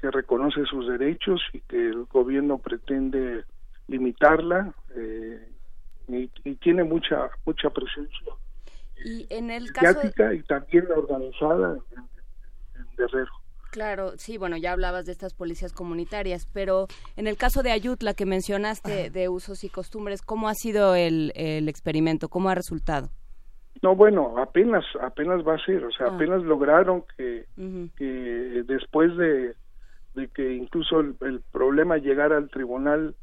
[0.00, 3.44] que reconoce sus derechos y que el gobierno pretende
[3.86, 5.48] limitarla eh,
[6.08, 8.32] y, y tiene mucha mucha presencia
[9.04, 10.00] Y en el caso...
[10.32, 13.32] y también organizada en, en Guerrero.
[13.70, 16.86] Claro, sí, bueno, ya hablabas de estas policías comunitarias, pero
[17.16, 21.32] en el caso de Ayutla que mencionaste de usos y costumbres, ¿cómo ha sido el,
[21.36, 22.28] el experimento?
[22.28, 23.10] ¿Cómo ha resultado?
[23.82, 26.14] No, bueno, apenas apenas va a ser, o sea, Ah.
[26.14, 27.46] apenas lograron que,
[27.96, 28.04] que
[28.66, 29.54] después de,
[30.14, 33.14] de que incluso el, el problema llegara al Tribunal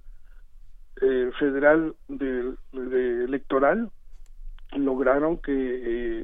[1.02, 3.92] eh, Federal de, de Electoral,
[4.76, 5.52] lograron que,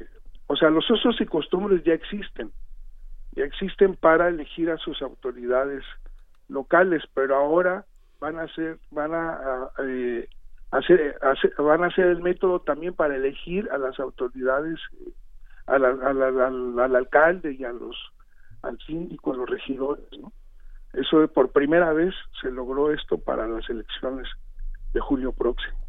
[0.00, 0.06] eh,
[0.48, 2.50] o sea, los usos y costumbres ya existen,
[3.36, 5.84] ya existen para elegir a sus autoridades
[6.48, 7.84] locales, pero ahora
[8.20, 10.28] van a ser, van a, eh,
[10.70, 11.18] hacer,
[11.58, 14.80] van a ser el método también para elegir a las autoridades,
[15.66, 16.46] a la- a la-
[16.84, 17.96] al alcalde y a los
[18.62, 20.32] al síndico, a los regidores, ¿no?
[20.94, 24.26] Eso por primera vez se logró esto para las elecciones
[24.94, 25.83] de julio próximo.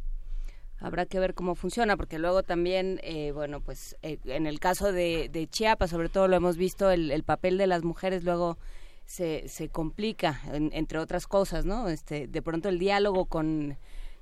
[0.80, 4.92] Habrá que ver cómo funciona, porque luego también, eh, bueno, pues eh, en el caso
[4.92, 8.58] de, Chiapas, sobre todo lo hemos visto, el, el papel de las mujeres luego
[9.06, 11.88] se, se complica, en- entre otras cosas, ¿no?
[11.88, 13.78] Este, de pronto el diálogo con,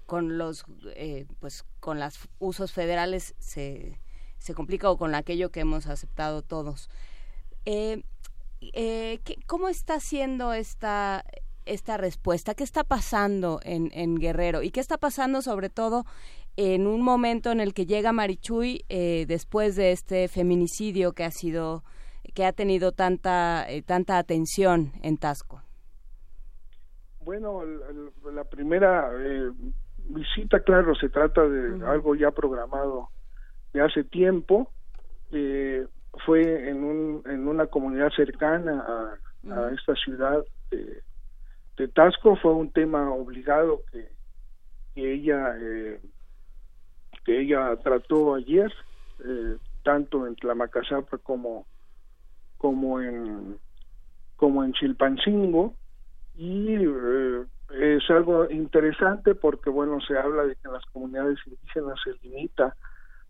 [0.06, 0.64] con los
[0.96, 4.00] eh, pues con los usos federales se,
[4.38, 6.90] se complica o con aquello que hemos aceptado todos.
[7.66, 8.04] Eh,
[8.74, 11.26] eh, ¿qué- ¿Cómo está siendo esta
[11.66, 12.56] esta respuesta?
[12.56, 14.64] ¿Qué está pasando en, en Guerrero?
[14.64, 16.06] ¿Y qué está pasando sobre todo
[16.58, 21.32] en un momento en el que llega Marichuy eh, después de este feminicidio que ha
[21.32, 21.84] sido
[22.34, 25.62] que ha tenido tanta eh, tanta atención en Tasco?
[27.26, 29.52] Bueno, el- el- la primera eh,
[30.10, 33.10] visita, claro, se trata de algo ya programado
[33.74, 34.70] de hace tiempo.
[35.32, 35.86] eh,
[36.28, 41.02] fue en, un, en una comunidad cercana a, a esta ciudad de,
[41.78, 42.36] de Tasco.
[42.36, 44.10] Fue un tema obligado que,
[44.94, 46.00] que ella eh,
[47.24, 48.72] que ella trató ayer,
[49.26, 51.66] eh, tanto en Tlamacazapa como
[52.58, 53.58] como en
[54.36, 55.76] como en Chilpancingo.
[56.36, 62.00] Y eh, es algo interesante porque bueno se habla de que en las comunidades indígenas
[62.04, 62.76] se limita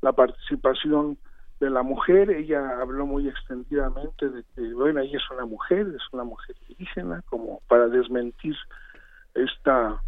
[0.02, 1.18] la participación
[1.60, 2.30] de la mujer.
[2.30, 7.22] Ella habló muy extendidamente de que bueno ella es una mujer es una mujer indígena
[7.30, 8.56] como para desmentir
[9.34, 10.02] esta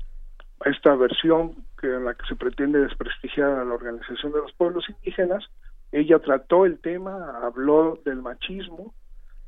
[0.65, 4.85] esta versión que en la que se pretende desprestigiar a la organización de los pueblos
[4.89, 5.43] indígenas
[5.91, 8.93] ella trató el tema habló del machismo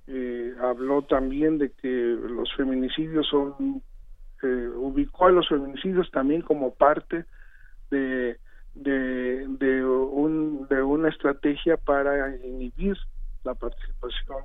[0.08, 3.82] eh, habló también de que los feminicidios son
[4.44, 7.26] eh, ubicó a los feminicidios también como parte
[7.92, 8.38] de
[8.76, 12.96] de, de un de una estrategia para inhibir
[13.44, 14.44] la participación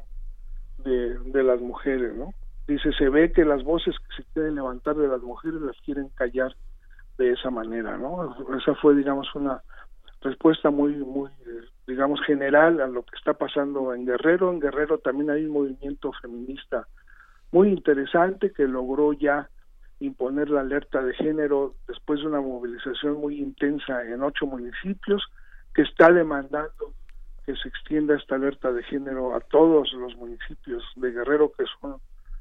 [0.78, 2.32] de, de las mujeres no
[2.66, 6.09] dice se ve que las voces que se quieren levantar de las mujeres las quieren
[6.14, 6.56] callar
[7.23, 9.62] de esa manera no esa fue digamos una
[10.20, 11.31] respuesta muy muy
[11.86, 14.51] digamos general a lo que está pasando en Guerrero.
[14.51, 16.86] En Guerrero también hay un movimiento feminista
[17.51, 19.49] muy interesante que logró ya
[20.01, 25.23] imponer la alerta de género después de una movilización muy intensa en ocho municipios
[25.74, 26.93] que está demandando
[27.44, 31.97] que se extienda esta alerta de género a todos los municipios de Guerrero que son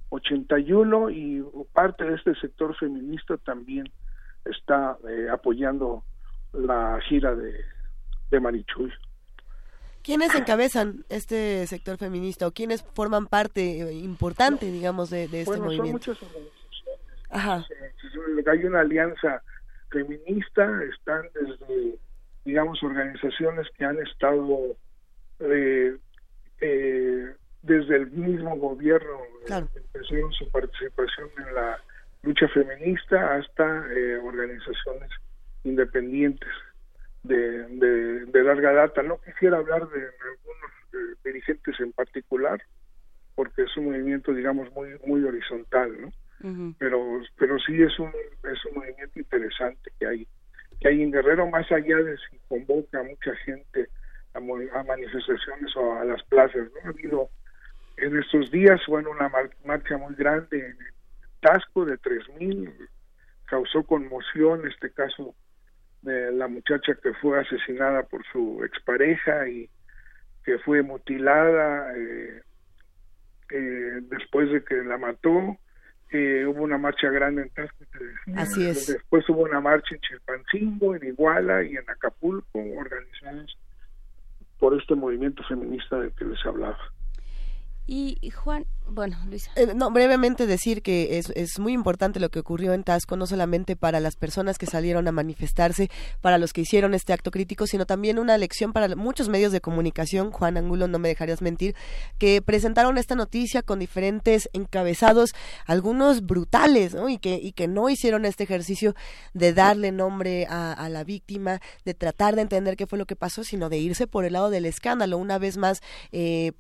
[0.10, 1.44] 81 y
[1.74, 3.86] parte de este sector feminista también
[4.46, 6.04] está eh, apoyando
[6.54, 7.54] la gira de,
[8.30, 8.92] de Marichuy.
[10.04, 15.52] ¿Quiénes encabezan este sector feminista o quiénes forman parte eh, importante, digamos, de, de este
[15.52, 16.12] Bueno, son movimiento?
[16.12, 17.00] muchas organizaciones.
[17.30, 17.66] Ajá.
[17.70, 19.44] Eh, Hay una alianza
[19.90, 22.00] feminista, están desde,
[22.46, 24.76] digamos, organizaciones que han estado
[25.40, 25.98] eh,
[26.62, 31.80] eh, desde el mismo gobierno, empezaron su participación en la
[32.24, 35.10] lucha feminista hasta eh, organizaciones
[35.64, 36.50] independientes
[37.24, 39.02] de, de, de larga data.
[39.04, 42.62] No quisiera hablar de algunos eh, dirigentes en particular,
[43.36, 46.12] porque es un movimiento, digamos, muy muy horizontal, ¿no?
[46.80, 48.12] pero pero sí es un
[48.44, 50.28] es un movimiento interesante que hay
[50.80, 53.90] que hay en Guerrero más allá de si convoca a mucha gente
[54.34, 57.30] a, a manifestaciones o a las plazas no ha habido
[57.98, 60.78] en estos días bueno una mar- marcha muy grande en
[61.42, 62.72] Tasco de 3000
[63.46, 65.36] causó conmoción este caso
[66.02, 69.70] de la muchacha que fue asesinada por su expareja y
[70.44, 72.42] que fue mutilada eh,
[73.52, 75.58] eh, después de que la mató
[76.12, 77.86] eh, hubo una marcha grande en Tasco.
[78.36, 78.88] Así es.
[78.88, 83.52] después hubo una marcha en Chilpancingo en Iguala y en Acapulco organizadas
[84.60, 86.80] por este movimiento feminista del que les hablaba
[87.88, 89.52] Y, Juan, bueno, Luisa.
[89.56, 93.26] Eh, no, brevemente decir que es, es muy importante lo que ocurrió en Tasco, no
[93.26, 95.90] solamente para las personas que salieron a manifestarse,
[96.22, 99.62] para los que hicieron este acto crítico, sino también una lección para muchos medios de
[99.62, 101.76] comunicación, Juan Angulo, no me dejarías mentir,
[102.18, 105.32] que presentaron esta noticia con diferentes encabezados,
[105.66, 107.10] algunos brutales, ¿no?
[107.10, 108.96] Y que, y que no hicieron este ejercicio
[109.34, 113.16] de darle nombre a, a la víctima, de tratar de entender qué fue lo que
[113.16, 115.18] pasó, sino de irse por el lado del escándalo.
[115.18, 115.82] Una vez más,
[116.12, 116.54] eh,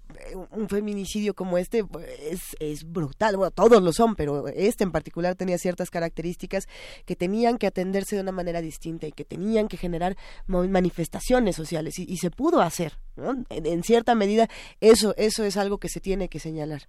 [0.51, 1.83] un feminicidio como este
[2.29, 3.37] es, es brutal.
[3.37, 6.67] Bueno, todos lo son, pero este en particular tenía ciertas características
[7.05, 10.15] que tenían que atenderse de una manera distinta y que tenían que generar
[10.47, 12.93] manifestaciones sociales y, y se pudo hacer.
[13.15, 13.31] ¿no?
[13.49, 14.47] En, en cierta medida,
[14.79, 16.81] eso, eso es algo que se tiene que señalar.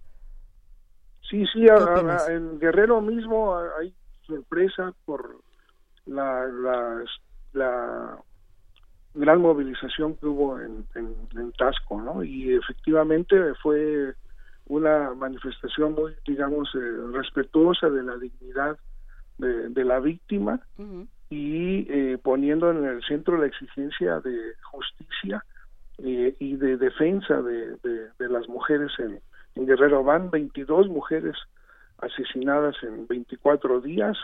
[1.30, 2.28] Sí, sí, a- a- opinas?
[2.28, 3.94] en Guerrero mismo hay
[4.26, 5.42] sorpresa por
[6.06, 7.04] la, la,
[7.52, 8.18] la
[9.14, 12.24] gran movilización que hubo en, en, en Tasco, ¿no?
[12.24, 14.14] Y efectivamente fue
[14.66, 16.78] una manifestación muy, digamos, eh,
[17.12, 18.78] respetuosa de la dignidad
[19.38, 20.60] de, de la víctima
[21.30, 25.44] y eh, poniendo en el centro la exigencia de justicia
[25.98, 29.20] eh, y de defensa de, de, de las mujeres en,
[29.56, 30.04] en Guerrero.
[30.04, 31.36] Van 22 mujeres
[31.98, 34.16] asesinadas en 24 días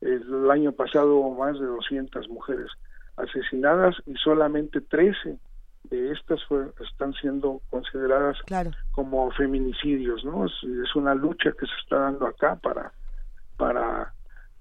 [0.00, 2.70] El año pasado más de 200 mujeres
[3.18, 5.38] asesinadas y solamente 13
[5.84, 8.36] de estas fue- están siendo consideradas
[8.92, 10.46] como feminicidios, ¿no?
[10.46, 12.92] Es, es una lucha que se está dando acá para
[13.56, 14.12] para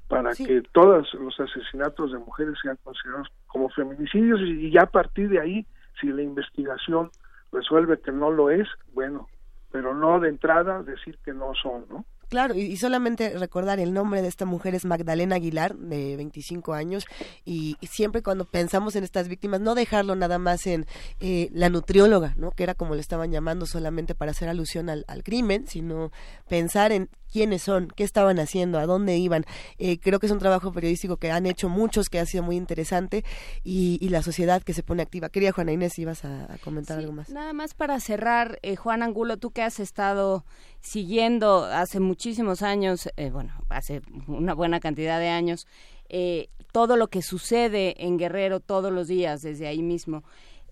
[0.08, 5.28] para que todos los asesinatos de mujeres sean considerados como feminicidios y ya a partir
[5.28, 5.66] de ahí,
[6.00, 7.12] si la investigación
[7.52, 9.28] resuelve que no lo es, bueno,
[9.70, 12.06] pero no de entrada decir que no son, ¿no?
[12.30, 17.06] Claro, y, solamente recordar el nombre de esta mujer es Magdalena Aguilar, de 25 años,
[17.46, 20.86] y, siempre cuando pensamos en estas víctimas, no dejarlo nada más en
[21.20, 22.52] eh, la nutrióloga, ¿no?
[22.52, 26.12] que era como le estaban llamando solamente para hacer alusión al, al crimen, sino
[26.50, 29.46] pensar en quiénes son, qué estaban haciendo, a dónde iban.
[29.78, 32.56] Eh, creo que es un trabajo periodístico que han hecho muchos, que ha sido muy
[32.56, 33.24] interesante,
[33.64, 35.30] y, y la sociedad que se pone activa.
[35.30, 37.30] Quería Juana Inés, ibas a, a comentar algo más.
[37.30, 40.46] Nada más para cerrar, eh, Juan Angulo, tú que has estado
[40.80, 45.68] siguiendo hace muchísimos años, eh, bueno, hace una buena cantidad de años,
[46.10, 50.24] eh, todo lo que sucede en Guerrero todos los días desde ahí mismo.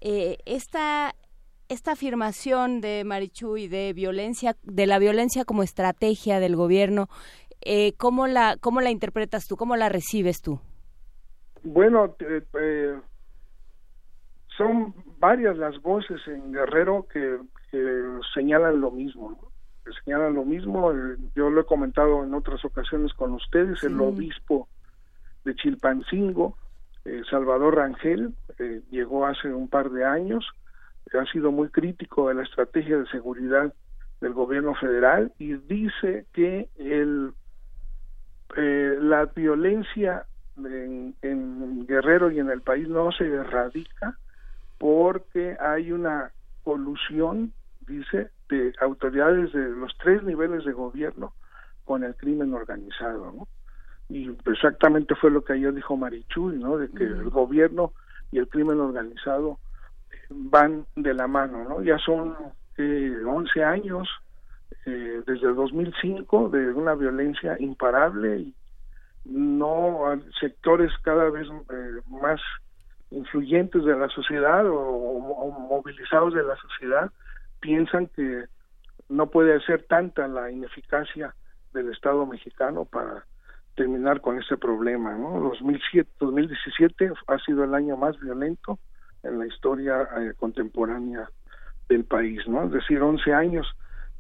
[0.02, 1.16] Eh, esta,
[1.70, 7.08] esta afirmación de Marichuy de violencia, de la violencia como estrategia del gobierno,
[7.62, 9.58] eh, ¿cómo, la, ¿cómo la interpretas tú?
[9.58, 10.60] ¿Cómo la recibes tú?
[11.64, 13.00] Bueno, eh, eh,
[14.58, 17.40] son varias las voces en Guerrero que,
[17.72, 19.50] que señalan lo mismo, ¿no?
[19.84, 20.92] que señalan lo mismo.
[20.92, 24.68] eh, yo lo he comentado en otras ocasiones con ustedes, el obispo
[25.44, 26.58] de Chilpancingo,
[27.06, 30.46] eh, Salvador Rangel, eh, llegó hace un par de años,
[31.14, 33.74] ha sido muy crítico de la estrategia de seguridad
[34.22, 37.34] del gobierno federal y dice que el
[38.56, 40.26] eh, la violencia
[40.58, 44.18] en, en Guerrero y en el país no se erradica
[44.78, 46.32] porque hay una
[46.64, 47.54] colusión,
[47.88, 51.34] dice, de autoridades de los tres niveles de gobierno
[51.84, 53.48] con el crimen organizado, ¿no?
[54.08, 56.78] Y exactamente fue lo que ayer dijo Marichuy, ¿no?
[56.78, 57.94] De que el gobierno
[58.32, 59.60] y el crimen organizado
[60.30, 61.82] van de la mano, ¿no?
[61.82, 62.36] Ya son
[62.78, 64.10] eh, 11 años
[64.86, 68.56] eh, desde el 2005 de una violencia imparable y
[69.26, 72.40] no sectores cada vez eh, más
[73.12, 77.12] influyentes de la sociedad o, o movilizados de la sociedad
[77.60, 78.46] piensan que
[79.10, 81.34] no puede ser tanta la ineficacia
[81.74, 83.26] del Estado mexicano para
[83.76, 85.16] terminar con este problema.
[85.16, 85.40] ¿no?
[85.40, 88.80] 2007, 2017 ha sido el año más violento
[89.26, 91.30] en la historia eh, contemporánea
[91.90, 92.64] del país, ¿no?
[92.64, 93.68] Es decir, 11 años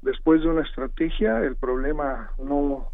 [0.02, 2.92] después de una estrategia, el problema no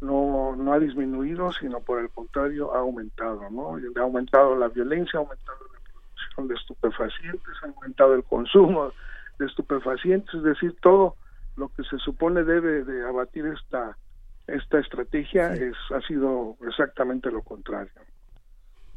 [0.00, 3.76] no no ha disminuido, sino por el contrario ha aumentado, ¿no?
[3.76, 8.92] Ha aumentado la violencia, ha aumentado la producción de estupefacientes, ha aumentado el consumo
[9.38, 11.16] de estupefacientes, es decir, todo
[11.56, 13.96] lo que se supone debe de abatir esta
[14.46, 17.92] esta estrategia es ha sido exactamente lo contrario.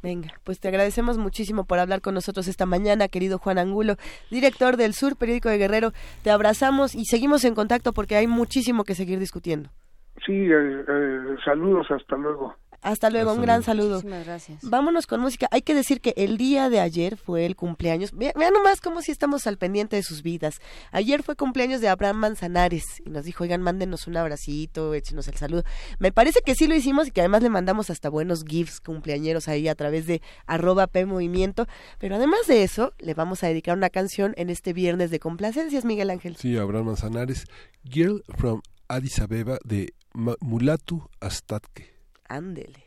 [0.03, 3.95] Venga, pues te agradecemos muchísimo por hablar con nosotros esta mañana, querido Juan Angulo,
[4.29, 5.91] director del Sur, periódico de Guerrero.
[6.23, 9.69] Te abrazamos y seguimos en contacto porque hay muchísimo que seguir discutiendo.
[10.25, 12.55] Sí, eh, eh, saludos, hasta luego.
[12.81, 13.95] Hasta luego, un gran saludo.
[13.95, 14.59] Muchísimas gracias.
[14.61, 15.47] Vámonos con música.
[15.51, 18.11] Hay que decir que el día de ayer fue el cumpleaños.
[18.13, 20.59] Ve- Vean nomás cómo si estamos al pendiente de sus vidas.
[20.91, 25.35] Ayer fue cumpleaños de Abraham Manzanares y nos dijo, oigan, mándenos un abracito, échenos el
[25.35, 25.63] saludo.
[25.99, 29.47] Me parece que sí lo hicimos y que además le mandamos hasta buenos gifs cumpleañeros
[29.47, 31.67] ahí a través de arroba P Movimiento.
[31.99, 35.83] Pero además de eso, le vamos a dedicar una canción en este viernes de complacencias,
[35.83, 36.37] Miguel Ángel.
[36.37, 37.45] Sí, Abraham Manzanares,
[37.83, 41.96] Girl from Addis Abeba de Mulatu Astatke.
[42.29, 42.83] Ándele.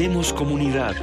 [0.00, 0.96] Hacemos comunidad.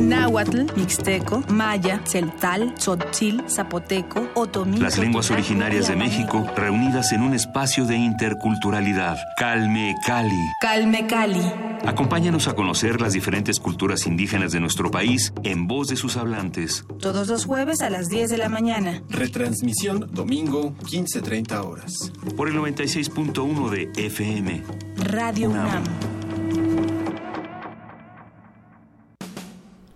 [0.00, 4.78] Náhuatl, Mixteco, Maya, Celtal, Tzotzil, Zapoteco, Otomí.
[4.78, 9.18] Las lenguas originarias de México reunidas en un espacio de interculturalidad.
[9.36, 10.50] Calme Cali.
[10.60, 11.61] Calme Cali.
[11.84, 16.84] Acompáñanos a conocer las diferentes culturas indígenas de nuestro país en voz de sus hablantes.
[17.00, 19.02] Todos los jueves a las 10 de la mañana.
[19.08, 22.12] Retransmisión domingo 15.30 horas.
[22.36, 24.62] Por el 96.1 de FM.
[24.96, 25.82] Radio UNAM.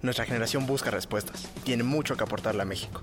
[0.02, 1.48] Nuestra generación busca respuestas.
[1.64, 3.00] Tiene mucho que aportarle a México.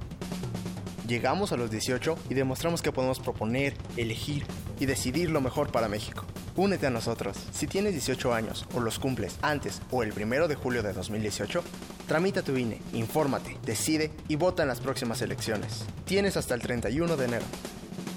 [1.08, 4.46] Llegamos a los 18 y demostramos que podemos proponer, elegir
[4.80, 6.23] y decidir lo mejor para México.
[6.56, 7.36] Únete a nosotros.
[7.52, 11.64] Si tienes 18 años o los cumples antes o el primero de julio de 2018,
[12.08, 15.86] tramita tu INE, infórmate, decide y vota en las próximas elecciones.
[16.06, 17.46] Tienes hasta el 31 de enero.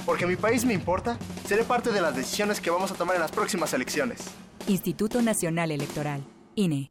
[0.05, 3.23] Porque mi país me importa, seré parte de las decisiones que vamos a tomar en
[3.23, 4.21] las próximas elecciones.
[4.69, 6.23] Instituto Nacional Electoral,
[6.55, 6.91] INE.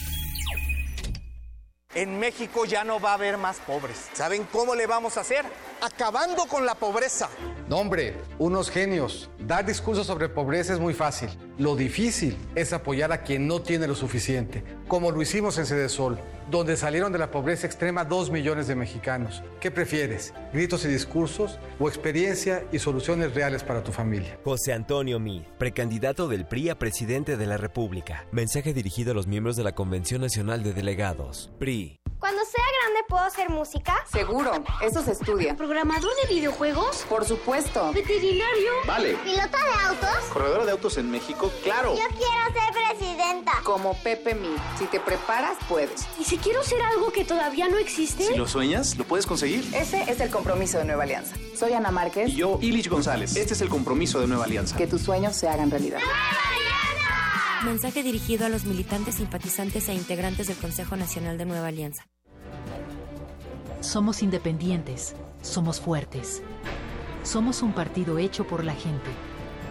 [1.93, 4.07] En México ya no va a haber más pobres.
[4.13, 5.43] ¿Saben cómo le vamos a hacer?
[5.81, 7.27] Acabando con la pobreza.
[7.67, 9.29] No, hombre, unos genios.
[9.39, 11.29] Dar discursos sobre pobreza es muy fácil.
[11.61, 15.89] Lo difícil es apoyar a quien no tiene lo suficiente, como lo hicimos en Sede
[15.89, 16.17] Sol,
[16.49, 19.43] donde salieron de la pobreza extrema dos millones de mexicanos.
[19.59, 20.33] ¿Qué prefieres?
[20.53, 24.39] ¿Gritos y discursos o experiencia y soluciones reales para tu familia?
[24.43, 28.25] José Antonio Mid, precandidato del PRI a presidente de la República.
[28.31, 31.51] Mensaje dirigido a los miembros de la Convención Nacional de Delegados.
[31.59, 31.99] PRI.
[32.21, 33.95] Cuando sea grande, ¿puedo hacer música?
[34.11, 34.51] Seguro,
[34.83, 35.55] eso se estudia.
[35.55, 37.03] ¿Programador de videojuegos?
[37.09, 37.91] Por supuesto.
[37.93, 38.71] ¿Veterinario?
[38.85, 39.15] Vale.
[39.23, 40.23] ¿Piloto de autos?
[40.31, 41.50] ¿Corredora de autos en México?
[41.63, 41.95] Claro.
[41.95, 43.51] Yo quiero ser presidenta.
[43.63, 44.57] Como Pepe Mid.
[44.77, 46.07] Si te preparas, puedes.
[46.19, 48.25] ¿Y si quiero ser algo que todavía no existe?
[48.25, 49.63] Si lo sueñas, lo puedes conseguir.
[49.75, 51.35] Ese es el compromiso de Nueva Alianza.
[51.55, 52.29] Soy Ana Márquez.
[52.29, 53.35] Y yo, Ilich González.
[53.35, 54.75] Este es el compromiso de Nueva Alianza.
[54.75, 55.99] Que tus sueños se hagan realidad.
[57.63, 62.07] Mensaje dirigido a los militantes, simpatizantes e integrantes del Consejo Nacional de Nueva Alianza.
[63.81, 66.41] Somos independientes, somos fuertes.
[67.23, 69.11] Somos un partido hecho por la gente.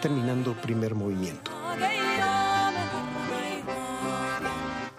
[0.00, 1.50] terminando primer movimiento.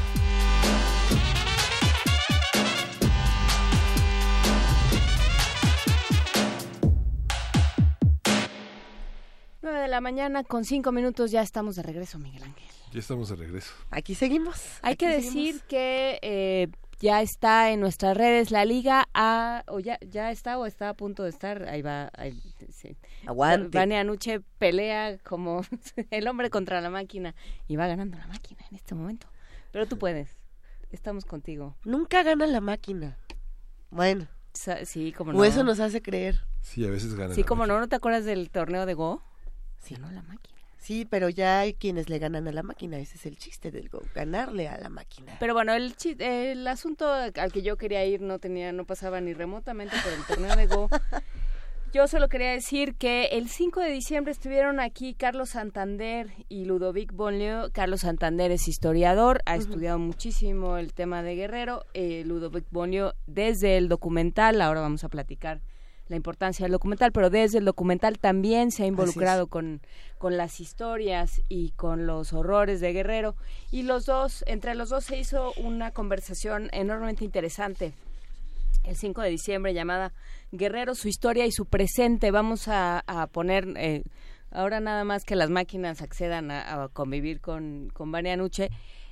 [9.61, 12.67] Nueve de la mañana con cinco minutos ya estamos de regreso, Miguel Ángel.
[12.91, 13.75] Ya estamos de regreso.
[13.91, 14.79] Aquí seguimos.
[14.81, 15.35] Hay aquí que seguimos.
[15.35, 16.69] decir que eh,
[16.99, 20.95] ya está en nuestras redes la liga a o ya ya está o está a
[20.95, 22.41] punto de estar ahí va ahí,
[22.73, 22.97] sí.
[23.27, 23.77] Aguante.
[23.79, 25.63] Vania Anuche pelea como
[26.11, 27.35] el hombre contra la máquina
[27.67, 29.27] y va ganando la máquina en este momento
[29.73, 30.37] pero tú puedes
[30.91, 33.19] estamos contigo Nunca gana la máquina.
[33.91, 34.27] Bueno.
[34.55, 36.41] Sa- sí como O no eso nos hace creer.
[36.63, 37.35] Sí, a veces gana.
[37.35, 39.23] sí la como no no te acuerdas del torneo de Go
[39.79, 39.95] Sí.
[39.95, 42.99] Ganó la máquina Sí, pero ya hay quienes le ganan a la máquina.
[42.99, 45.37] Ese es el chiste del go, ganarle a la máquina.
[45.41, 49.35] pero bueno el el asunto al que yo quería ir no tenía no pasaba ni
[49.35, 50.89] remotamente por el torneo de Go
[51.91, 57.13] Yo solo quería decir que el 5 de diciembre estuvieron aquí Carlos Santander y Ludovic
[57.15, 57.71] Bonlio.
[57.73, 61.87] Carlos Santander es historiador, ha estudiado muchísimo el tema de Guerrero.
[61.95, 65.63] Eh, Ludovic Bonlio desde el documental, ahora vamos a platicar
[66.09, 69.81] la importancia del documental, pero desde el documental también se ha involucrado con,
[70.19, 73.35] con las historias y con los horrores de Guerrero.
[73.71, 77.95] Y los dos, entre los dos se hizo una conversación enormemente interesante
[78.89, 80.13] el 5 de diciembre llamada
[80.51, 82.31] Guerrero, su historia y su presente.
[82.31, 84.03] Vamos a, poner, eh,
[84.51, 88.71] ahora nada más que las máquinas accedan a, a convivir con, con Vania Nuche,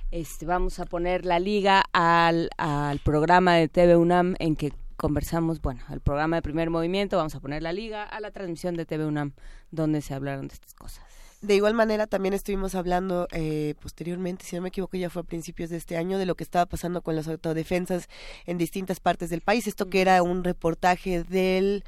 [0.09, 5.61] este, vamos a poner la liga al, al programa de TV UNAM en que conversamos,
[5.61, 8.85] bueno, al programa de primer movimiento, vamos a poner la liga a la transmisión de
[8.85, 9.33] TV UNAM
[9.69, 11.05] donde se hablaron de estas cosas.
[11.41, 15.23] De igual manera, también estuvimos hablando eh, posteriormente, si no me equivoco, ya fue a
[15.23, 18.09] principios de este año, de lo que estaba pasando con las autodefensas
[18.47, 19.67] en distintas partes del país.
[19.67, 21.83] Esto que era un reportaje del,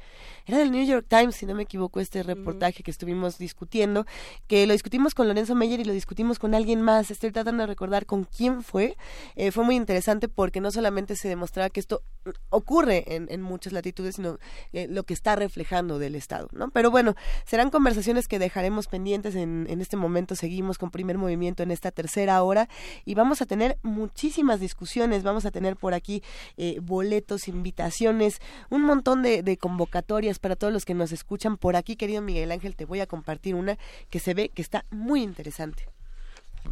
[0.46, 4.06] era del New York Times, si no me equivoco, este reportaje que estuvimos discutiendo,
[4.46, 7.10] que lo discutimos con Lorenzo Meyer y lo discutimos con alguien más.
[7.10, 8.96] Estoy tratando de recordar con quién fue.
[9.34, 13.42] Eh, fue muy interesante porque no solamente se demostraba que esto mm, ocurre en, en
[13.42, 14.38] muchas latitudes, sino
[14.72, 16.70] eh, lo que está reflejando del Estado, ¿no?
[16.70, 20.34] Pero bueno, serán conversaciones que dejaremos pendientes en, en este momento.
[20.34, 22.68] Seguimos con primer movimiento en esta tercera hora
[23.04, 25.22] y vamos a tener muchísimas discusiones.
[25.22, 26.22] Vamos a tener por aquí
[26.56, 31.56] eh, boletos, invitaciones, un montón de, de convocatorias para todos los que nos escuchan.
[31.56, 33.78] Por aquí, querido Miguel Ángel, te voy a compartir una
[34.10, 35.88] que se ve que está muy interesante.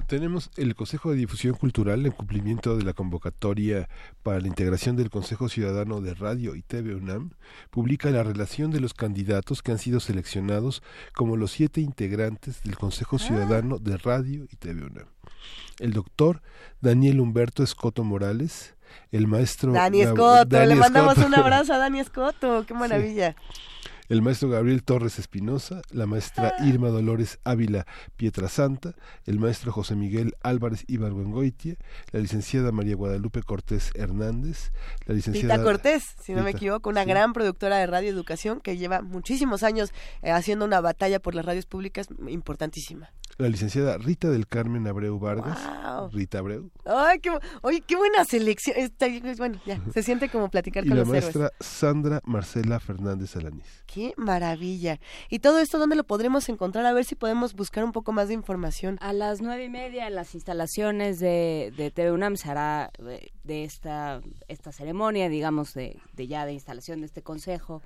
[0.06, 3.88] Tenemos el Consejo de Difusión Cultural en cumplimiento de la convocatoria
[4.22, 7.32] para la integración del Consejo Ciudadano de Radio y TV UNAM,
[7.70, 10.82] publica la relación de los candidatos que han sido seleccionados
[11.14, 15.08] como los siete integrantes del Consejo Ciudadano de Radio y TV UNAM.
[15.78, 16.42] El doctor
[16.80, 18.74] Daniel Humberto Escoto Morales,
[19.12, 21.28] el maestro Dani Escoto, Dani le mandamos Escoto.
[21.28, 23.36] un abrazo a Dani Escoto, qué maravilla.
[24.08, 26.66] El maestro Gabriel Torres Espinosa, la maestra Ah.
[26.66, 27.86] Irma Dolores Ávila
[28.16, 28.94] Pietrasanta,
[29.26, 31.76] el maestro José Miguel Álvarez Ibargüengoitia,
[32.12, 34.72] la licenciada María Guadalupe Cortés Hernández,
[35.06, 37.08] la licenciada Cortés, si no me equivoco, una sí.
[37.08, 41.44] gran productora de radio educación que lleva muchísimos años eh, haciendo una batalla por las
[41.44, 43.10] radios públicas importantísima.
[43.38, 46.10] La licenciada Rita del Carmen Abreu Vargas, Wow.
[46.10, 47.30] Rita Abreu, Ay, qué,
[47.62, 48.76] oye, qué buena selección.
[48.76, 49.06] Está-
[49.38, 51.24] bueno, ya, se siente como platicar y con la los héroes.
[51.36, 53.64] maestra Sandra Marcela Fernández Alaniz.
[53.86, 54.98] Qué maravilla.
[55.30, 56.84] ¿Y todo esto dónde lo podremos encontrar?
[56.86, 58.98] A ver si podemos buscar un poco más de información.
[59.00, 63.30] A las nueve y media en las instalaciones de, de TV UNAM se hará eh,
[63.44, 67.82] de esta, esta ceremonia, digamos, de, de ya de instalación de este consejo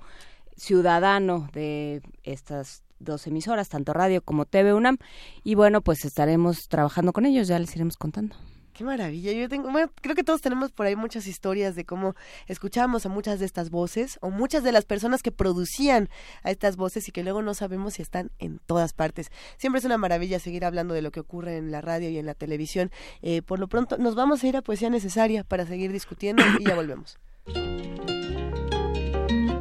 [0.55, 4.97] ciudadano de estas dos emisoras, tanto radio como TV UNAM.
[5.43, 8.35] Y bueno, pues estaremos trabajando con ellos, ya les iremos contando.
[8.73, 9.31] Qué maravilla.
[9.33, 12.15] Yo tengo, bueno, creo que todos tenemos por ahí muchas historias de cómo
[12.47, 16.09] escuchábamos a muchas de estas voces o muchas de las personas que producían
[16.41, 19.29] a estas voces y que luego no sabemos si están en todas partes.
[19.57, 22.25] Siempre es una maravilla seguir hablando de lo que ocurre en la radio y en
[22.25, 22.89] la televisión.
[23.21, 26.65] Eh, por lo pronto, nos vamos a ir a Poesía Necesaria para seguir discutiendo y
[26.65, 27.19] ya volvemos.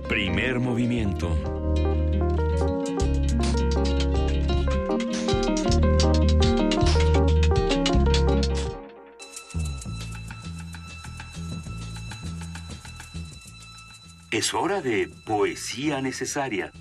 [0.08, 1.91] Primer movimiento.
[14.32, 16.72] Es hora de poesía necesaria.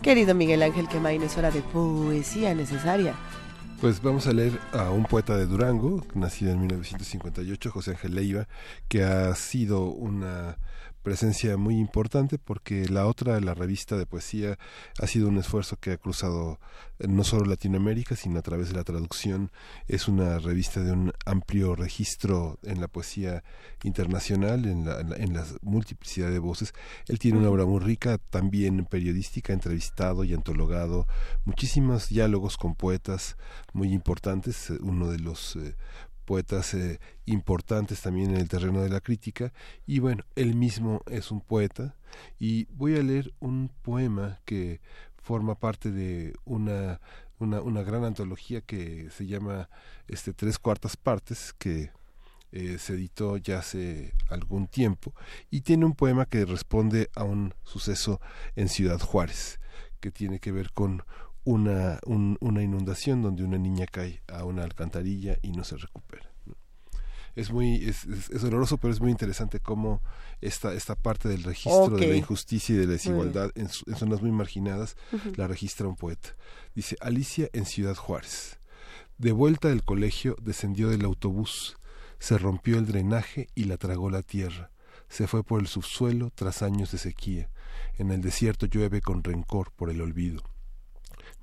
[0.00, 3.16] Querido Miguel Ángel Quemain, es hora de Poesía Necesaria.
[3.80, 8.46] Pues vamos a leer a un poeta de Durango, nacido en 1958, José Ángel Leiva,
[8.86, 10.58] que ha sido una
[11.02, 14.58] presencia muy importante porque la otra, la revista de poesía,
[15.00, 16.58] ha sido un esfuerzo que ha cruzado
[16.98, 19.50] eh, no solo Latinoamérica, sino a través de la traducción.
[19.88, 23.42] Es una revista de un amplio registro en la poesía
[23.82, 26.72] internacional, en la, en la, en la multiplicidad de voces.
[27.08, 31.06] Él tiene una obra muy rica, también periodística, entrevistado y antologado,
[31.44, 33.36] muchísimos diálogos con poetas
[33.72, 34.70] muy importantes.
[34.80, 35.76] Uno de los eh,
[36.24, 39.52] poetas eh, importantes también en el terreno de la crítica.
[39.86, 41.96] Y bueno, él mismo es un poeta.
[42.38, 44.80] Y voy a leer un poema que
[45.16, 47.00] forma parte de una,
[47.38, 49.68] una, una gran antología que se llama
[50.08, 51.90] este Tres Cuartas Partes que
[52.52, 55.14] eh, se editó ya hace algún tiempo.
[55.50, 58.20] Y tiene un poema que responde a un suceso
[58.56, 59.58] en Ciudad Juárez
[60.00, 61.04] que tiene que ver con
[61.44, 66.30] una, un, una inundación donde una niña cae a una alcantarilla y no se recupera.
[67.34, 70.02] Es muy es, es, es, doloroso, pero es muy interesante cómo
[70.42, 72.00] esta, esta parte del registro okay.
[72.00, 75.36] de la injusticia y de la desigualdad en, en, zonas muy marginadas uh -huh.
[75.36, 76.36] la registra un poeta.
[76.74, 78.58] Dice Alicia en Ciudad Juárez.
[79.16, 81.78] De vuelta del colegio descendió del autobús,
[82.18, 84.70] se rompió el drenaje y la tragó la tierra.
[85.08, 87.50] Se fue por el subsuelo tras años de sequía.
[87.98, 90.42] En el desierto llueve con rencor por el olvido.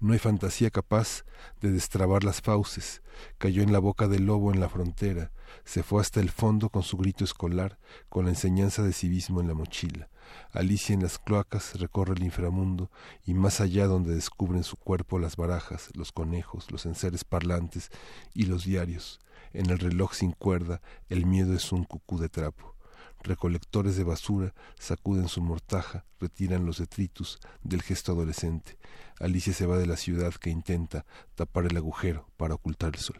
[0.01, 1.25] No hay fantasía capaz
[1.59, 3.01] de destrabar las fauces.
[3.37, 5.33] Cayó en la boca del lobo en la frontera.
[5.65, 7.77] Se fue hasta el fondo con su grito escolar,
[8.07, 10.07] con la enseñanza de civismo en la mochila.
[10.53, 12.89] Alicia en las cloacas recorre el inframundo
[13.25, 17.91] y más allá donde descubren su cuerpo las barajas, los conejos, los enseres parlantes
[18.33, 19.19] y los diarios.
[19.51, 22.78] En el reloj sin cuerda el miedo es un cucú de trapo
[23.23, 28.77] recolectores de basura sacuden su mortaja, retiran los detritus del gesto adolescente.
[29.19, 31.05] Alicia se va de la ciudad que intenta
[31.35, 33.19] tapar el agujero para ocultar el sol.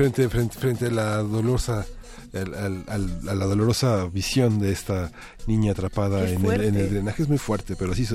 [0.00, 1.84] Frente, frente, frente a la dolorosa
[2.32, 5.12] al, al, al, a la dolorosa visión de esta
[5.46, 8.06] niña atrapada en el, en el, drenaje es muy fuerte, pero sí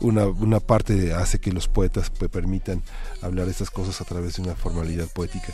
[0.00, 2.82] una, una parte hace que los poetas pues, permitan
[3.20, 5.52] hablar estas cosas a través de una formalidad poética.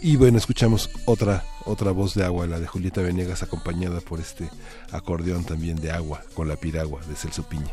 [0.00, 4.48] Y bueno, escuchamos otra otra voz de agua, la de Julieta Venegas, acompañada por este
[4.90, 7.72] acordeón también de agua con la piragua de Celso Piña.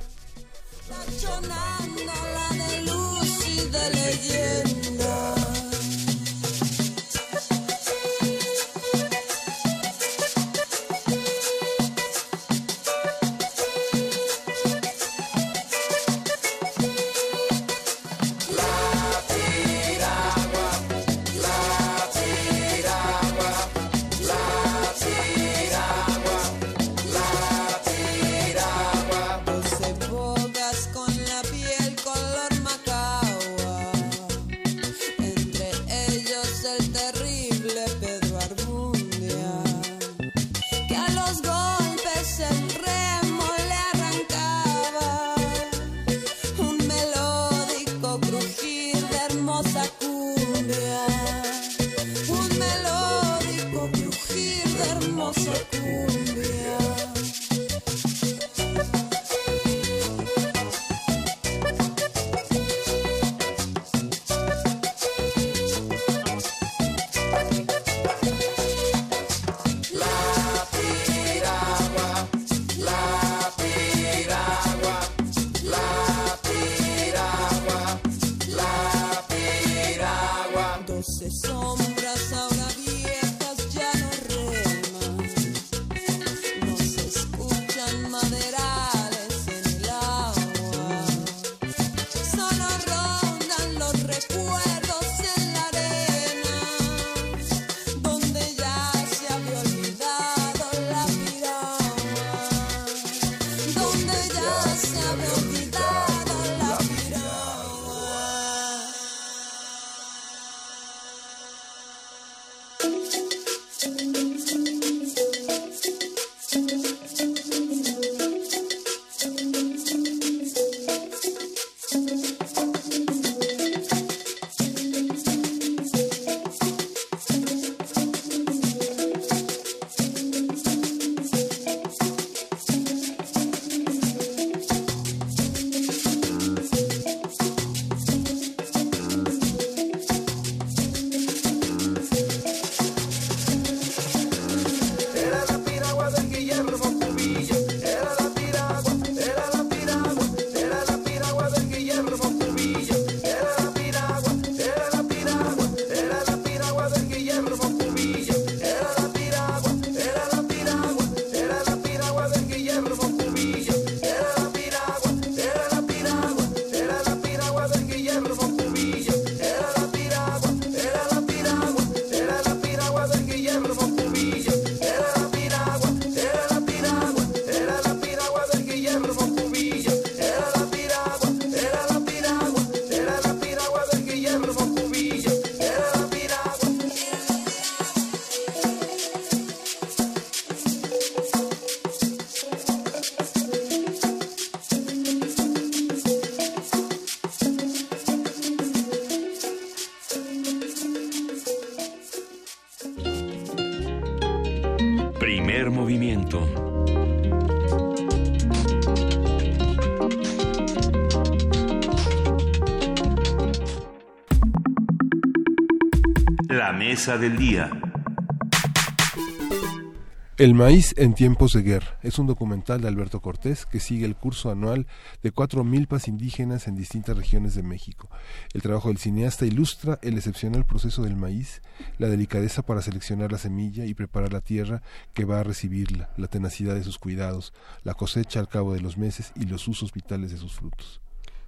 [220.37, 224.15] El maíz en tiempos de guerra es un documental de Alberto Cortés que sigue el
[224.15, 224.87] curso anual
[225.21, 228.09] de cuatro milpas indígenas en distintas regiones de México.
[228.53, 231.61] El trabajo del cineasta ilustra el excepcional proceso del maíz,
[231.99, 234.81] la delicadeza para seleccionar la semilla y preparar la tierra
[235.13, 237.53] que va a recibirla, la tenacidad de sus cuidados,
[237.83, 241.01] la cosecha al cabo de los meses y los usos vitales de sus frutos.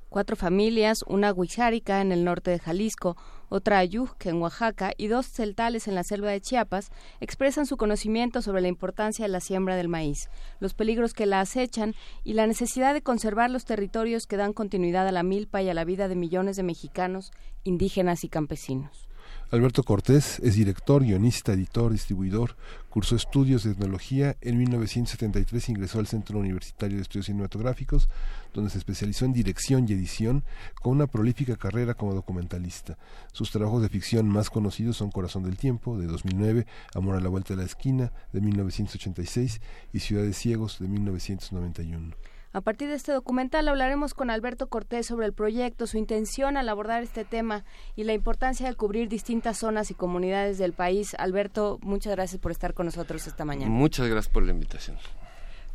[0.10, 3.15] Cuatro familias, una huixárica en el norte de Jalisco,
[3.48, 8.41] otra ayujque en Oaxaca y dos celtales en la selva de Chiapas, expresan su conocimiento
[8.41, 12.48] sobre la importancia de la siembra del maíz, los peligros que la acechan y la
[12.48, 16.07] necesidad de conservar los territorios que dan continuidad a la milpa y a la vida
[16.07, 17.31] de millones de mexicanos,
[17.64, 19.09] indígenas y campesinos.
[19.51, 22.55] Alberto Cortés es director, guionista, editor, distribuidor,
[22.88, 28.09] cursó estudios de etnología, en 1973 ingresó al Centro Universitario de Estudios Cinematográficos,
[28.53, 30.43] donde se especializó en dirección y edición,
[30.84, 32.99] con una prolífica carrera como documentalista.
[33.31, 37.30] Sus trabajos de ficción más conocidos son Corazón del Tiempo, de 2009, Amor a la
[37.30, 39.61] Vuelta de la Esquina, de 1986,
[39.91, 42.15] y Ciudades Ciegos, de 1991.
[42.51, 46.67] A partir de este documental hablaremos con Alberto Cortés sobre el proyecto, su intención al
[46.67, 47.63] abordar este tema
[47.95, 51.15] y la importancia de cubrir distintas zonas y comunidades del país.
[51.19, 53.69] Alberto, muchas gracias por estar con nosotros esta mañana.
[53.69, 54.97] Muchas gracias por la invitación.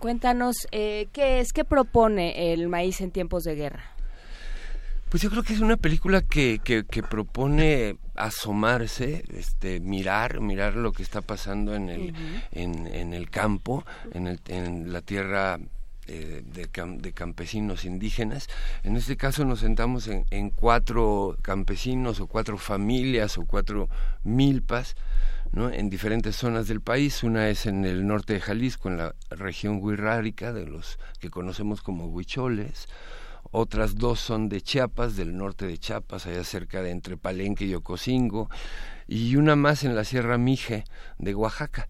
[0.00, 3.84] Cuéntanos eh, qué es, qué propone el maíz en tiempos de guerra.
[5.10, 10.74] Pues yo creo que es una película que, que, que propone asomarse, este, mirar, mirar
[10.74, 12.14] lo que está pasando en el,
[12.50, 15.60] en, en el campo, en, el, en la tierra
[16.06, 18.48] eh, de, cam- de campesinos indígenas.
[18.82, 23.88] En este caso nos sentamos en, en cuatro campesinos o cuatro familias o cuatro
[24.22, 24.96] milpas.
[25.52, 25.70] ¿no?
[25.70, 27.22] en diferentes zonas del país.
[27.22, 31.80] Una es en el norte de Jalisco, en la región huirrárica, de los que conocemos
[31.80, 32.88] como huicholes.
[33.52, 37.74] Otras dos son de Chiapas, del norte de Chiapas, allá cerca de entre Palenque y
[37.74, 38.50] Ocosingo.
[39.06, 40.82] Y una más en la Sierra Mije
[41.18, 41.88] de Oaxaca,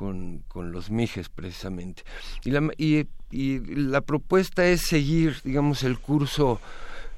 [0.00, 2.04] con, los Mijes precisamente.
[2.42, 6.58] Y la, y, y la propuesta es seguir, digamos, el curso,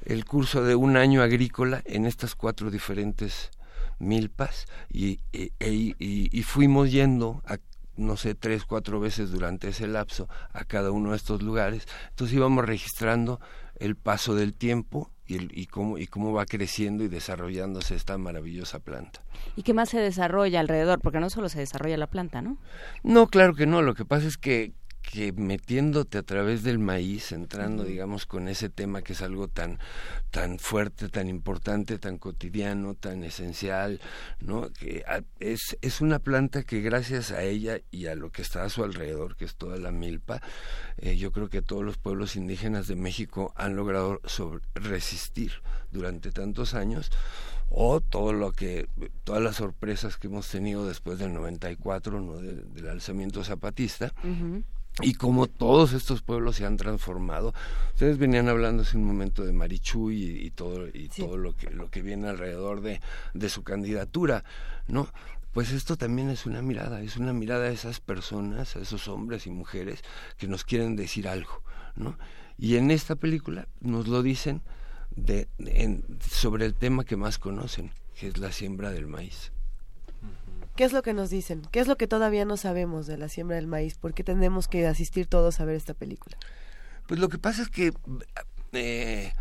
[0.04, 3.52] el curso de un año agrícola en estas cuatro diferentes
[4.00, 7.58] milpas y, e- e- y, y fuimos yendo a
[7.94, 11.86] no sé, tres, cuatro veces durante ese lapso a cada uno de estos lugares.
[12.08, 13.38] Entonces íbamos registrando
[13.84, 18.16] el paso del tiempo y, el- y, cómo, y cómo va creciendo y desarrollándose esta
[18.18, 19.22] maravillosa planta.
[19.56, 21.00] ¿Y qué más se desarrolla alrededor?
[21.00, 22.58] Porque no solo se desarrolla la planta, ¿no?
[23.02, 23.82] No, claro que no.
[23.82, 24.72] Lo que pasa es que,
[25.12, 29.78] que metiéndote a través del maíz, entrando, digamos, con ese tema que es algo tan,
[30.30, 34.00] tan fuerte, tan importante, tan cotidiano, tan esencial,
[34.40, 34.70] ¿no?
[34.72, 38.64] Que a- es, es una planta que gracias a ella y a lo que está
[38.64, 40.40] a su alrededor, que es toda la milpa,
[40.96, 45.52] eh, yo creo que todos los pueblos indígenas de México han logrado sobre- resistir
[45.90, 47.10] durante tantos años
[47.68, 48.88] o todo lo que
[49.24, 54.14] todas las sorpresas que hemos tenido después del 94 no del, del alzamiento zapatista.
[55.00, 57.54] Y como todos estos pueblos se han transformado.
[57.94, 61.70] Ustedes venían hablando hace un momento de Marichuy y, y todo y todo lo que
[61.70, 63.00] lo que viene alrededor de,
[63.32, 64.44] de su candidatura,
[64.88, 65.08] ¿no?
[65.52, 69.46] Pues esto también es una mirada, es una mirada a esas personas, a esos hombres
[69.46, 70.02] y mujeres
[70.38, 71.62] que nos quieren decir algo,
[71.94, 72.18] ¿no?
[72.58, 74.62] Y en esta película nos lo dicen
[75.14, 79.52] de, en- sobre el tema que más conocen, que es la siembra del maíz.
[80.76, 81.62] ¿Qué es lo que nos dicen?
[81.70, 83.96] ¿Qué es lo que todavía no sabemos de la siembra del maíz?
[83.96, 86.36] ¿Por qué tenemos que asistir todos a ver esta película?
[87.06, 87.92] Pues lo que pasa es que
[88.72, 89.32] eh,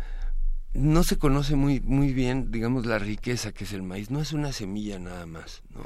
[0.74, 4.10] no se conoce muy muy bien, digamos, la riqueza que es el maíz.
[4.10, 5.82] No es una semilla nada más, ¿no?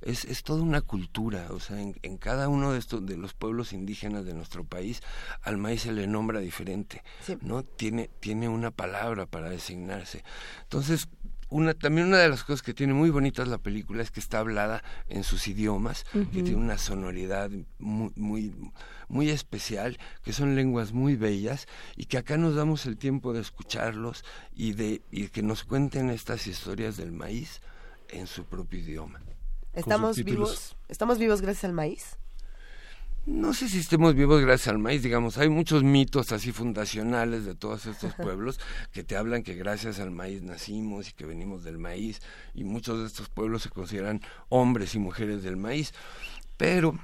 [0.00, 1.48] Es, es toda una cultura.
[1.50, 5.02] O sea, en, en cada uno de estos de los pueblos indígenas de nuestro país,
[5.42, 7.02] al maíz se le nombra diferente,
[7.40, 7.62] ¿no?
[7.62, 10.24] Tiene tiene una palabra para designarse.
[10.62, 11.08] Entonces
[11.50, 14.40] una, también una de las cosas que tiene muy bonitas la película es que está
[14.40, 18.54] hablada en sus idiomas, que tiene una sonoridad muy, muy,
[19.08, 21.66] muy especial, que son lenguas muy bellas
[21.96, 26.10] y que acá nos damos el tiempo de escucharlos y de y que nos cuenten
[26.10, 27.60] estas historias del maíz
[28.10, 29.22] en su propio idioma.
[29.72, 30.76] ¿Estamos vivos?
[30.88, 32.17] ¿Estamos vivos gracias al maíz?
[33.28, 37.54] No sé si estemos vivos gracias al maíz, digamos, hay muchos mitos así fundacionales de
[37.54, 38.58] todos estos pueblos
[38.90, 42.22] que te hablan que gracias al maíz nacimos y que venimos del maíz
[42.54, 45.92] y muchos de estos pueblos se consideran hombres y mujeres del maíz,
[46.56, 46.98] pero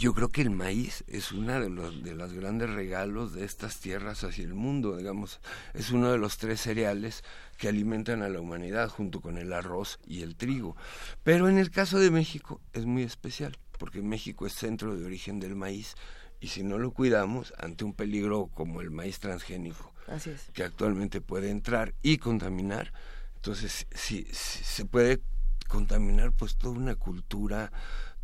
[0.00, 3.78] yo creo que el maíz es uno de los de los grandes regalos de estas
[3.78, 5.38] tierras hacia el mundo, digamos,
[5.72, 7.22] es uno de los tres cereales
[7.58, 10.76] que alimentan a la humanidad junto con el arroz y el trigo.
[11.22, 15.40] Pero en el caso de México es muy especial, porque México es centro de origen
[15.40, 15.94] del maíz
[16.40, 20.48] y si no lo cuidamos ante un peligro como el maíz transgénico, Así es.
[20.54, 22.94] que actualmente puede entrar y contaminar,
[23.36, 25.20] entonces si, si se puede
[25.68, 27.72] contaminar pues toda una cultura,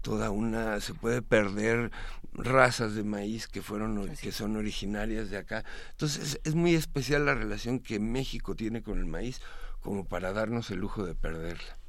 [0.00, 1.90] toda una se puede perder
[2.32, 5.62] razas de maíz que fueron que son originarias de acá.
[5.90, 9.42] Entonces es, es muy especial la relación que México tiene con el maíz
[9.80, 11.80] como para darnos el lujo de perderla.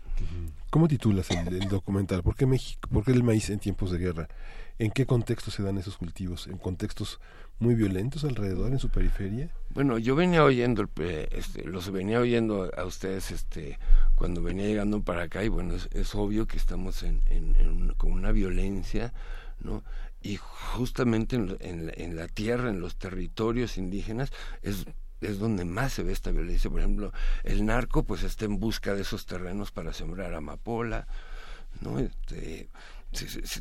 [0.71, 2.23] ¿Cómo titulas el, documental?
[2.23, 2.87] ¿Por qué México?
[2.89, 4.29] ¿Por qué el maíz en tiempos de guerra?
[4.79, 6.47] ¿En qué contexto se dan esos cultivos?
[6.47, 7.19] ¿En contextos
[7.59, 9.49] muy violentos alrededor, en su periferia?
[9.71, 10.87] Bueno, yo venía oyendo,
[11.31, 13.79] este, los venía oyendo a ustedes este,
[14.15, 17.21] cuando venía llegando para acá y bueno, es, obvio que estamos en,
[17.97, 19.13] con una violencia,
[19.59, 19.83] ¿no?
[20.23, 24.31] Y justamente en, en en la tierra, en los territorios indígenas,
[24.61, 24.85] es
[25.21, 26.69] es donde más se ve esta violencia.
[26.69, 31.07] Por ejemplo, el narco pues está en busca de esos terrenos para sembrar amapola,
[31.81, 31.99] ¿no?
[31.99, 32.69] Este,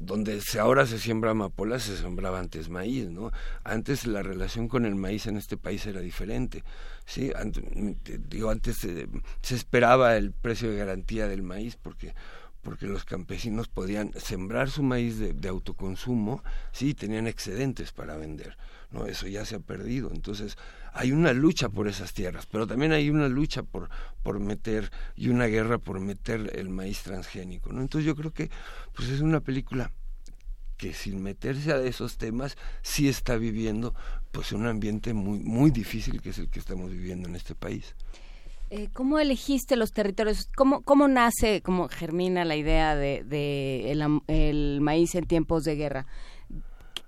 [0.03, 3.33] donde ahora se siembra amapola, se sembraba antes maíz, ¿no?
[3.65, 6.63] Antes la relación con el maíz en este país era diferente,
[7.05, 7.31] ¿sí?
[7.31, 9.09] Ant- te- digo, antes eh,
[9.43, 12.15] se esperaba el precio de garantía del maíz porque
[12.63, 16.43] porque los campesinos podían sembrar su maíz de, autoconsumo,
[16.73, 18.57] sí, tenían excedentes para vender,
[18.91, 19.07] ¿no?
[19.07, 20.11] Eso ya se ha perdido.
[20.13, 20.59] Entonces,
[20.93, 23.89] hay una lucha por esas tierras, pero también hay una lucha por,
[24.23, 27.81] por meter, y una guerra por meter el maíz transgénico, ¿no?
[27.81, 28.51] Entonces yo creo que
[28.95, 29.93] pues es una película
[30.77, 33.95] que sin meterse a esos temas sí está viviendo
[34.33, 37.95] pues un ambiente muy muy difícil que es el que estamos viviendo en este país.
[38.73, 40.49] Eh, ¿Cómo elegiste los territorios?
[40.57, 45.75] ¿Cómo, cómo nace, cómo germina la idea de, de el, el maíz en tiempos de
[45.75, 46.07] guerra?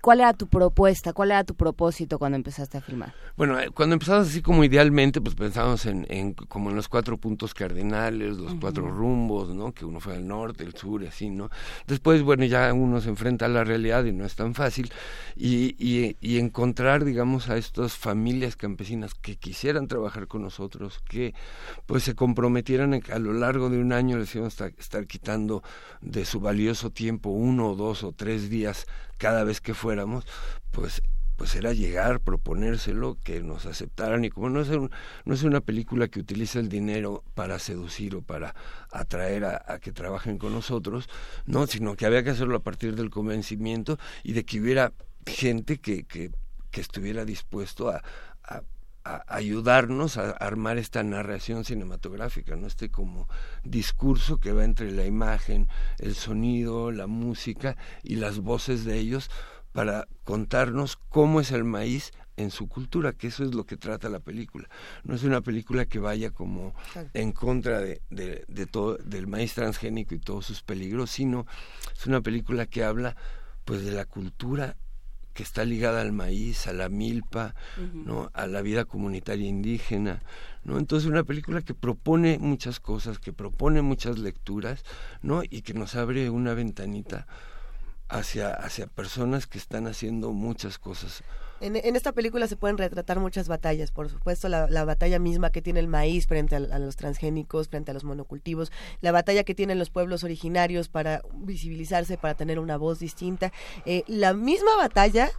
[0.02, 1.12] ¿Cuál era tu propuesta?
[1.12, 3.14] ¿Cuál era tu propósito cuando empezaste a filmar?
[3.36, 7.18] Bueno, eh, cuando empezamos así como idealmente, pues pensamos en, en como en los cuatro
[7.18, 9.72] puntos cardinales, los cuatro rumbos, ¿no?
[9.72, 11.50] Que uno fue al norte, el sur, y así, ¿no?
[11.86, 14.92] Después, bueno, ya uno se enfrenta a la realidad y no es tan fácil.
[15.36, 21.32] Y, y, y encontrar, digamos, a estas familias campesinas que quisieran trabajar con nosotros, que
[21.86, 25.62] pues se comprometieran a lo largo de un año les íbamos a estar, estar quitando
[26.00, 28.88] de su valioso tiempo uno o dos o tres días
[29.22, 30.24] cada vez que fuéramos,
[30.70, 31.02] pues
[31.36, 34.24] pues era llegar, proponérselo, que nos aceptaran.
[34.24, 34.90] Y como no es, un-
[35.24, 38.54] no es una película que utiliza el dinero para seducir o para
[38.92, 41.08] atraer a, que trabajen con nosotros,
[41.46, 44.92] no, sino que había que hacerlo a partir del convencimiento y de que hubiera
[45.26, 46.30] gente que, que,
[46.70, 48.02] que estuviera dispuesto a,
[48.44, 48.62] a-
[49.04, 52.66] a ayudarnos a armar esta narración cinematográfica, ¿no?
[52.66, 53.28] Este como
[53.64, 59.30] discurso que va entre la imagen, el sonido, la música y las voces de ellos
[59.72, 64.08] para contarnos cómo es el maíz en su cultura, que eso es lo que trata
[64.08, 64.68] la película.
[65.04, 66.74] No es una película que vaya como
[67.12, 71.46] en contra de, de, de todo, del maíz transgénico y todos sus peligros, sino
[71.94, 73.16] es una película que habla
[73.64, 74.76] pues de la cultura
[75.34, 77.54] que está ligada al maíz, a la milpa.
[77.92, 78.30] ¿no?
[78.34, 80.22] a la vida comunitaria indígena,
[80.64, 80.78] ¿no?
[80.78, 84.84] Entonces una película que propone muchas cosas, que propone muchas lecturas,
[85.22, 85.42] ¿no?
[85.48, 87.26] Y que nos abre una ventanita
[88.08, 91.22] hacia, hacia personas que están haciendo muchas cosas.
[91.62, 95.62] En, esta película se pueden retratar muchas batallas, por supuesto, la, la batalla misma que
[95.62, 99.54] tiene el maíz frente a, a los transgénicos, frente a los monocultivos, la batalla que
[99.54, 103.52] tienen los pueblos originarios para visibilizarse, para tener una voz distinta,
[103.86, 105.30] eh, la misma batalla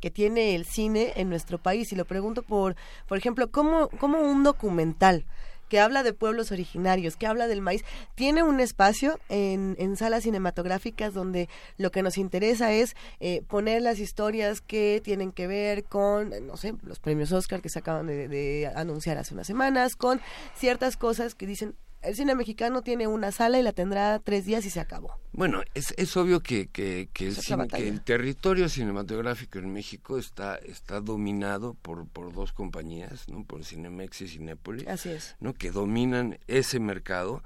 [0.00, 1.92] que tiene el cine en nuestro país.
[1.92, 5.24] Y lo pregunto por, por ejemplo, ¿cómo, cómo un documental
[5.72, 7.82] que habla de pueblos originarios, que habla del maíz,
[8.14, 13.80] tiene un espacio en, en salas cinematográficas donde lo que nos interesa es eh, poner
[13.80, 18.06] las historias que tienen que ver con, no sé, los premios Oscar que se acaban
[18.06, 20.20] de anunciar hace unas semanas, con
[20.54, 24.64] ciertas cosas que dicen, el cine mexicano tiene una sala y la tendrá tres días
[24.66, 25.18] y se acabó.
[25.32, 30.18] Bueno, es, es obvio que, que, que el, cine- que el territorio cinematográfico en México
[30.18, 33.44] está, está dominado por, por dos compañías, ¿no?
[33.44, 35.36] por Cinemex y Cinépolis, Así es.
[35.40, 35.54] ¿no?
[35.54, 37.42] que dominan ese mercado,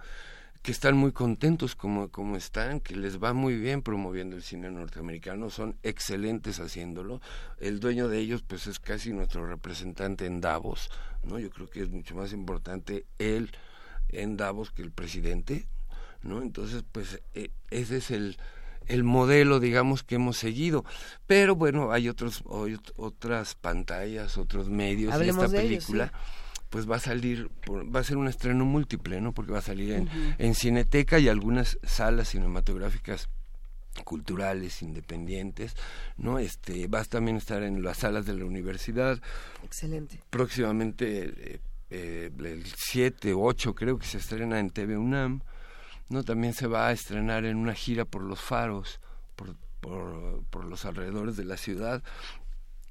[0.63, 4.69] que están muy contentos como, como están, que les va muy bien promoviendo el cine
[4.71, 7.21] norteamericano, son excelentes haciéndolo.
[7.61, 10.91] El dueño de ellos pues es casi nuestro representante en Davos,
[11.23, 11.39] ¿no?
[11.39, 13.53] Yo creo que es mucho más importante él
[14.09, 15.67] en Davos que el presidente,
[16.23, 16.43] ¿no?
[16.43, 18.37] Entonces, pues eh, ese es el,
[18.87, 20.85] el modelo, digamos, que hemos seguido.
[21.27, 26.13] Pero bueno, hay otros hay otras pantallas, otros medios Hablemos esta ellos, película
[26.71, 29.33] pues va a salir, va a ser un estreno múltiple, ¿no?
[29.33, 30.19] Porque va a salir en, Ujú.
[30.39, 33.29] en Cineteca y algunas salas cinematográficas
[34.05, 35.75] culturales independientes,
[36.19, 36.39] ¿no?
[36.39, 39.23] Este va a también estar en las salas de la universidad,
[39.65, 40.21] Excelente.
[40.29, 45.43] próximamente eh, eh, el 7 o 8 creo que se estrena en TV UNAM,
[46.09, 46.25] ¿no?
[46.25, 49.01] También se va a estrenar en una gira por los faros,
[49.37, 52.03] por, por, por los alrededores de la ciudad.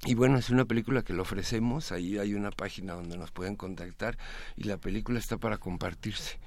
[0.04, 3.56] Y bueno, es una película que le ofrecemos, ahí hay una página donde nos pueden
[3.56, 4.18] contactar
[4.56, 6.38] y la película está para compartirse.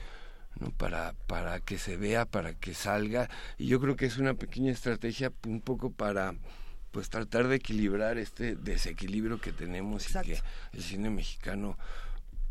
[0.59, 0.71] ¿no?
[0.71, 3.29] para para que se vea para que salga
[3.59, 6.33] y yo creo que es una pequeña estrategia un poco para
[6.91, 10.39] pues tratar de equilibrar este desequilibrio que tenemos y que
[10.73, 11.77] el cine mexicano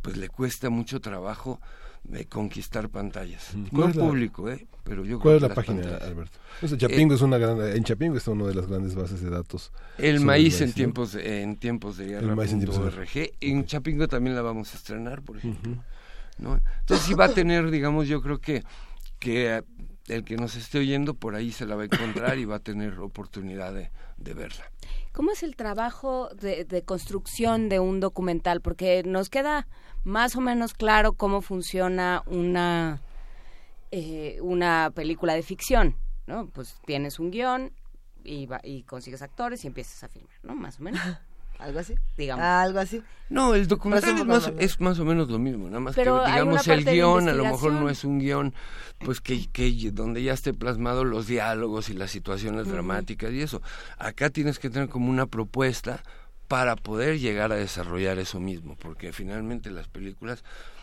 [0.03, 1.61] pues le cuesta mucho trabajo
[2.05, 5.55] de conquistar pantallas ¿Cuál no es la- público eh pero yo ¿Cuál es creo la
[5.55, 6.39] que las página, pantallas- Alberto?
[6.63, 9.21] O sea, Chapingo Eh, es una gran, en Chapingo está una de las grandes bases
[9.21, 9.73] de datos.
[9.99, 13.31] el maíz en tiempos de, en tiempos de El maíz en tiempos de guerra guerra.
[13.41, 15.77] en Chapingo también la vamos a estrenar por ejemplo.
[16.39, 18.63] Entonces sí va a tener, digamos, yo creo que,
[19.19, 19.63] que eh,
[20.07, 22.61] el que nos esté oyendo por ahí se la va a encontrar y va a
[22.61, 24.65] tener oportunidad de, de verla.
[25.13, 28.61] ¿Cómo es el trabajo de, de construcción de un documental?
[28.61, 29.67] Porque nos queda
[30.05, 33.01] más o menos claro cómo funciona una,
[33.91, 35.97] eh, una película de ficción,
[36.27, 36.47] ¿no?
[36.49, 37.73] Pues tienes un guion
[38.25, 40.55] y, va- y consigues actores y empiezas a filmar, ¿no?
[40.55, 41.01] Más o menos.
[41.59, 41.95] ¿Algo así?
[42.17, 42.45] Digamos.
[42.45, 43.03] Algo así.
[43.31, 46.23] No, el documental es un más, es más o menos lo mismo, nada más Pero
[46.25, 48.55] que digamos el guion a lo mejor no es un guion
[49.05, 53.61] pues que, que donde ya esté plasmado los diálogos y las situaciones dramáticas y eso.
[53.99, 56.03] Acá tienes que tener como una propuesta
[56.49, 60.43] para poder llegar a desarrollar eso mismo, porque finalmente las películas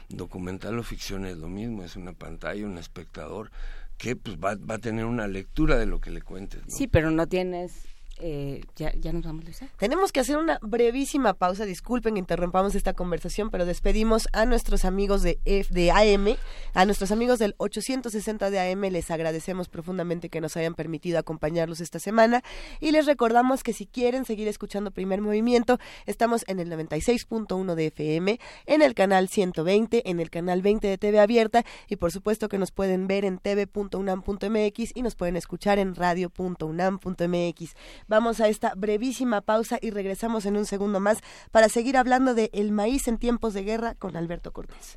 [0.09, 3.49] documental o ficción es lo mismo, es una pantalla, un espectador
[3.97, 6.61] que pues va, va a tener una lectura de lo que le cuentes.
[6.61, 6.75] ¿no?
[6.75, 7.87] Sí, pero no tienes...
[8.19, 9.67] eh, ya, nos vamos, Luisa.
[9.77, 11.65] Tenemos que hacer una brevísima pausa.
[11.65, 16.37] Disculpen que interrumpamos esta conversación, pero despedimos a nuestros amigos de, F- de AM,
[16.73, 18.81] a nuestros amigos del 860 de AM.
[18.91, 22.43] Les agradecemos profundamente que nos hayan permitido acompañarlos esta semana
[22.79, 27.87] y les recordamos que si quieren seguir escuchando Primer Movimiento, estamos en el 96.1 de
[27.87, 32.49] FM, en el canal 120, en el canal 20 de TV Abierta y por supuesto
[32.49, 37.75] que nos pueden ver en tv.unam.mx y nos pueden escuchar en radio.unam.mx.
[38.07, 41.19] Vamos a esta brevísima pausa y regresamos en un segundo más
[41.51, 44.95] para seguir hablando de el maíz en tiempos de guerra con Alberto Cortés.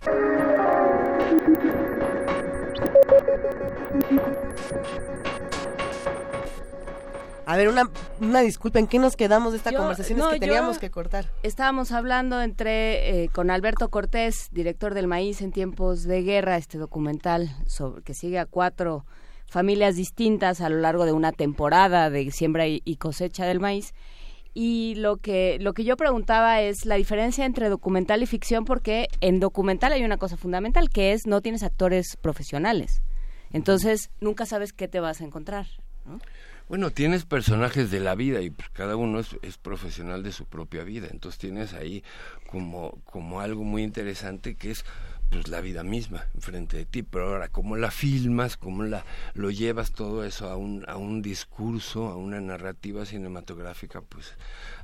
[7.46, 10.18] A ver, una, una disculpa, ¿en qué nos quedamos de esta Yo- conversación?
[10.18, 11.30] no, es que teníamos que cortar.
[11.42, 16.76] Estábamos hablando entre eh, con Alberto Cortés, director del Maíz en tiempos de guerra, este
[16.76, 19.06] documental sobre que sigue a cuatro
[19.48, 23.94] familias distintas a lo largo de una temporada de siembra y, cosecha del maíz.
[24.54, 29.08] Y lo que lo que yo preguntaba es la diferencia entre documental y ficción porque
[29.20, 33.02] en documental hay una cosa fundamental que es no tienes actores profesionales.
[33.52, 35.66] Entonces, nunca sabes qué te vas a encontrar,
[36.04, 36.18] ¿no?
[36.68, 40.44] Bueno, tienes personajes de la vida y pues, cada uno es, es profesional de su
[40.44, 41.08] propia vida.
[41.10, 42.04] Entonces tienes ahí
[42.46, 44.84] como, como algo muy interesante que es
[45.30, 47.02] pues la vida misma enfrente de ti.
[47.02, 48.56] Pero ahora, ¿cómo la filmas?
[48.56, 54.00] ¿Cómo la, lo llevas todo eso a un, a un discurso, a una narrativa cinematográfica?
[54.00, 54.34] Pues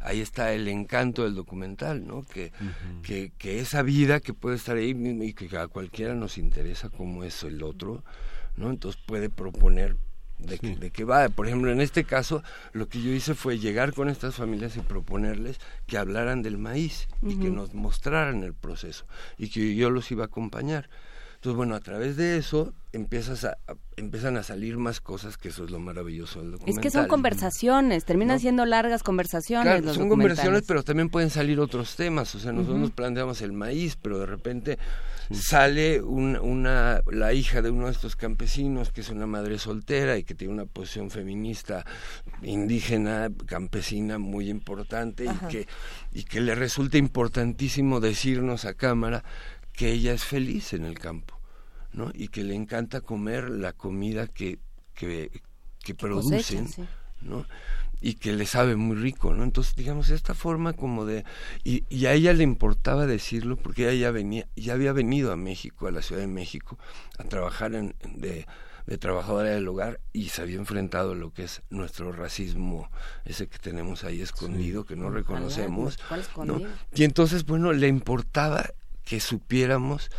[0.00, 2.22] ahí está el encanto del documental, ¿no?
[2.22, 2.52] Que,
[3.02, 6.88] que, que esa vida que puede estar ahí mismo y que a cualquiera nos interesa
[6.88, 8.04] como es el otro,
[8.56, 8.70] ¿no?
[8.70, 9.96] Entonces puede proponer
[10.38, 11.28] de, qué- de qué va.
[11.28, 14.80] Por ejemplo, en este caso, lo que yo hice fue llegar con estas familias y
[14.80, 19.06] proponerles que hablaran del maíz y que nos mostraran el proceso
[19.38, 20.88] y que yo los iba a acompañar.
[21.36, 25.48] Entonces, bueno, a través de eso empiezas a, a- empiezan a salir más cosas, que
[25.48, 26.78] eso es lo maravilloso del documental.
[26.78, 28.40] Es que son conversaciones, terminan ¿No?
[28.40, 29.66] siendo largas conversaciones.
[29.66, 32.34] Claro, los son conversaciones, pero también pueden salir otros temas.
[32.34, 34.78] O sea, nosotros nos planteamos el maíz, pero de repente
[35.30, 40.16] sale un- una, la hija de uno de estos campesinos, que es una madre soltera
[40.18, 41.84] y que tiene una posición feminista
[42.42, 45.46] indígena, campesina muy importante Ajá.
[45.48, 45.68] y que,
[46.12, 49.24] y que le resulta importantísimo decirnos a cámara
[49.72, 51.34] que ella es feliz en el campo.
[51.92, 52.10] ¿no?
[52.12, 54.58] y que le encanta comer la comida que,
[54.94, 55.30] que,
[55.78, 56.84] que producen cosechan, sí.
[57.20, 57.46] ¿no?
[58.04, 59.44] Y que le sabe muy rico, ¿no?
[59.44, 61.24] Entonces, digamos, esta forma como de...
[61.64, 65.36] Y, y a ella le importaba decirlo porque ella ya, venía, ya había venido a
[65.36, 66.78] México, a la Ciudad de México,
[67.16, 68.46] a trabajar en, de,
[68.86, 72.90] de trabajadora del hogar y se había enfrentado a lo que es nuestro racismo,
[73.24, 75.98] ese que tenemos ahí escondido, que no reconocemos.
[76.06, 76.60] ¿cuál ¿no?
[76.94, 78.66] Y entonces, bueno, le importaba
[79.06, 80.10] que supiéramos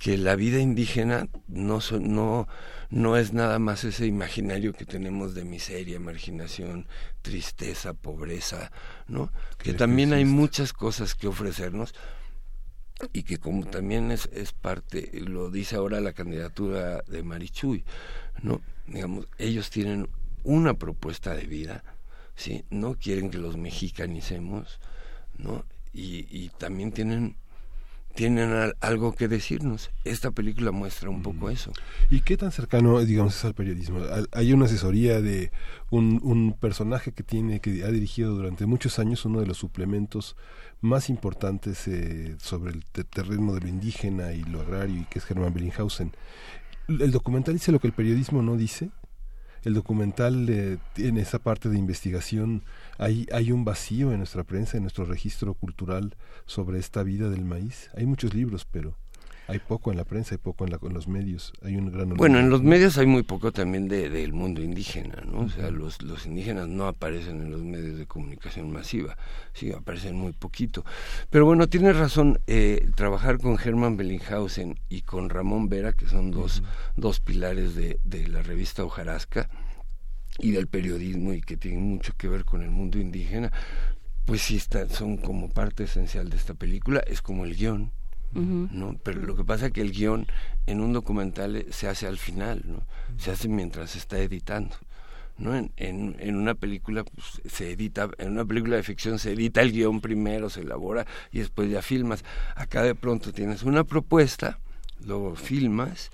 [0.00, 2.48] que la vida indígena no, no,
[2.88, 6.86] no es nada más ese imaginario que tenemos de miseria, marginación,
[7.22, 8.70] tristeza, pobreza,
[9.08, 9.32] ¿no?
[9.58, 11.94] Que también hay muchas cosas que ofrecernos
[13.12, 17.84] y que como también es, es parte, lo dice ahora la candidatura de Marichuy,
[18.42, 18.60] ¿no?
[18.86, 20.08] Digamos, ellos tienen
[20.44, 21.84] una propuesta de vida,
[22.34, 22.64] ¿sí?
[22.70, 24.80] No quieren que los mexicanicemos,
[25.38, 25.64] ¿no?
[25.92, 27.36] Y, y también tienen
[28.14, 29.90] tienen al- algo que decirnos.
[30.04, 31.72] Esta película muestra un poco eso.
[32.10, 34.00] ¿Y qué tan cercano, digamos, es al periodismo?
[34.32, 35.50] Hay una asesoría de
[35.90, 40.36] un, un personaje que tiene, que ha dirigido durante muchos años uno de los suplementos
[40.80, 45.18] más importantes eh, sobre el te- terreno de lo indígena y lo agrario, y que
[45.18, 46.12] es Germán Bellinghausen.
[46.88, 48.90] El documental dice lo que el periodismo no dice.
[49.62, 52.62] El documental eh, tiene esa parte de investigación.
[53.02, 57.44] Hay, hay un vacío en nuestra prensa, en nuestro registro cultural sobre esta vida del
[57.46, 57.90] maíz.
[57.96, 58.94] Hay muchos libros, pero
[59.48, 61.52] hay poco en la prensa, hay poco en, la- en los medios.
[61.62, 65.22] Hay un gran Bueno, en los medios hay muy poco también de- del mundo indígena,
[65.26, 65.40] ¿no?
[65.40, 69.16] O sea, los, los indígenas no aparecen en los medios de comunicación masiva,
[69.54, 70.84] sí, aparecen muy poquito.
[71.30, 76.30] Pero bueno, tienes razón, eh, trabajar con Hermann Bellinghausen y con Ramón Vera, que son
[76.30, 76.62] dos,
[76.96, 79.48] dos pilares de, de la revista Hojarasca
[80.38, 83.52] y del periodismo y que tienen mucho que ver con el mundo indígena,
[84.24, 87.92] pues sí está- son como parte esencial de esta película, es como el guion.
[88.72, 88.96] ¿no?
[89.02, 90.26] Pero lo que pasa es que el guion
[90.66, 92.84] en un documental se hace al final, ¿no?
[93.18, 94.76] Se hace mientras se está editando.
[95.36, 95.56] ¿no?
[95.56, 99.62] En, en, en una película pues, se edita, en una película de ficción se edita
[99.62, 102.24] el guion primero, se elabora y después ya filmas.
[102.54, 104.60] Acá de pronto tienes una propuesta,
[105.04, 106.10] luego filmas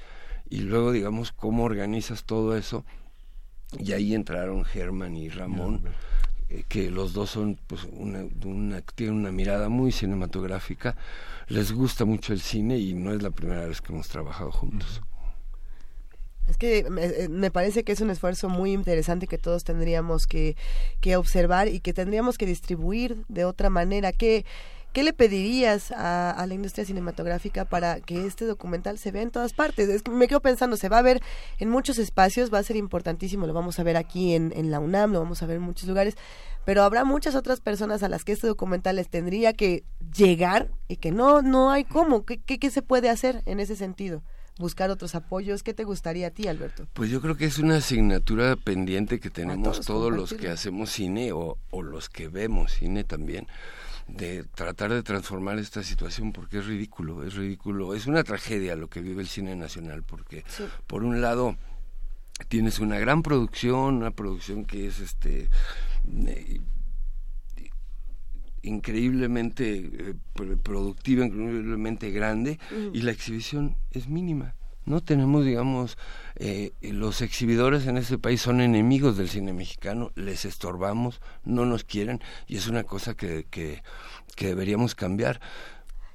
[0.49, 2.87] y luego digamos cómo organizas todo eso.
[3.79, 5.83] Y ahí entraron Germán y Ramón,
[6.49, 10.97] eh, que los dos son pues una, una- tienen una mirada muy cinematográfica,
[11.49, 15.03] les gusta mucho el cine y no es la primera vez que hemos trabajado juntos.
[16.49, 20.29] Es que me, eh, me parece que es un esfuerzo muy interesante que todos tendríamos
[20.29, 20.57] que,
[21.01, 24.13] que observar y que tendríamos que distribuir de otra manera.
[24.13, 24.45] ¿Qué,
[24.97, 29.31] qué le pedirías a, a la industria cinematográfica para que este documental se vea en
[29.31, 29.91] todas partes?
[29.91, 31.21] Es que me quedo pensando, se va a ver
[31.59, 34.81] en muchos espacios, va a ser importantísimo, lo vamos a ver aquí en, en la
[34.81, 36.17] UNAM, lo vamos a ver en muchos lugares,
[36.65, 39.85] pero habrá muchas otras personas a las que este documental les tendría que
[40.17, 42.25] llegar y que no, no hay cómo.
[42.25, 44.23] ¿Qué, qué, qué se puede hacer en ese sentido?
[44.59, 45.63] buscar otros apoyos.
[45.63, 46.87] ¿Qué te gustaría a ti, Alberto?
[46.95, 50.91] Pues yo creo que es una asignatura pendiente que tenemos todos todos los que hacemos
[50.91, 53.47] cine o, o los que vemos cine también,
[54.09, 58.89] de tratar de transformar esta situación porque es ridículo, es ridículo, es una tragedia lo
[58.89, 60.65] que vive el cine nacional porque Sí.
[60.87, 61.57] por un lado
[62.49, 65.49] tienes una gran producción, una producción que es este
[66.27, 66.61] eh,
[68.63, 72.59] increíblemente eh, pr- productiva, increíblemente grande
[72.93, 74.55] y la exhibición es mínima.
[74.87, 75.99] No tenemos, digamos,
[76.37, 81.85] eh, los exhibidores en este país son enemigos del cine mexicano, les estorbamos, no nos
[81.85, 83.83] quieren y es una cosa que, que,
[84.37, 85.41] que deberíamos cambiar.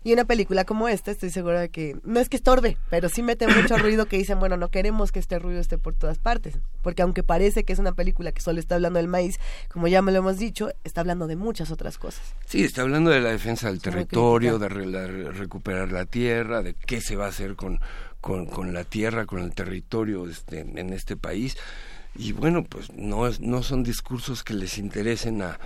[0.03, 3.21] Y una película como esta, estoy segura de que no es que estorbe, pero sí
[3.21, 6.57] mete mucho ruido que dicen, bueno, no queremos que este ruido esté por todas partes.
[6.81, 9.37] Porque aunque parece que es una película que solo está hablando del maíz,
[9.71, 12.33] como ya me lo hemos dicho, está hablando de muchas otras cosas.
[12.47, 16.73] Sí, está hablando de la defensa del Es territorio, de la- recuperar la tierra, de
[16.73, 17.79] qué se va a hacer con,
[18.21, 21.57] con, con la tierra, con el territorio este, en este país.
[22.15, 25.59] Y bueno, pues no, es, no son discursos que les interesen a,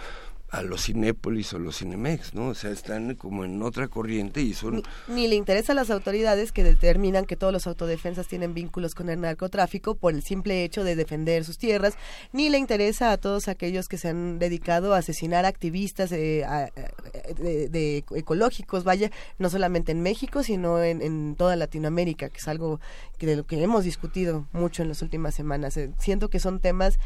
[0.55, 2.47] a los Cinépolis o los Cinemex, ¿no?
[2.49, 4.83] O sea, están como en otra corriente y son...
[5.07, 9.09] Ni le interesa a las autoridades que determinan que todos los autodefensas tienen vínculos con
[9.09, 11.95] el narcotráfico por el simple hecho de defender sus tierras,
[12.31, 16.65] ni le interesa a todos aquellos que se han dedicado a asesinar activistas eh, a-
[16.65, 22.37] a- de, de ecológicos, vaya, no solamente en México, sino en, en toda Latinoamérica, que
[22.37, 22.79] es algo
[23.17, 25.75] que de lo que hemos discutido mucho en las últimas semanas.
[25.77, 26.97] Eh, siento que son temas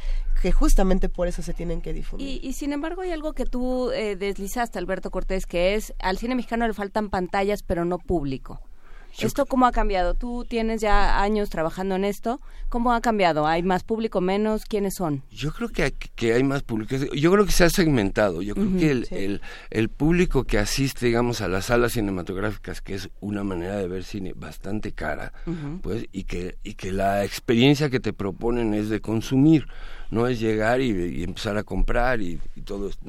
[0.41, 2.27] que justamente por eso se tienen que difundir.
[2.43, 6.17] Y, y sin embargo hay algo que tú eh, deslizaste, Alberto Cortés, que es al
[6.17, 8.61] cine mexicano le faltan pantallas, pero no público.
[9.17, 10.13] ¿Esto cómo ha cambiado?
[10.13, 12.39] Tú tienes ya años trabajando en esto.
[12.69, 13.47] ¿Cómo ha cambiado?
[13.47, 14.65] ¿Hay más público, menos?
[14.65, 15.23] ¿Quiénes son?
[15.31, 16.95] Yo creo que hay, que hay más público.
[16.95, 18.41] Yo creo que se ha segmentado.
[18.41, 19.15] Yo creo que el, sí.
[19.15, 23.87] el, el público que asiste, digamos, a las salas cinematográficas, que es una manera de
[23.87, 25.33] ver cine bastante cara,
[25.81, 29.67] pues, y que, y que la experiencia que te proponen es de consumir,
[30.09, 33.05] no es llegar y, empezar a comprar y, todo esto.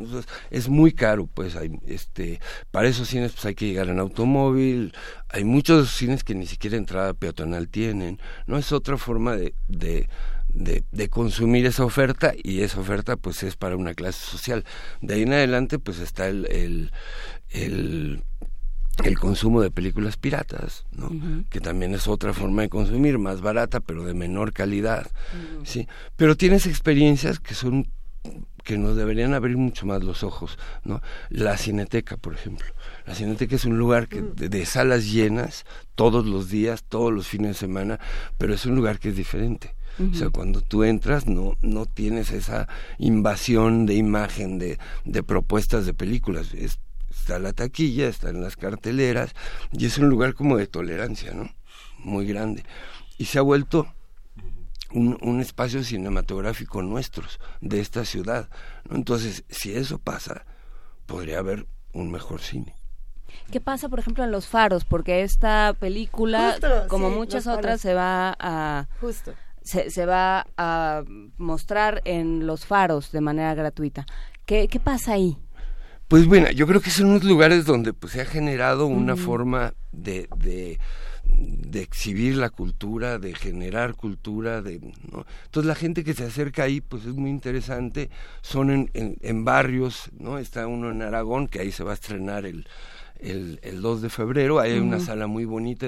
[0.51, 4.95] Es muy caro, pues, hay, este, para esos cines pues hay que llegar en automóvil,
[5.29, 10.09] hay muchos cines que ni siquiera entrada peatonal tienen, no es otra forma de, de
[10.55, 14.65] de, de consumir esa oferta y esa oferta pues es para una clase social.
[15.01, 16.91] De ahí en adelante pues está el,
[19.05, 21.11] el consumo de películas piratas, ¿no?
[21.51, 25.11] que también es otra forma de consumir, más barata pero de menor calidad.
[25.65, 25.89] ¿sí?
[26.17, 27.89] Pero tienes experiencias que son
[28.63, 31.01] que nos deberían abrir mucho más los ojos, ¿no?
[31.31, 32.67] La Cineteca, por ejemplo.
[33.07, 35.65] La Cineteca es un lugar que, de, de salas llenas
[35.95, 37.99] todos los días, todos los fines de semana,
[38.37, 39.75] pero es un lugar que es diferente.
[39.99, 45.87] O sea, cuando tú entras no, no tienes esa invasión de imagen, de, de propuestas
[45.87, 46.53] de películas.
[46.55, 46.79] Es-
[47.21, 49.35] está la taquilla, están las carteleras,
[49.73, 51.51] y es un lugar como de tolerancia, ¿no?
[51.99, 52.65] Muy grande.
[53.19, 53.87] Y se ha vuelto
[54.93, 58.49] un, un espacio cinematográfico nuestros, de esta ciudad.
[58.89, 58.97] ¿no?
[58.97, 60.45] Entonces, si eso pasa,
[61.07, 62.75] podría haber un mejor cine.
[63.53, 64.85] ¿Qué pasa, por ejemplo, en Los Faros?
[64.85, 67.81] Porque esta película, Justo, como sí, muchas otras, Faros.
[67.83, 68.89] se va a...
[69.01, 69.35] Justo.
[69.63, 71.05] Se, se va a
[71.37, 74.07] mostrar en Los Faros de manera gratuita.
[74.47, 75.37] ¿Qué, qué pasa ahí?
[76.11, 79.75] Pues bueno, yo creo que son unos lugares donde pues se ha generado una forma
[79.93, 80.81] de, de,
[81.29, 85.25] de exhibir la cultura, de generar cultura, de ¿no?
[85.45, 88.11] entonces la gente que se acerca ahí pues es muy interesante,
[88.43, 90.39] son en, en, en barrios, ¿no?
[90.39, 92.67] Está uno en Aragón, que ahí se va a estrenar el,
[93.21, 95.87] el, el 2 de febrero, ahí hay una sala muy bonita,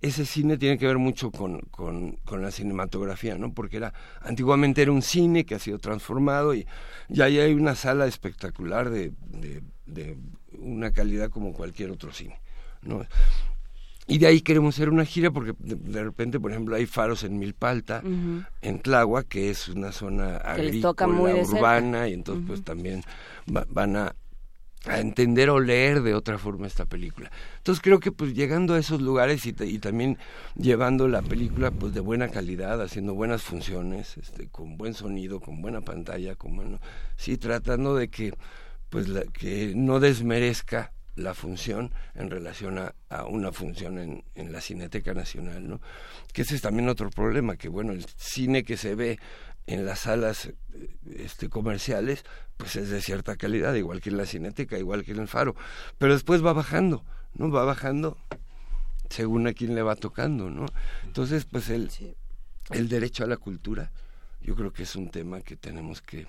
[0.00, 3.52] ese cine tiene que ver mucho con, con, con la cinematografía, ¿no?
[3.52, 6.66] Porque era antiguamente era un cine que ha sido transformado y,
[7.08, 10.16] y ahí hay una sala espectacular de, de, de
[10.58, 12.40] una calidad como cualquier otro cine,
[12.82, 13.04] ¿no?
[14.08, 17.24] Y de ahí queremos hacer una gira porque de, de repente, por ejemplo, hay faros
[17.24, 18.02] en Milpalta,
[18.62, 20.84] en Tláhuac, que es una zona agrícola,
[21.56, 23.02] urbana, y entonces pues también
[23.54, 24.14] va- van a,
[24.86, 27.30] a entender o leer de otra forma esta película.
[27.58, 30.16] Entonces creo que pues llegando a esos lugares y, y también
[30.54, 35.60] llevando la película pues de buena calidad, haciendo buenas funciones, este, con buen sonido, con
[35.60, 36.78] buena pantalla, con bueno,
[37.16, 38.32] sí tratando de que
[38.88, 44.52] pues la- que no desmerezca la función en relación a, a una función en, en
[44.52, 45.80] la Cineteca Nacional, ¿no?
[46.34, 49.18] Que ese es también otro problema, que bueno, el cine que se ve
[49.66, 50.54] en las salas eh,
[51.16, 52.24] este, comerciales,
[52.56, 55.54] pues es de cierta calidad, igual que en la Cineteca, igual que en el Faro,
[55.98, 57.04] pero después va bajando,
[57.34, 57.50] ¿no?
[57.50, 58.16] Va bajando
[59.10, 60.66] según a quién le va tocando, ¿no?
[61.04, 61.90] Entonces, pues el,
[62.70, 63.92] el derecho a la cultura,
[64.40, 66.26] yo creo que es un tema que tenemos que,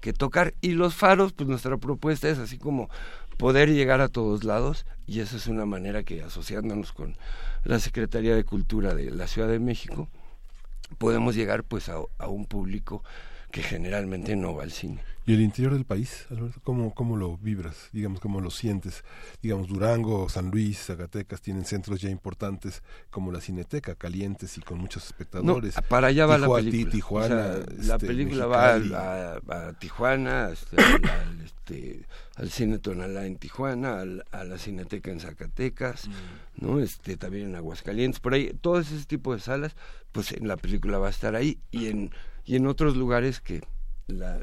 [0.00, 0.54] que tocar.
[0.60, 2.88] Y los faros, pues nuestra propuesta es así como
[3.36, 7.16] poder llegar a todos lados, y esa es una manera que asociándonos con
[7.64, 10.08] la Secretaría de Cultura de la Ciudad de México,
[10.98, 13.02] podemos llegar pues a, a un público
[13.56, 15.00] que generalmente no va al cine.
[15.24, 16.60] ¿Y el interior del país, Alberto?
[16.62, 17.88] ¿Cómo, ¿Cómo lo vibras?
[17.90, 19.02] Digamos, ¿cómo lo sientes?
[19.42, 24.76] Digamos, Durango, San Luis, Zacatecas tienen centros ya importantes como la Cineteca, calientes y con
[24.78, 25.74] muchos espectadores.
[25.74, 26.84] No, para allá va la película.
[26.84, 28.94] Ti- Tijuana, O sea, la este, película va Mexicali.
[28.94, 35.10] a, a Tijuana, este, al, este, al Cine Tonalá en Tijuana, al- a la Cineteca
[35.10, 36.08] en Zacatecas,
[36.56, 36.78] ¿no?
[36.78, 39.74] Este, también en Aguascalientes, por ahí, todo ese tipo de salas,
[40.12, 42.10] pues en la película va a estar ahí y en,
[42.46, 43.62] y en otros lugares que
[44.06, 44.38] la,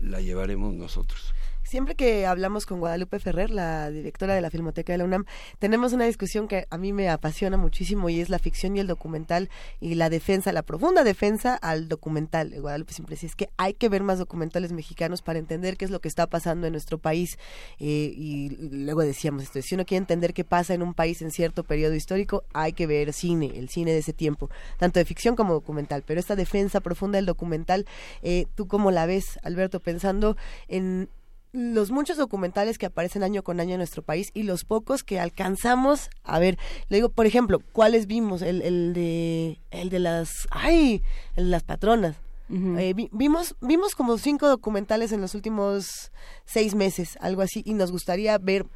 [0.00, 1.32] la, llevaremos nosotros.
[1.74, 5.24] Siempre que hablamos con Guadalupe Ferrer, la directora de la Filmoteca de la UNAM,
[5.58, 8.86] tenemos una discusión que a mí me apasiona muchísimo y es la ficción y el
[8.86, 12.54] documental y la defensa, la profunda defensa al documental.
[12.60, 15.90] Guadalupe siempre decía, es que hay que ver más documentales mexicanos para entender qué es
[15.90, 17.38] lo que está pasando en nuestro país.
[17.80, 21.32] Eh, y luego decíamos esto, si uno quiere entender qué pasa en un país en
[21.32, 25.34] cierto periodo histórico, hay que ver cine, el cine de ese tiempo, tanto de ficción
[25.34, 26.04] como documental.
[26.06, 27.84] Pero esta defensa profunda del documental,
[28.22, 30.36] eh, ¿tú cómo la ves, Alberto, pensando
[30.68, 31.08] en
[31.54, 35.20] los muchos documentales que aparecen año con año en nuestro país y los pocos que
[35.20, 36.58] alcanzamos a ver.
[36.88, 38.42] Le digo, por ejemplo, ¿cuáles vimos?
[38.42, 41.02] El, el de el de las ay,
[41.36, 42.16] el de las patronas.
[42.50, 46.12] Eh, vi- vimos vimos como cinco documentales en los últimos
[46.44, 48.66] seis meses, algo así, y nos gustaría ver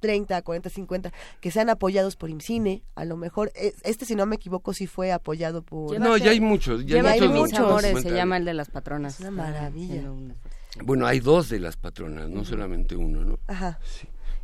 [0.00, 4.26] 30, 40, 50 que sean apoyados por IMCINE, a lo mejor eh, este si no
[4.26, 8.02] me equivoco sí fue apoyado por No, ya hay muchos, ya hay muchos mis amores,
[8.02, 9.20] se llama el de las patronas.
[9.20, 10.02] una maravilla.
[10.80, 13.38] Bueno, hay dos de las patronas, no solamente uno, ¿no?
[13.46, 13.78] Ajá.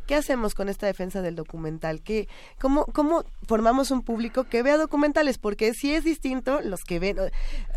[0.09, 2.01] ¿Qué hacemos con esta defensa del documental?
[2.01, 2.27] ¿Qué,
[2.59, 5.37] cómo, ¿Cómo formamos un público que vea documentales?
[5.37, 7.17] Porque si es distinto, los que ven...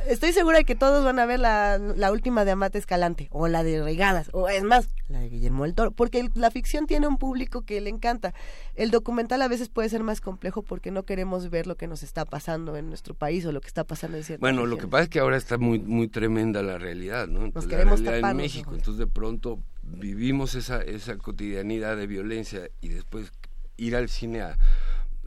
[0.08, 3.48] Estoy segura de que todos van a ver la, la última de Amate Escalante, o
[3.48, 6.86] la de Regadas, o es más, la de Guillermo del Toro, porque el- la ficción
[6.86, 8.32] tiene un público que le encanta.
[8.76, 12.02] El documental a veces puede ser más complejo porque no queremos ver lo que nos
[12.02, 14.88] está pasando en nuestro país o lo que está pasando en ciertas Bueno, lo que
[14.88, 17.44] pasa es que ahora está muy muy tremenda la realidad, ¿no?
[17.44, 22.06] Entonces, la queremos realidad en taparnos, México, entonces de pronto vivimos esa esa cotidianidad de
[22.06, 23.32] violencia y después
[23.76, 24.58] ir al cine a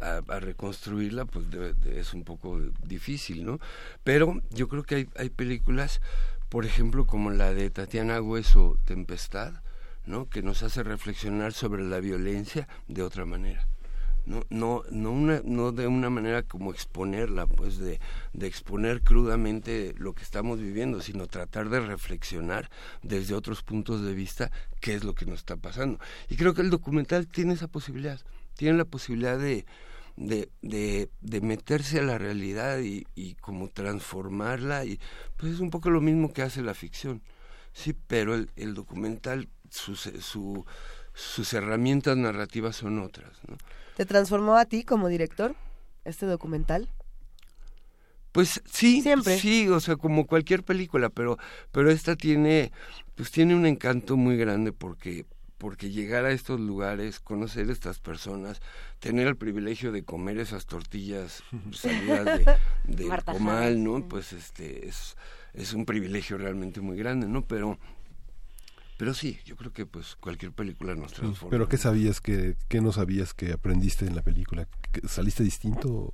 [0.02, 3.60] a, reconstruirla, pues de- es un poco difícil, ¿no?
[4.04, 6.02] Pero yo creo que hay, hay películas,
[6.50, 9.54] por ejemplo, como la de Tatiana Hueso, Tempestad,
[10.06, 10.30] ¿no?
[10.30, 13.68] Que nos hace reflexionar sobre la violencia de otra manera
[14.26, 18.00] no no no una no de una manera como exponerla pues de,
[18.34, 22.70] de exponer crudamente lo que estamos viviendo sino tratar de reflexionar
[23.04, 26.62] desde otros puntos de vista qué es lo que nos está pasando y creo que
[26.62, 28.20] el documental tiene esa posibilidad
[28.56, 29.66] tiene la posibilidad de
[30.18, 34.98] de, de, meterse a la realidad y, y como transformarla y
[35.36, 37.22] pues es un poco lo mismo que hace la ficción
[37.74, 40.66] sí pero el, documental sus, su,
[41.14, 43.38] sus herramientas narrativas son otras.
[43.96, 45.56] ¿Te transformó a ti como director
[46.04, 46.90] este documental?
[48.32, 49.02] Pues sí,
[49.40, 51.38] sí, o sea, como cualquier película, pero
[51.72, 52.74] pero esta tiene
[53.16, 55.26] pues tiene un encanto muy grande porque
[55.58, 58.62] porque llegar a estos lugares, conocer a estas personas,
[59.00, 62.46] tener el privilegio de comer esas tortillas salidas de,
[62.84, 64.06] de comal, ¿no?
[64.06, 65.16] Pues este es
[65.54, 67.42] es un privilegio realmente muy grande, ¿no?
[67.46, 67.80] Pero
[68.98, 71.50] pero sí, yo creo que pues cualquier película nos transforma.
[71.50, 74.68] Pero ¿qué sabías que qué no sabías que aprendiste en la película?
[74.92, 76.14] ¿Que ¿Saliste distinto?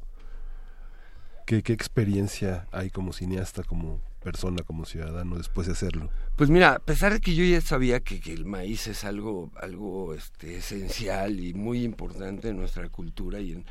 [1.46, 6.10] ¿Qué, ¿Qué experiencia hay como cineasta, como persona, como ciudadano después de hacerlo?
[6.38, 9.52] Pues mira, a pesar de que yo ya sabía que, que el maíz es algo,
[9.58, 13.66] algo este, esencial y muy importante en nuestra cultura y en,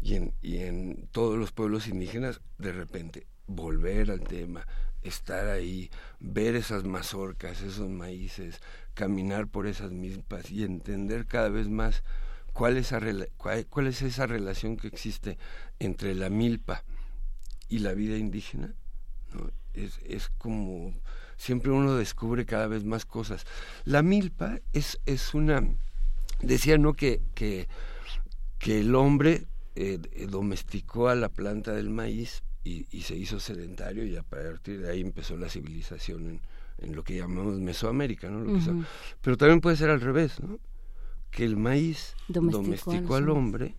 [0.00, 4.66] y, en, y en todos los pueblos indígenas, de repente volver al tema,
[5.08, 8.60] estar ahí, ver esas mazorcas, esos maíces,
[8.94, 12.02] caminar por esas mismas y entender cada vez más
[12.52, 12.94] cuál es,
[13.36, 15.38] cuál, cuál es esa relación que existe
[15.78, 16.84] entre la milpa
[17.68, 18.74] y la vida indígena,
[19.74, 20.94] es, es como
[21.36, 23.46] siempre uno descubre cada vez más cosas.
[23.84, 25.62] La milpa es, es una,
[26.40, 27.68] decía no que, que,
[28.58, 29.98] que el hombre eh,
[30.30, 34.90] domesticó a la planta del maíz y, y se hizo sedentario y a partir de
[34.90, 36.40] ahí empezó la civilización en,
[36.78, 38.40] en lo que llamamos Mesoamérica, ¿no?
[38.40, 38.84] Lo que.
[39.20, 40.58] Pero también puede ser al revés, ¿no?
[41.30, 43.76] Que el maíz Domesticó al hombre,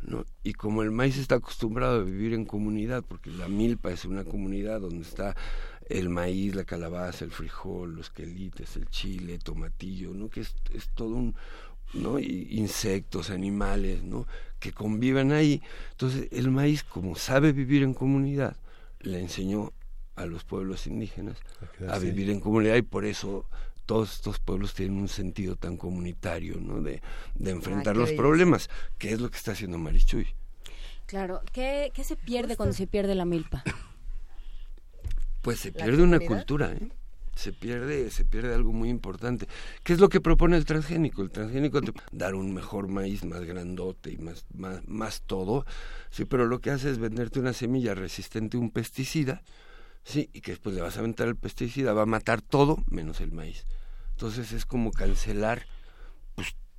[0.00, 0.24] ¿no?
[0.42, 4.24] Y como el maíz está acostumbrado a vivir en comunidad, porque la milpa es una
[4.24, 5.36] comunidad donde está
[5.90, 10.30] el maíz, la calabaza, el frijol, los quelites, el chile, tomatillo, ¿no?
[10.30, 11.34] Que es, es todo un,
[11.92, 12.18] ¿no?
[12.18, 14.26] Y insectos, animales, ¿no?
[14.64, 15.60] Que conviven ahí.
[15.90, 18.56] Entonces, el maíz, como sabe vivir en comunidad,
[19.00, 19.74] le enseñó
[20.16, 21.36] a los pueblos indígenas
[21.86, 23.44] a vivir en comunidad y por eso
[23.84, 26.80] todos estos pueblos tienen un sentido tan comunitario, ¿no?
[26.80, 27.02] De,
[27.34, 30.28] de enfrentar qué los problemas, que es lo que está haciendo Marichuy.
[31.04, 33.62] Claro, ¿qué, qué se pierde cuando se pierde la milpa?
[35.42, 36.88] Pues se ¿La pierde una cultura, ¿eh?
[37.34, 39.46] Se pierde, se pierde algo muy importante.
[39.82, 41.22] ¿Qué es lo que propone el transgénico?
[41.22, 45.66] El transgénico te dar un mejor maíz más grandote y más, más, más todo,
[46.10, 49.42] sí, pero lo que hace es venderte una semilla resistente a un pesticida,
[50.04, 53.20] sí, y que después le vas a aventar el pesticida, va a matar todo menos
[53.20, 53.66] el maíz.
[54.12, 55.66] Entonces es como cancelar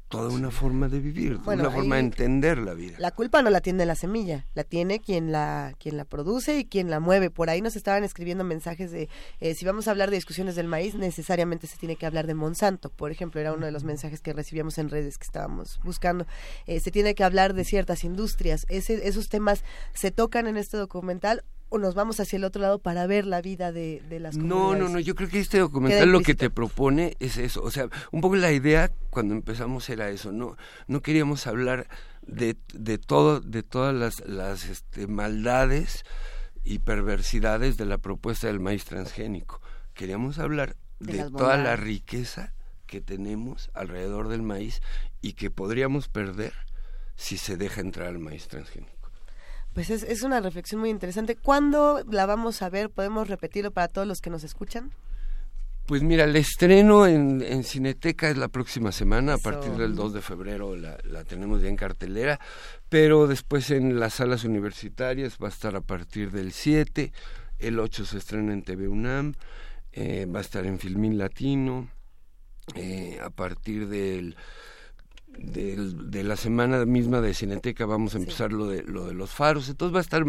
[0.08, 2.96] toda una forma de vivir, Bueno, una forma de entender la vida.
[3.00, 6.66] La culpa no la tiene la semilla, la tiene quien la quien la produce y
[6.66, 7.32] quien la mueve.
[7.32, 9.10] Por ahí nos estaban escribiendo mensajes de
[9.40, 12.36] eh, si vamos a hablar de discusiones del maíz, necesariamente se tiene que hablar de
[12.36, 12.90] Monsanto.
[12.90, 16.28] Por ejemplo, era uno de los mensajes que recibíamos en redes que estábamos buscando.
[16.68, 18.66] Eh, se tiene que hablar de ciertas industrias.
[18.70, 22.80] Ese, esos temas se tocan en este documental o nos vamos hacia el otro lado
[22.80, 24.80] para ver la vida de, de las No, comunidades.
[24.84, 27.90] no, no, yo creo que este documental lo que te propone es eso, o sea,
[28.12, 31.88] un poco la idea cuando empezamos era eso, no no queríamos hablar
[32.22, 36.04] de, de todo de todas las las este, maldades
[36.64, 39.62] y perversidades de la propuesta del maíz transgénico.
[39.94, 42.54] Queríamos hablar De de, toda la riqueza
[42.88, 44.82] que tenemos alrededor del maíz
[45.22, 46.54] y que podríamos perder
[47.16, 48.95] si se deja entrar el maíz transgénico.
[49.76, 51.36] Pues es, es una reflexión muy interesante.
[51.36, 52.90] ¿Cuándo la vamos a ver?
[52.90, 54.92] ¿Podemos repetirlo para todos los que nos escuchan?
[55.86, 60.14] Pues mira, el estreno en, en Cineteca es la próxima semana, a partir del 2
[60.14, 62.40] de febrero la, la tenemos ya en cartelera,
[62.90, 67.12] pero después en las salas universitarias va a estar a partir del 7,
[67.60, 69.34] el 8 se estrena en TV UNAM,
[69.92, 71.88] eh, va a estar en Filmín Latino,
[72.74, 74.36] eh, a partir del,
[75.38, 79.32] del- de la semana misma de Cineteca vamos a empezar lo de lo de los
[79.32, 80.24] faros, entonces va a estar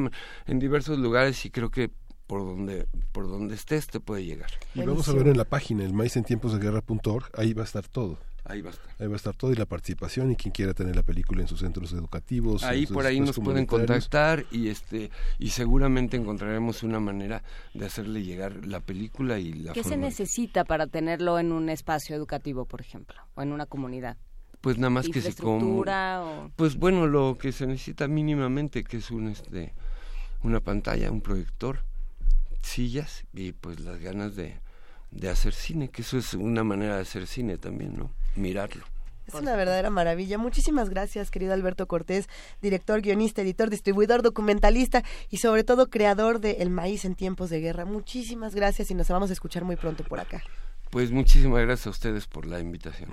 [0.46, 1.90] en diversos lugares y creo que
[2.26, 4.50] por donde por donde estés te puede llegar.
[4.74, 7.62] Y vamos a ver en la página, el maíz en tiempos de guerra.org, ahí va
[7.62, 8.18] a estar todo.
[8.48, 8.86] Ahí va a estar.
[9.00, 11.48] Ahí va a estar todo y la participación y quien quiera tener la película en
[11.48, 12.62] sus centros educativos.
[12.62, 15.10] Ahí por ahí nos pueden contactar y este
[15.40, 17.42] y seguramente encontraremos una manera
[17.74, 22.14] de hacerle llegar la película y la ¿Qué se necesita para tenerlo en un espacio
[22.14, 24.16] educativo, por ejemplo, o en una comunidad?
[24.60, 26.50] Pues nada más que se como ¿Infraestructura o...?
[26.56, 29.72] pues bueno lo que se necesita mínimamente que es un este
[30.42, 31.80] una pantalla un proyector
[32.62, 34.60] sillas y pues las ganas de
[35.10, 38.84] de hacer cine que eso es una manera de hacer cine también no mirarlo
[39.26, 40.38] Es una verdadera maravilla.
[40.38, 42.28] Muchísimas gracias, querido Alberto Cortés,
[42.62, 47.58] director, guionista, editor, distribuidor, documentalista y sobre todo creador de El Maíz en tiempos de
[47.60, 47.84] guerra.
[47.84, 50.44] Muchísimas gracias y nos vamos a escuchar muy pronto por acá.
[50.90, 53.10] Pues muchísimas gracias a ustedes por la invitación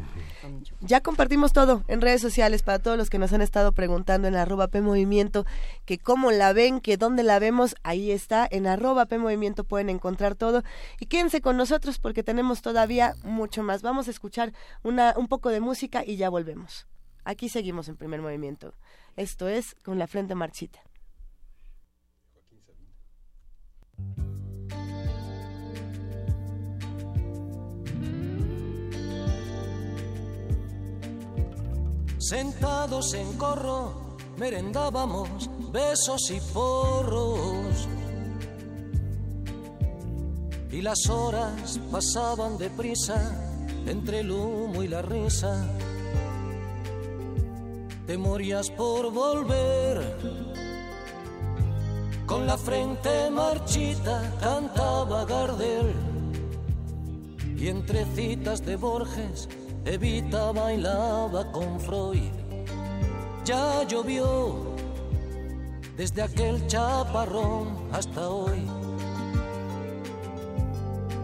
[0.82, 4.35] Ya compartimos todo en redes sociales para todos los que nos han estado preguntando en
[4.35, 5.45] arroba P Movimiento
[5.85, 9.90] que cómo la ven, que dónde la vemos, ahí está, en arroba P Movimiento pueden
[9.90, 10.64] encontrar todo
[11.00, 13.82] y quédense con nosotros porque tenemos todavía mucho más.
[13.82, 14.53] Vamos a escuchar
[14.84, 16.88] una, un poco de música y ya volvemos.
[17.26, 18.74] Aquí seguimos en primer movimiento.
[19.16, 20.80] Esto es con la frente marchita.
[32.24, 37.85] Sentados en corro, merendábamos besos y porros.
[40.72, 45.68] Y las horas pasaban deprisa entre el humo y la risa.
[48.08, 50.18] Te morías por volver.
[52.26, 55.93] Con la frente marchita cantaba Gardel.
[57.58, 59.50] Y entre citas de Borges,
[59.86, 62.32] Evita bailaba con Freud.
[63.44, 64.76] Ya llovió
[65.98, 68.66] desde aquel chaparrón hasta hoy.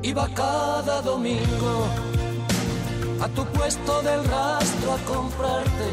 [0.02, 1.88] Iba cada domingo
[3.22, 5.90] a tu puesto del rastro a comprarte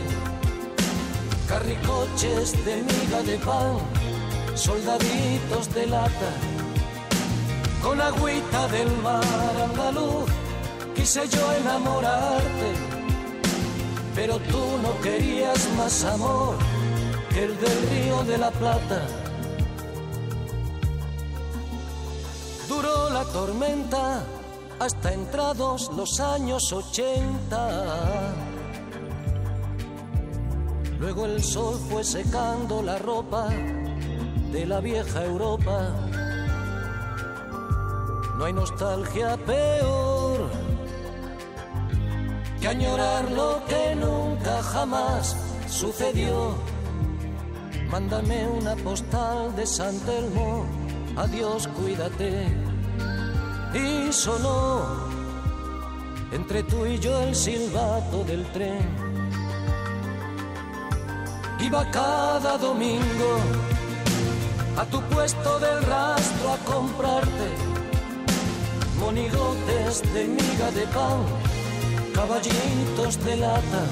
[1.49, 3.79] carricoches de miga de pan,
[4.57, 6.33] soldaditos de lata,
[7.81, 9.23] con agüita del mar
[9.71, 10.46] andaluz
[10.97, 12.73] quise yo enamorarte,
[14.15, 16.57] pero tú no querías más amor
[17.31, 19.03] que el del río de la Plata.
[22.69, 24.25] Duró la tormenta
[24.79, 28.35] hasta entrados los años ochenta.
[30.99, 33.49] Luego el sol fue secando la ropa
[34.51, 35.91] de la vieja Europa.
[38.39, 40.66] No hay nostalgia peor
[42.67, 45.37] que añorar lo que nunca jamás
[45.69, 46.57] sucedió.
[47.89, 50.67] Mándame una postal de San Telmo,
[51.17, 52.49] adiós, cuídate.
[53.73, 54.83] Y sonó
[56.33, 58.85] entre tú y yo el silbato del tren.
[61.61, 63.33] Iba cada domingo
[64.77, 67.49] a tu puesto del rastro a comprarte
[68.99, 71.46] monigotes de miga de pan
[72.17, 73.83] caballitos de lata,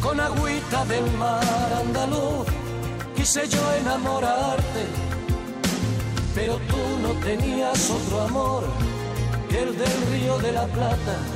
[0.00, 2.46] con agüita del mar andaluz,
[3.16, 4.84] quise yo enamorarte,
[6.32, 8.64] pero tú no tenías otro amor
[9.48, 11.35] que el del río de la Plata.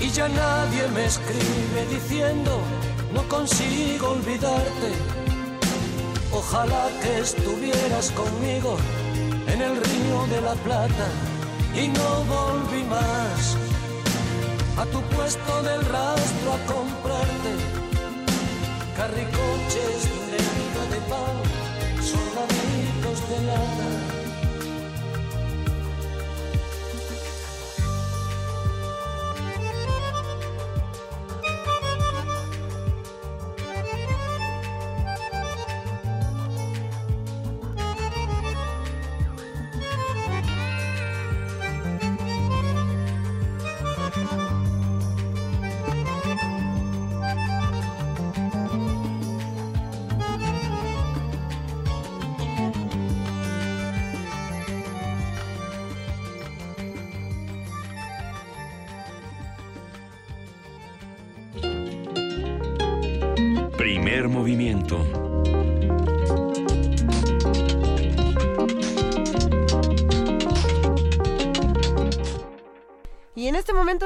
[0.00, 2.62] Y ya nadie me escribe diciendo,
[3.12, 4.92] no consigo olvidarte.
[6.32, 8.76] Ojalá que estuvieras conmigo
[9.46, 11.08] en el río de la Plata
[11.74, 13.56] y no volví más
[14.78, 17.52] a tu puesto del rastro a comprarte
[18.96, 20.40] carricoches de
[20.94, 21.36] de pan,
[22.02, 24.19] soldaditos de lata.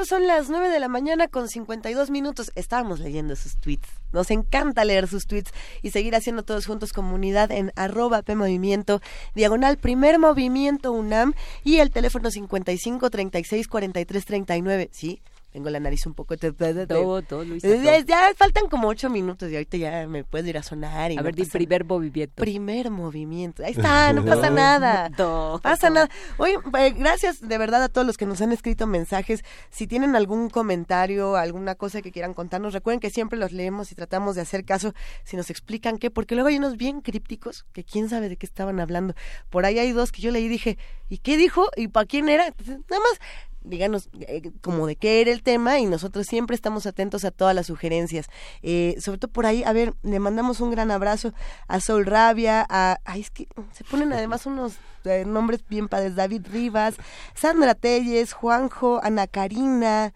[0.03, 2.51] Son las 9 de la mañana con 52 minutos.
[2.55, 3.87] Estábamos leyendo sus tweets.
[4.11, 5.51] Nos encanta leer sus tweets
[5.81, 8.99] y seguir haciendo todos juntos comunidad en arroba PMovimiento,
[9.35, 11.33] diagonal primer movimiento UNAM
[11.63, 14.89] y el teléfono 55 36 43 39.
[14.91, 15.21] Sí,
[15.55, 16.35] tengo la nariz un poco...
[16.35, 17.69] Todo, todo, Luisa,
[18.01, 21.11] Ya, faltan como ocho minutos y ahorita ya me puedo ir a sonar.
[21.11, 22.33] Y A no ver, di primer movimiento.
[22.35, 23.63] Primer movimiento.
[23.63, 25.07] Ahí está, no pasa nada.
[25.17, 25.61] No.
[25.63, 26.09] Pasa nada.
[26.39, 29.45] Oye, eh, gracias de verdad a todos los que nos han escrito mensajes.
[29.69, 33.95] Si tienen algún comentario, alguna cosa que quieran contarnos, recuerden que siempre los leemos y
[33.95, 34.93] tratamos de hacer caso
[35.23, 38.45] si nos explican qué, porque luego hay unos bien crípticos que quién sabe de qué
[38.45, 39.13] estaban hablando.
[39.49, 40.77] Por ahí hay dos que yo leí y dije,
[41.07, 41.69] ¿y qué dijo?
[41.77, 42.47] ¿Y para quién era?
[42.47, 43.21] Entonces, nada más
[43.65, 47.55] díganos eh, como de qué era el tema y nosotros siempre estamos atentos a todas
[47.55, 48.27] las sugerencias.
[48.61, 51.33] Eh, sobre todo por ahí, a ver, le mandamos un gran abrazo
[51.67, 52.99] a Sol Rabia, a...
[53.05, 54.73] Ay, es que se ponen además unos
[55.05, 56.95] eh, nombres bien padres, David Rivas,
[57.33, 60.13] Sandra Telles, Juanjo, Ana Karina,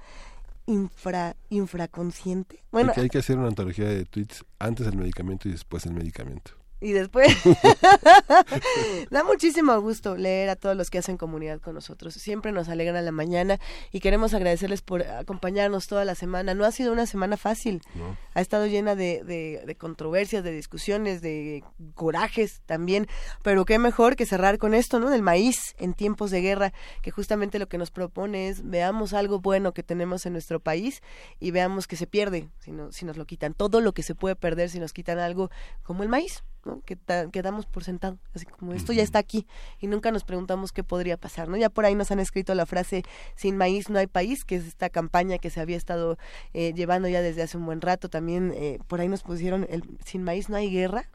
[0.66, 2.64] infra, infraconsciente.
[2.72, 5.84] Bueno, Hay que, hay que hacer una antología de tweets antes del medicamento y después
[5.84, 6.59] del medicamento.
[6.82, 7.28] Y después
[9.12, 12.14] da muchísimo gusto leer a todos los que hacen comunidad con nosotros.
[12.14, 13.60] Siempre nos alegra la mañana
[13.92, 16.54] y queremos agradecerles por acompañarnos toda la semana.
[16.54, 17.82] No ha sido una semana fácil.
[17.96, 18.18] ¿no?
[18.34, 21.64] Ha estado llena de, de- de controversias, de discusiones, de
[21.96, 23.08] corajes también.
[23.44, 25.10] Pero qué mejor que cerrar con esto, ¿no?
[25.10, 29.40] Del maíz en tiempos de guerra, que justamente lo que nos propone es veamos algo
[29.40, 31.02] bueno que tenemos en nuestro país
[31.40, 33.54] y veamos que se pierde si, no, si nos lo quitan.
[33.54, 35.50] Todo lo que se puede perder si nos quitan algo
[35.84, 36.44] como el maíz.
[36.70, 36.82] ¿No?
[36.86, 36.98] Que,
[37.32, 39.46] que damos por sentado, así como esto ya está aquí
[39.80, 41.58] y nunca nos preguntamos qué podría pasar, ¿no?
[41.58, 43.04] Ya por ahí nos han escrito la frase
[43.36, 46.18] sin maíz no hay país, que es esta campaña que se había estado
[46.54, 49.84] eh, llevando ya desde hace un buen rato, también eh, por ahí nos pusieron el
[50.06, 51.10] sin maíz no hay guerra,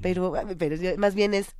[0.00, 1.54] pero, pero yo- más bien es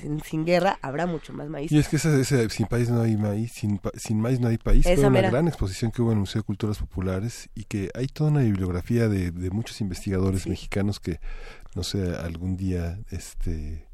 [0.00, 1.72] sin, sin guerra habrá mucho más maíz.
[1.72, 4.58] Y es que ese, ese sin país no hay maíz, sin, sin maíz no hay
[4.58, 5.30] país, Esa fue una mera.
[5.30, 8.40] gran exposición que hubo en el Museo de Culturas Populares y que hay toda una
[8.40, 11.20] bibliografía de, de muchos investigadores mexicanos que,
[11.74, 13.86] no sé, algún día, este,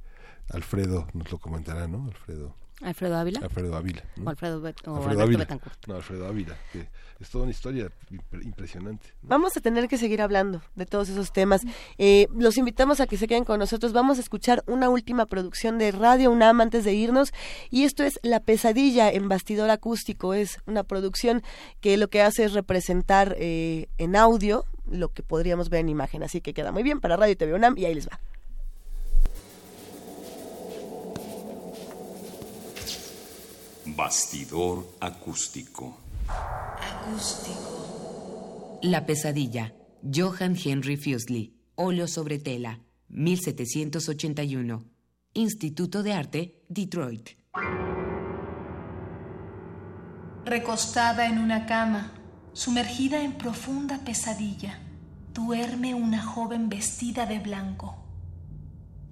[0.51, 2.07] Alfredo nos lo comentará, ¿no?
[2.07, 2.55] Alfredo.
[2.85, 3.41] Alfredo Ávila.
[3.43, 4.03] Alfredo Ávila.
[4.17, 4.25] ¿no?
[4.27, 5.39] O Alfredo, Bet- o Alfredo Alberto Ávila.
[5.39, 5.87] Betancourt.
[5.87, 6.87] No, Alfredo Ávila, que
[7.21, 9.07] es toda una historia impre- impresionante.
[9.23, 11.63] Vamos a tener que seguir hablando de todos esos temas.
[11.99, 13.93] Eh, los invitamos a que se queden con nosotros.
[13.93, 17.33] Vamos a escuchar una última producción de Radio UNAM antes de irnos.
[17.71, 20.35] Y esto es La pesadilla en bastidor acústico.
[20.35, 21.43] Es una producción
[21.81, 26.23] que lo que hace es representar eh, en audio lo que podríamos ver en imagen.
[26.23, 28.21] Así que queda muy bien para Radio y TV UNAM y ahí les va.
[33.97, 36.01] Bastidor acústico.
[38.83, 39.73] La pesadilla.
[40.03, 41.55] Johann Henry Fuseli.
[41.77, 42.81] Óleo sobre tela.
[43.09, 44.85] 1781.
[45.35, 47.31] Instituto de Arte, Detroit.
[50.45, 52.13] Recostada en una cama,
[52.53, 54.79] Sumergida en profunda pesadilla,
[55.33, 58.04] duerme una joven vestida de blanco.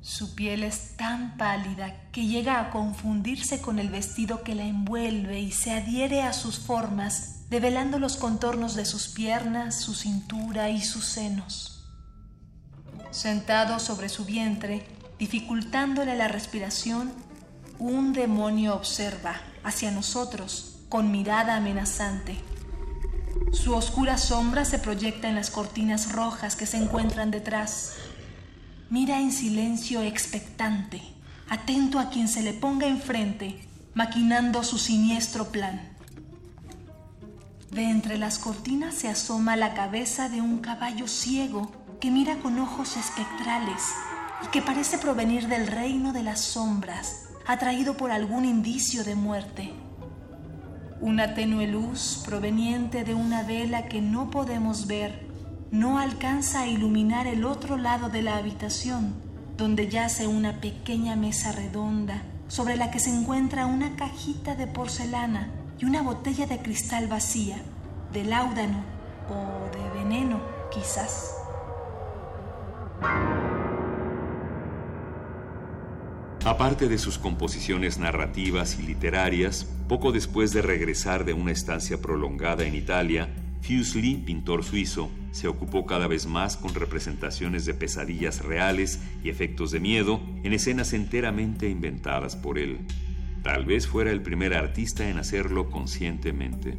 [0.03, 5.39] Su piel es tan pálida que llega a confundirse con el vestido que la envuelve
[5.39, 10.81] y se adhiere a sus formas, develando los contornos de sus piernas, su cintura y
[10.81, 11.85] sus senos.
[13.13, 14.85] Sentado sobre su vientre,
[15.21, 17.13] dificultándole la respiración,
[17.79, 22.41] un demonio observa hacia nosotros con mirada amenazante.
[23.53, 27.93] Su oscura sombra se proyecta en las cortinas rojas que se encuentran detrás.
[28.93, 31.01] Mira en silencio expectante,
[31.49, 33.59] atento a quien se le ponga enfrente,
[33.95, 35.81] maquinando su siniestro plan.
[37.71, 41.73] De entre las cortinas se asoma la cabeza de un caballo ciego
[42.03, 43.81] que mira con ojos espectrales
[44.45, 49.73] y que parece provenir del reino de las sombras, atraído por algún indicio de muerte.
[51.01, 55.32] Una tenue luz proveniente de una vela que no podemos ver
[55.73, 59.15] no alcanza a iluminar el otro lado de la habitación,
[59.57, 65.51] donde yace una pequeña mesa redonda sobre la que se encuentra una cajita de porcelana
[65.78, 67.57] y una botella de cristal vacía,
[68.12, 68.84] de láudano
[69.31, 71.34] o de veneno, quizás.
[76.44, 82.65] Aparte de sus composiciones narrativas y literarias, poco después de regresar de una estancia prolongada
[82.65, 83.31] en Italia,
[83.62, 89.73] Fuseli, pintor suizo, se ocupó cada vez más con representaciones de pesadillas reales y efectos
[89.73, 92.78] de miedo en escenas enteramente inventadas por él.
[93.43, 96.78] Tal vez fuera el primer artista en hacerlo conscientemente.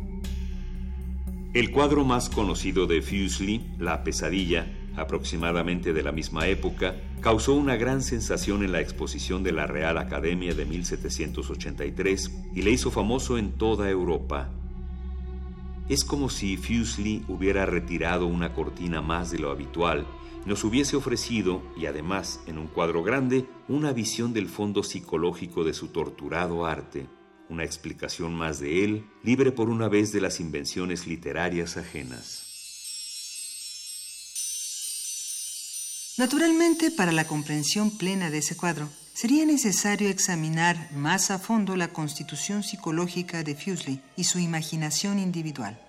[1.53, 4.65] El cuadro más conocido de Fuseli, La pesadilla,
[4.95, 9.97] aproximadamente de la misma época, causó una gran sensación en la exposición de la Real
[9.97, 14.49] Academia de 1783 y le hizo famoso en toda Europa.
[15.89, 20.07] Es como si Fuseli hubiera retirado una cortina más de lo habitual,
[20.45, 25.73] nos hubiese ofrecido, y además en un cuadro grande, una visión del fondo psicológico de
[25.73, 27.07] su torturado arte,
[27.49, 32.43] una explicación más de él, libre por una vez de las invenciones literarias ajenas.
[36.17, 41.89] Naturalmente, para la comprensión plena de ese cuadro, sería necesario examinar más a fondo la
[41.89, 45.79] constitución psicológica de Fuseli y su imaginación individual.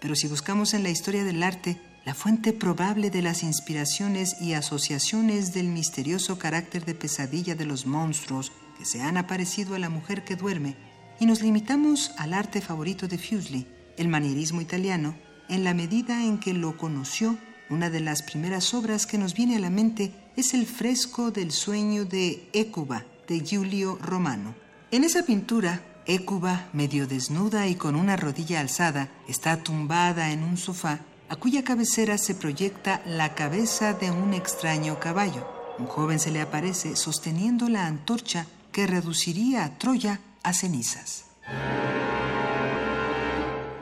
[0.00, 4.52] Pero si buscamos en la historia del arte la fuente probable de las inspiraciones y
[4.52, 9.88] asociaciones del misterioso carácter de pesadilla de los monstruos que se han aparecido a la
[9.88, 10.76] mujer que duerme,
[11.18, 15.16] y nos limitamos al arte favorito de Fuseli, el manierismo italiano,
[15.48, 17.38] en la medida en que lo conoció
[17.70, 21.50] una de las primeras obras que nos viene a la mente es el fresco del
[21.50, 24.54] sueño de Écuba de Giulio Romano.
[24.90, 30.58] En esa pintura, Écuba, medio desnuda y con una rodilla alzada, está tumbada en un
[30.58, 35.48] sofá a cuya cabecera se proyecta la cabeza de un extraño caballo.
[35.78, 41.24] Un joven se le aparece sosteniendo la antorcha que reduciría a Troya a cenizas.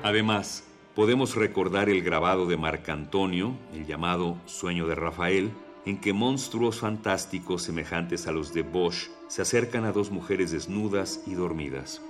[0.02, 5.52] Además, podemos recordar el grabado de Marcantonio, el llamado Sueño de Rafael,
[5.86, 11.22] en que monstruos fantásticos semejantes a los de Bosch se acercan a dos mujeres desnudas
[11.26, 12.00] y dormidas.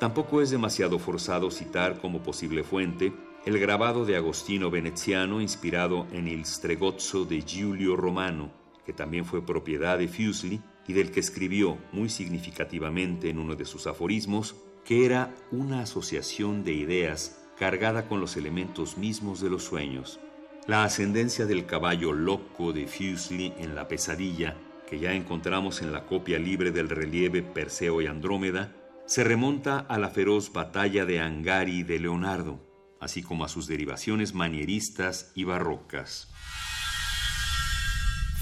[0.00, 3.12] Tampoco es demasiado forzado citar como posible fuente
[3.44, 8.50] el grabado de Agostino Veneziano inspirado en el Stregozzo de Giulio Romano,
[8.84, 13.64] que también fue propiedad de Fuseli y del que escribió muy significativamente en uno de
[13.64, 19.64] sus aforismos que era una asociación de ideas cargada con los elementos mismos de los
[19.64, 20.20] sueños.
[20.68, 24.54] La ascendencia del caballo loco de Fuseli en la pesadilla,
[24.86, 28.70] que ya encontramos en la copia libre del relieve Perseo y Andrómeda,
[29.06, 32.60] se remonta a la feroz batalla de Angari de Leonardo,
[33.00, 36.28] así como a sus derivaciones manieristas y barrocas.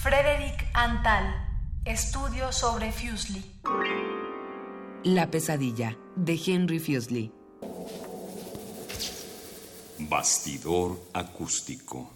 [0.02, 1.32] Frederick Antal,
[1.84, 3.44] estudio sobre Fuseli.
[5.04, 7.32] La pesadilla, de Henry Fuseli.
[10.00, 12.15] Bastidor acústico.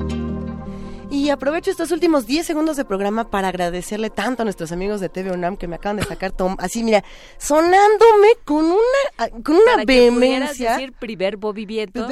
[1.11, 5.09] Y aprovecho estos últimos 10 segundos de programa para agradecerle tanto a nuestros amigos de
[5.09, 7.03] TV UNAM que me acaban de sacar tom así, mira,
[7.37, 10.71] sonándome con una con una Para que vehemencia.
[10.71, 12.07] decir primer movimiento.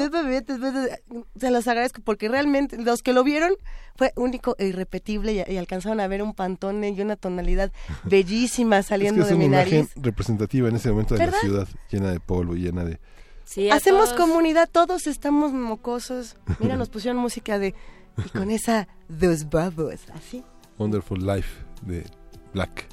[1.38, 3.54] Se los agradezco porque realmente los que lo vieron
[3.96, 7.72] fue único e irrepetible y, y alcanzaron a ver un pantone y una tonalidad
[8.04, 9.92] bellísima saliendo es que es de mi una imagen nariz.
[9.96, 11.38] representativa en ese momento de ¿Verdad?
[11.42, 13.00] la ciudad, llena de polvo, llena de...
[13.44, 14.20] Sí, Hacemos todos.
[14.20, 16.36] comunidad, todos estamos mocosos.
[16.60, 17.74] Mira, nos pusieron música de
[18.24, 20.44] y con esa Dos Babos, así.
[20.78, 21.48] Wonderful Life
[21.82, 22.04] de
[22.52, 22.86] Black.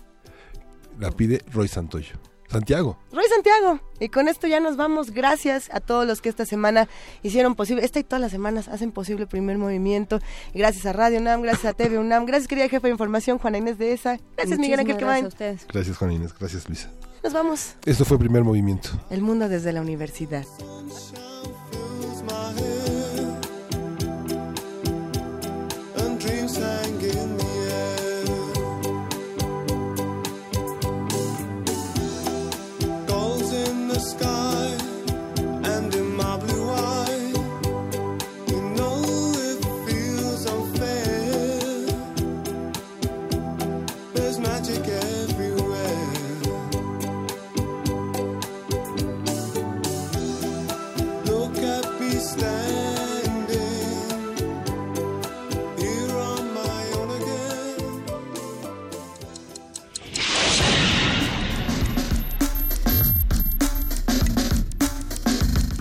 [1.00, 2.16] La pide Roy Santoyo.
[2.50, 2.98] Santiago.
[3.12, 3.80] Roy Santiago.
[4.00, 5.12] Y con esto ya nos vamos.
[5.12, 6.88] Gracias a todos los que esta semana
[7.22, 10.20] hicieron posible, esta y todas las semanas hacen posible el primer movimiento.
[10.54, 13.78] Gracias a Radio UNAM, gracias a TV UNAM, gracias querida jefa de información Juana Inés
[13.78, 14.20] de ESA.
[14.38, 15.26] Gracias Miguel Ángel Quemain.
[15.26, 15.68] gracias a ustedes.
[15.68, 16.90] Gracias Juan Inés, gracias Luisa.
[17.24, 17.76] Nos vamos.
[17.86, 18.90] Esto fue primer movimiento.
[19.10, 20.46] El mundo desde la universidad.